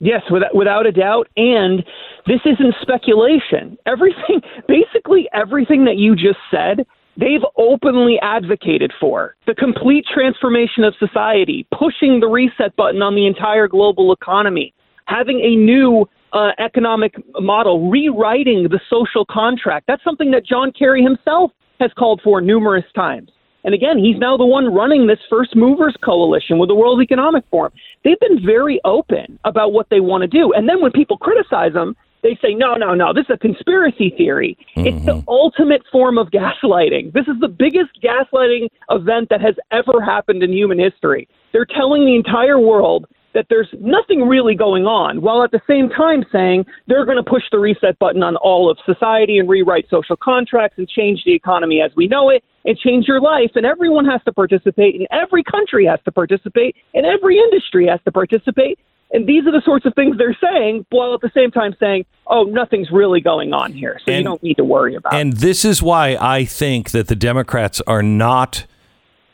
Yes, 0.00 0.22
without, 0.30 0.54
without 0.54 0.86
a 0.86 0.92
doubt. 0.92 1.28
And 1.36 1.84
this 2.26 2.40
isn't 2.44 2.74
speculation. 2.80 3.76
Everything, 3.86 4.40
basically 4.68 5.28
everything 5.32 5.84
that 5.86 5.96
you 5.96 6.14
just 6.14 6.38
said, 6.50 6.86
they've 7.16 7.44
openly 7.56 8.18
advocated 8.22 8.92
for. 9.00 9.34
The 9.46 9.54
complete 9.54 10.04
transformation 10.12 10.84
of 10.84 10.94
society, 10.98 11.66
pushing 11.76 12.20
the 12.20 12.28
reset 12.28 12.74
button 12.76 13.02
on 13.02 13.14
the 13.14 13.26
entire 13.26 13.66
global 13.66 14.12
economy, 14.12 14.72
having 15.06 15.40
a 15.40 15.56
new 15.56 16.06
uh, 16.32 16.50
economic 16.58 17.14
model, 17.40 17.90
rewriting 17.90 18.64
the 18.64 18.80
social 18.90 19.24
contract. 19.24 19.86
That's 19.88 20.04
something 20.04 20.30
that 20.30 20.46
John 20.46 20.72
Kerry 20.78 21.02
himself 21.02 21.50
has 21.80 21.90
called 21.98 22.20
for 22.22 22.40
numerous 22.40 22.84
times. 22.94 23.30
And 23.64 23.74
again, 23.74 23.98
he's 23.98 24.16
now 24.18 24.36
the 24.36 24.46
one 24.46 24.72
running 24.72 25.06
this 25.06 25.18
first 25.28 25.56
movers 25.56 25.96
coalition 26.02 26.58
with 26.58 26.68
the 26.68 26.74
World 26.74 27.02
Economic 27.02 27.44
Forum. 27.50 27.72
They've 28.04 28.20
been 28.20 28.44
very 28.44 28.80
open 28.84 29.38
about 29.44 29.72
what 29.72 29.88
they 29.90 30.00
want 30.00 30.22
to 30.22 30.28
do. 30.28 30.52
And 30.52 30.68
then 30.68 30.80
when 30.80 30.92
people 30.92 31.18
criticize 31.18 31.72
them, 31.72 31.96
they 32.22 32.38
say, 32.42 32.54
no, 32.54 32.74
no, 32.74 32.94
no, 32.94 33.12
this 33.12 33.24
is 33.24 33.34
a 33.34 33.38
conspiracy 33.38 34.12
theory. 34.16 34.56
Mm-hmm. 34.76 34.86
It's 34.86 35.06
the 35.06 35.22
ultimate 35.28 35.82
form 35.90 36.18
of 36.18 36.28
gaslighting. 36.30 37.12
This 37.12 37.28
is 37.28 37.36
the 37.40 37.48
biggest 37.48 37.90
gaslighting 38.02 38.68
event 38.90 39.28
that 39.30 39.40
has 39.40 39.54
ever 39.70 40.00
happened 40.04 40.42
in 40.42 40.52
human 40.52 40.78
history. 40.78 41.28
They're 41.52 41.66
telling 41.66 42.04
the 42.04 42.16
entire 42.16 42.58
world 42.58 43.06
that 43.34 43.46
there's 43.50 43.68
nothing 43.80 44.26
really 44.26 44.54
going 44.54 44.86
on, 44.86 45.20
while 45.20 45.42
at 45.42 45.50
the 45.50 45.60
same 45.66 45.88
time 45.90 46.24
saying 46.32 46.64
they're 46.86 47.04
going 47.04 47.22
to 47.22 47.28
push 47.28 47.42
the 47.52 47.58
reset 47.58 47.98
button 47.98 48.22
on 48.22 48.36
all 48.36 48.70
of 48.70 48.78
society 48.86 49.38
and 49.38 49.48
rewrite 49.48 49.86
social 49.90 50.16
contracts 50.16 50.78
and 50.78 50.88
change 50.88 51.22
the 51.24 51.34
economy 51.34 51.80
as 51.80 51.90
we 51.94 52.08
know 52.08 52.30
it 52.30 52.42
and 52.64 52.76
change 52.78 53.06
your 53.06 53.20
life. 53.20 53.50
And 53.54 53.66
everyone 53.66 54.06
has 54.06 54.22
to 54.24 54.32
participate, 54.32 54.94
and 54.94 55.06
every 55.10 55.44
country 55.44 55.86
has 55.86 56.00
to 56.04 56.12
participate, 56.12 56.74
and 56.94 57.04
every 57.04 57.38
industry 57.38 57.86
has 57.86 58.00
to 58.04 58.12
participate. 58.12 58.78
And 59.10 59.26
these 59.26 59.46
are 59.46 59.52
the 59.52 59.62
sorts 59.64 59.86
of 59.86 59.94
things 59.94 60.18
they're 60.18 60.36
saying, 60.38 60.84
while 60.90 61.14
at 61.14 61.22
the 61.22 61.30
same 61.34 61.50
time 61.50 61.74
saying, 61.80 62.04
oh, 62.26 62.44
nothing's 62.44 62.90
really 62.90 63.20
going 63.20 63.54
on 63.54 63.72
here. 63.72 63.98
So 64.04 64.12
and, 64.12 64.18
you 64.18 64.24
don't 64.24 64.42
need 64.42 64.56
to 64.58 64.64
worry 64.64 64.96
about 64.96 65.14
and 65.14 65.32
it. 65.32 65.32
And 65.32 65.40
this 65.40 65.64
is 65.64 65.82
why 65.82 66.16
I 66.20 66.44
think 66.44 66.90
that 66.90 67.08
the 67.08 67.16
Democrats 67.16 67.80
are 67.86 68.02
not 68.02 68.66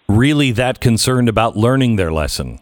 really 0.09 0.53
that 0.53 0.81
concerned 0.81 1.29
about 1.29 1.57
learning 1.57 1.97
their 1.97 2.13
lesson 2.13 2.61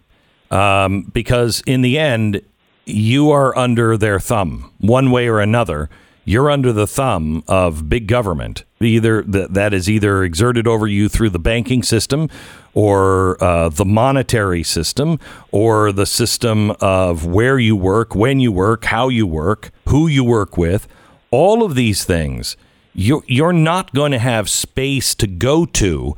um, 0.53 1.11
because 1.13 1.63
in 1.67 1.81
the 1.81 1.99
end, 1.99 2.43
you 2.85 3.31
are 3.31 3.57
under 3.57 3.97
their 3.97 4.21
thumb 4.21 4.71
one 4.79 5.11
way 5.11 5.27
or 5.29 5.41
another. 5.41 5.89
You're 6.25 6.51
under 6.51 6.73
the 6.73 6.87
thumb 6.87 7.43
of 7.49 7.89
big 7.89 8.07
government. 8.07 8.65
Either 8.81 9.23
that 9.23 9.75
is 9.75 9.91
either 9.91 10.23
exerted 10.23 10.69
over 10.69 10.87
you 10.87 11.09
through 11.09 11.31
the 11.31 11.39
banking 11.39 11.83
system, 11.83 12.29
or 12.75 13.43
uh, 13.43 13.69
the 13.69 13.85
monetary 13.85 14.63
system, 14.63 15.19
or 15.51 15.91
the 15.91 16.07
system 16.07 16.71
of 16.81 17.27
where 17.27 17.59
you 17.59 17.75
work, 17.75 18.15
when 18.15 18.41
you 18.41 18.53
work, 18.53 18.85
how 18.85 19.09
you 19.09 19.27
work, 19.27 19.71
who 19.89 20.07
you 20.07 20.23
work 20.23 20.57
with. 20.57 20.87
All 21.31 21.65
of 21.65 21.75
these 21.75 22.05
things, 22.05 22.57
you're, 22.95 23.23
you're 23.27 23.53
not 23.53 23.93
going 23.93 24.13
to 24.13 24.19
have 24.19 24.49
space 24.49 25.15
to 25.17 25.27
go 25.27 25.65
to 25.67 26.15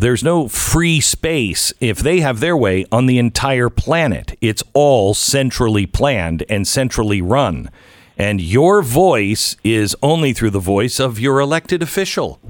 there's 0.00 0.22
no 0.22 0.48
free 0.48 1.00
space 1.00 1.72
if 1.80 1.98
they 1.98 2.20
have 2.20 2.40
their 2.40 2.56
way 2.56 2.84
on 2.92 3.06
the 3.06 3.18
entire 3.18 3.70
planet. 3.70 4.36
It's 4.40 4.62
all 4.74 5.14
centrally 5.14 5.86
planned 5.86 6.44
and 6.48 6.66
centrally 6.66 7.22
run. 7.22 7.70
And 8.18 8.40
your 8.40 8.82
voice 8.82 9.56
is 9.62 9.96
only 10.02 10.32
through 10.32 10.50
the 10.50 10.60
voice 10.60 10.98
of 10.98 11.18
your 11.20 11.40
elected 11.40 11.82
official. 11.82 12.40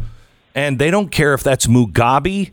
And 0.55 0.79
they 0.79 0.91
don't 0.91 1.11
care 1.11 1.35
if 1.35 1.43
that's 1.43 1.67
Mugabe 1.67 2.53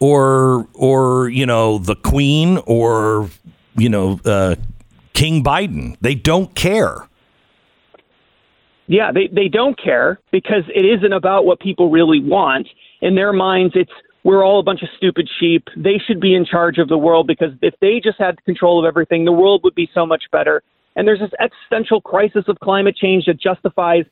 or 0.00 0.66
or 0.74 1.28
you 1.28 1.46
know 1.46 1.78
the 1.78 1.94
Queen 1.94 2.58
or 2.66 3.30
you 3.76 3.88
know 3.88 4.20
uh, 4.24 4.56
King 5.12 5.44
Biden. 5.44 5.96
They 6.00 6.14
don't 6.14 6.54
care. 6.54 7.08
Yeah, 8.86 9.12
they, 9.12 9.28
they 9.28 9.48
don't 9.48 9.82
care 9.82 10.20
because 10.30 10.64
it 10.74 10.84
isn't 10.84 11.12
about 11.12 11.46
what 11.46 11.58
people 11.58 11.90
really 11.90 12.20
want. 12.20 12.68
In 13.00 13.14
their 13.14 13.32
minds, 13.32 13.72
it's 13.76 13.92
we're 14.24 14.44
all 14.44 14.58
a 14.58 14.62
bunch 14.62 14.82
of 14.82 14.88
stupid 14.96 15.28
sheep. 15.38 15.68
They 15.76 16.00
should 16.04 16.20
be 16.20 16.34
in 16.34 16.46
charge 16.46 16.78
of 16.78 16.88
the 16.88 16.98
world 16.98 17.26
because 17.26 17.50
if 17.60 17.74
they 17.80 18.00
just 18.02 18.18
had 18.18 18.42
control 18.44 18.78
of 18.78 18.88
everything, 18.88 19.24
the 19.24 19.32
world 19.32 19.60
would 19.64 19.74
be 19.74 19.88
so 19.94 20.06
much 20.06 20.24
better. 20.32 20.62
And 20.96 21.06
there's 21.06 21.20
this 21.20 21.30
existential 21.38 22.00
crisis 22.00 22.44
of 22.48 22.58
climate 22.60 22.96
change 22.96 23.26
that 23.26 23.40
justifies 23.40 24.04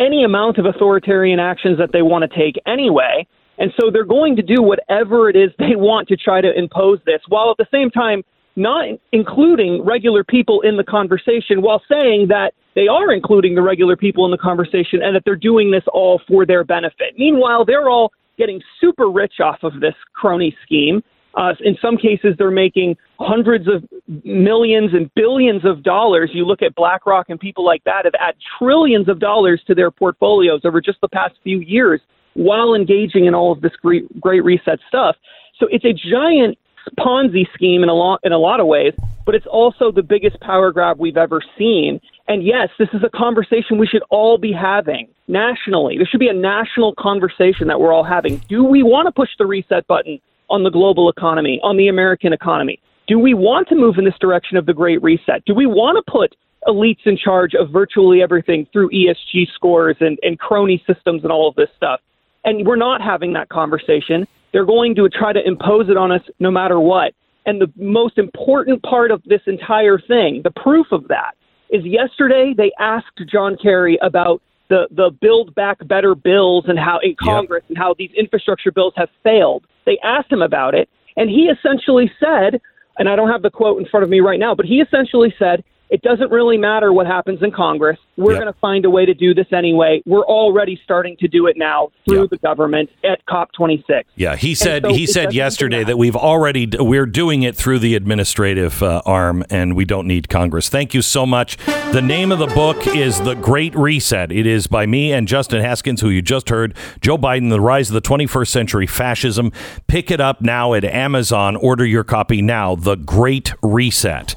any 0.00 0.24
amount 0.24 0.58
of 0.58 0.66
authoritarian 0.66 1.38
actions 1.38 1.78
that 1.78 1.92
they 1.92 2.02
want 2.02 2.28
to 2.28 2.36
take 2.36 2.60
anyway. 2.66 3.26
And 3.58 3.70
so 3.80 3.90
they're 3.92 4.04
going 4.04 4.36
to 4.36 4.42
do 4.42 4.62
whatever 4.62 5.28
it 5.28 5.36
is 5.36 5.50
they 5.58 5.76
want 5.76 6.08
to 6.08 6.16
try 6.16 6.40
to 6.40 6.50
impose 6.56 6.98
this, 7.06 7.20
while 7.28 7.50
at 7.50 7.58
the 7.58 7.66
same 7.70 7.90
time 7.90 8.22
not 8.56 8.86
including 9.12 9.84
regular 9.84 10.24
people 10.24 10.62
in 10.62 10.76
the 10.76 10.84
conversation, 10.84 11.62
while 11.62 11.82
saying 11.88 12.28
that 12.28 12.52
they 12.74 12.88
are 12.88 13.12
including 13.12 13.54
the 13.54 13.62
regular 13.62 13.96
people 13.96 14.24
in 14.24 14.30
the 14.30 14.38
conversation 14.38 15.02
and 15.02 15.14
that 15.14 15.22
they're 15.24 15.36
doing 15.36 15.70
this 15.70 15.84
all 15.92 16.20
for 16.26 16.44
their 16.44 16.64
benefit. 16.64 17.14
Meanwhile, 17.16 17.64
they're 17.64 17.88
all 17.88 18.12
getting 18.40 18.60
super 18.80 19.10
rich 19.10 19.34
off 19.40 19.58
of 19.62 19.80
this 19.80 19.94
crony 20.14 20.56
scheme. 20.64 21.02
Uh, 21.34 21.52
in 21.60 21.76
some 21.80 21.96
cases, 21.96 22.34
they're 22.38 22.50
making 22.50 22.96
hundreds 23.20 23.68
of 23.68 23.84
millions 24.24 24.90
and 24.92 25.08
billions 25.14 25.64
of 25.64 25.84
dollars. 25.84 26.30
You 26.32 26.44
look 26.44 26.62
at 26.62 26.74
BlackRock 26.74 27.26
and 27.28 27.38
people 27.38 27.64
like 27.64 27.84
that 27.84 28.04
have 28.04 28.14
added 28.18 28.40
trillions 28.58 29.08
of 29.08 29.20
dollars 29.20 29.62
to 29.68 29.74
their 29.74 29.92
portfolios 29.92 30.62
over 30.64 30.80
just 30.80 31.00
the 31.00 31.08
past 31.08 31.34
few 31.44 31.60
years 31.60 32.00
while 32.34 32.74
engaging 32.74 33.26
in 33.26 33.34
all 33.34 33.52
of 33.52 33.60
this 33.60 33.72
great, 33.80 34.20
great 34.20 34.42
reset 34.42 34.80
stuff. 34.88 35.14
So 35.58 35.68
it's 35.70 35.84
a 35.84 35.92
giant 35.92 36.58
Ponzi 36.98 37.44
scheme 37.54 37.82
in 37.82 37.88
a 37.88 37.94
lot 37.94 38.20
in 38.24 38.32
a 38.32 38.38
lot 38.38 38.58
of 38.58 38.66
ways, 38.66 38.94
but 39.26 39.34
it's 39.34 39.46
also 39.46 39.92
the 39.92 40.02
biggest 40.02 40.40
power 40.40 40.72
grab 40.72 40.98
we've 40.98 41.18
ever 41.18 41.40
seen. 41.58 42.00
And 42.30 42.46
yes, 42.46 42.68
this 42.78 42.88
is 42.92 43.02
a 43.02 43.08
conversation 43.08 43.76
we 43.76 43.88
should 43.88 44.04
all 44.08 44.38
be 44.38 44.52
having 44.52 45.08
nationally. 45.26 45.96
There 45.96 46.06
should 46.06 46.20
be 46.20 46.28
a 46.28 46.32
national 46.32 46.94
conversation 46.96 47.66
that 47.66 47.80
we're 47.80 47.92
all 47.92 48.04
having. 48.04 48.36
Do 48.48 48.62
we 48.62 48.84
want 48.84 49.06
to 49.08 49.12
push 49.12 49.30
the 49.36 49.46
reset 49.46 49.84
button 49.88 50.20
on 50.48 50.62
the 50.62 50.70
global 50.70 51.08
economy, 51.08 51.58
on 51.64 51.76
the 51.76 51.88
American 51.88 52.32
economy? 52.32 52.78
Do 53.08 53.18
we 53.18 53.34
want 53.34 53.66
to 53.70 53.74
move 53.74 53.96
in 53.98 54.04
this 54.04 54.14
direction 54.20 54.56
of 54.56 54.66
the 54.66 54.72
Great 54.72 55.02
Reset? 55.02 55.44
Do 55.44 55.56
we 55.56 55.66
want 55.66 55.96
to 55.96 56.08
put 56.08 56.36
elites 56.68 57.04
in 57.04 57.18
charge 57.18 57.54
of 57.54 57.70
virtually 57.70 58.22
everything 58.22 58.64
through 58.72 58.90
ESG 58.90 59.46
scores 59.52 59.96
and, 59.98 60.16
and 60.22 60.38
crony 60.38 60.80
systems 60.86 61.24
and 61.24 61.32
all 61.32 61.48
of 61.48 61.56
this 61.56 61.70
stuff? 61.76 61.98
And 62.44 62.64
we're 62.64 62.76
not 62.76 63.00
having 63.00 63.32
that 63.32 63.48
conversation. 63.48 64.24
They're 64.52 64.64
going 64.64 64.94
to 64.94 65.08
try 65.08 65.32
to 65.32 65.44
impose 65.44 65.88
it 65.88 65.96
on 65.96 66.12
us 66.12 66.22
no 66.38 66.52
matter 66.52 66.78
what. 66.78 67.12
And 67.44 67.60
the 67.60 67.72
most 67.74 68.18
important 68.18 68.84
part 68.84 69.10
of 69.10 69.20
this 69.24 69.40
entire 69.48 69.98
thing, 69.98 70.42
the 70.44 70.52
proof 70.52 70.86
of 70.92 71.08
that, 71.08 71.34
is 71.70 71.84
yesterday 71.84 72.54
they 72.56 72.72
asked 72.78 73.20
John 73.30 73.56
Kerry 73.60 73.98
about 74.02 74.42
the, 74.68 74.86
the 74.90 75.10
Build 75.20 75.54
Back 75.54 75.86
Better 75.86 76.14
bills 76.14 76.64
and 76.68 76.78
how 76.78 77.00
in 77.02 77.16
Congress 77.20 77.62
yep. 77.64 77.70
and 77.70 77.78
how 77.78 77.94
these 77.98 78.10
infrastructure 78.16 78.70
bills 78.70 78.94
have 78.96 79.08
failed. 79.22 79.64
They 79.84 79.98
asked 80.04 80.30
him 80.30 80.42
about 80.42 80.74
it, 80.74 80.88
and 81.16 81.28
he 81.28 81.48
essentially 81.48 82.10
said, 82.20 82.60
and 82.98 83.08
I 83.08 83.16
don't 83.16 83.30
have 83.30 83.42
the 83.42 83.50
quote 83.50 83.80
in 83.80 83.86
front 83.88 84.04
of 84.04 84.10
me 84.10 84.20
right 84.20 84.38
now, 84.38 84.54
but 84.54 84.66
he 84.66 84.80
essentially 84.80 85.34
said, 85.38 85.64
it 85.90 86.02
doesn't 86.02 86.30
really 86.30 86.56
matter 86.56 86.92
what 86.92 87.06
happens 87.06 87.42
in 87.42 87.50
Congress. 87.50 87.98
We're 88.16 88.32
yep. 88.32 88.42
going 88.42 88.52
to 88.52 88.58
find 88.60 88.84
a 88.84 88.90
way 88.90 89.06
to 89.06 89.14
do 89.14 89.34
this 89.34 89.46
anyway. 89.52 90.02
We're 90.06 90.24
already 90.24 90.80
starting 90.84 91.16
to 91.18 91.28
do 91.28 91.46
it 91.46 91.56
now 91.56 91.90
through 92.08 92.22
yep. 92.22 92.30
the 92.30 92.36
government 92.38 92.90
at 93.02 93.24
COP26. 93.26 94.04
Yeah, 94.14 94.36
he 94.36 94.54
said 94.54 94.84
so 94.84 94.92
he 94.92 95.06
said 95.06 95.32
yesterday 95.32 95.82
that 95.82 95.98
we've 95.98 96.16
already 96.16 96.68
we're 96.78 97.06
doing 97.06 97.42
it 97.42 97.56
through 97.56 97.80
the 97.80 97.96
administrative 97.96 98.82
uh, 98.82 99.02
arm 99.04 99.44
and 99.50 99.74
we 99.74 99.84
don't 99.84 100.06
need 100.06 100.28
Congress. 100.28 100.68
Thank 100.68 100.94
you 100.94 101.02
so 101.02 101.26
much. 101.26 101.56
The 101.92 102.02
name 102.02 102.30
of 102.30 102.38
the 102.38 102.46
book 102.46 102.86
is 102.86 103.20
The 103.20 103.34
Great 103.34 103.74
Reset. 103.74 104.30
It 104.30 104.46
is 104.46 104.68
by 104.68 104.86
me 104.86 105.12
and 105.12 105.26
Justin 105.26 105.60
Haskins 105.60 106.00
who 106.00 106.08
you 106.08 106.22
just 106.22 106.50
heard. 106.50 106.76
Joe 107.00 107.18
Biden: 107.18 107.50
The 107.50 107.60
Rise 107.60 107.90
of 107.90 107.94
the 107.94 108.00
21st 108.00 108.48
Century 108.48 108.86
Fascism. 108.86 109.50
Pick 109.88 110.10
it 110.10 110.20
up 110.20 110.40
now 110.40 110.74
at 110.74 110.84
Amazon. 110.84 111.56
Order 111.56 111.84
your 111.84 112.04
copy 112.04 112.42
now. 112.42 112.76
The 112.76 112.94
Great 112.94 113.52
Reset. 113.62 114.36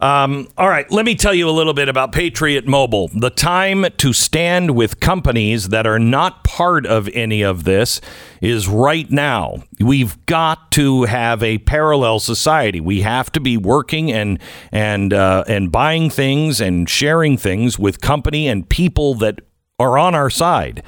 Um, 0.00 0.46
all 0.56 0.68
right, 0.68 0.88
let 0.92 1.04
me 1.04 1.16
tell 1.16 1.34
you 1.34 1.48
a 1.48 1.50
little 1.50 1.74
bit 1.74 1.88
about 1.88 2.12
Patriot 2.12 2.68
Mobile. 2.68 3.08
The 3.08 3.30
time 3.30 3.84
to 3.96 4.12
stand 4.12 4.76
with 4.76 5.00
companies 5.00 5.70
that 5.70 5.88
are 5.88 5.98
not 5.98 6.44
part 6.44 6.86
of 6.86 7.08
any 7.08 7.42
of 7.42 7.64
this 7.64 8.00
is 8.40 8.68
right 8.68 9.10
now. 9.10 9.64
We've 9.80 10.24
got 10.26 10.70
to 10.72 11.04
have 11.04 11.42
a 11.42 11.58
parallel 11.58 12.20
society. 12.20 12.80
We 12.80 13.00
have 13.00 13.32
to 13.32 13.40
be 13.40 13.56
working 13.56 14.12
and 14.12 14.38
and 14.70 15.12
uh, 15.12 15.42
and 15.48 15.72
buying 15.72 16.10
things 16.10 16.60
and 16.60 16.88
sharing 16.88 17.36
things 17.36 17.76
with 17.76 18.00
company 18.00 18.46
and 18.46 18.68
people 18.68 19.14
that 19.14 19.40
are 19.80 19.98
on 19.98 20.14
our 20.14 20.30
side. 20.30 20.84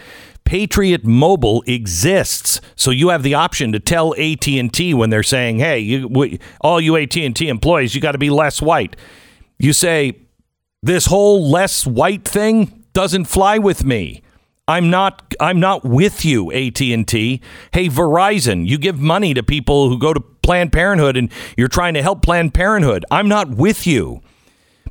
Patriot 0.50 1.04
Mobile 1.04 1.62
exists, 1.68 2.60
so 2.74 2.90
you 2.90 3.10
have 3.10 3.22
the 3.22 3.34
option 3.34 3.70
to 3.70 3.78
tell 3.78 4.16
AT&T 4.18 4.94
when 4.94 5.08
they're 5.08 5.22
saying, 5.22 5.60
"Hey, 5.60 5.78
you, 5.78 6.38
all 6.60 6.80
you 6.80 6.96
AT&T 6.96 7.48
employees, 7.48 7.94
you 7.94 8.00
got 8.00 8.12
to 8.12 8.18
be 8.18 8.30
less 8.30 8.60
white." 8.60 8.96
You 9.60 9.72
say, 9.72 10.14
"This 10.82 11.06
whole 11.06 11.48
less 11.48 11.86
white 11.86 12.24
thing 12.24 12.82
doesn't 12.92 13.26
fly 13.26 13.58
with 13.58 13.84
me." 13.84 14.22
I'm 14.66 14.90
not 14.90 15.34
I'm 15.38 15.60
not 15.60 15.84
with 15.84 16.24
you 16.24 16.50
AT&T. 16.50 17.40
Hey 17.72 17.88
Verizon, 17.88 18.66
you 18.66 18.76
give 18.76 18.98
money 18.98 19.32
to 19.34 19.44
people 19.44 19.88
who 19.88 20.00
go 20.00 20.12
to 20.12 20.20
Planned 20.20 20.72
Parenthood 20.72 21.16
and 21.16 21.30
you're 21.56 21.68
trying 21.68 21.94
to 21.94 22.02
help 22.02 22.22
Planned 22.22 22.54
Parenthood. 22.54 23.04
I'm 23.08 23.28
not 23.28 23.50
with 23.50 23.86
you. 23.86 24.20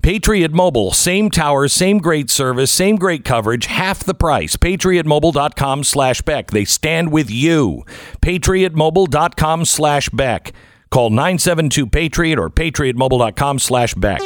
Patriot 0.02 0.52
Mobile, 0.52 0.92
same 0.92 1.30
towers, 1.30 1.74
same 1.74 1.98
great 1.98 2.30
service, 2.30 2.72
same 2.72 2.96
great 2.96 3.26
coverage, 3.26 3.66
half 3.66 4.04
the 4.04 4.14
price. 4.14 4.56
PatriotMobile.com 4.56 5.84
slash 5.84 6.22
Beck. 6.22 6.52
They 6.52 6.66
stand 6.66 7.12
with 7.12 7.30
you. 7.30 7.86
PatriotMobile.com 8.22 9.66
slash 9.66 10.10
Beck. 10.10 10.54
Call 10.90 11.10
972 11.10 11.88
Patriot 11.88 12.40
or 12.40 12.50
PatriotMobile.com 12.50 13.60
slash 13.60 13.94
Beck. 13.96 14.20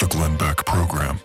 The 0.00 0.06
Glenn 0.08 0.36
Beck 0.36 0.64
Program. 0.66 1.20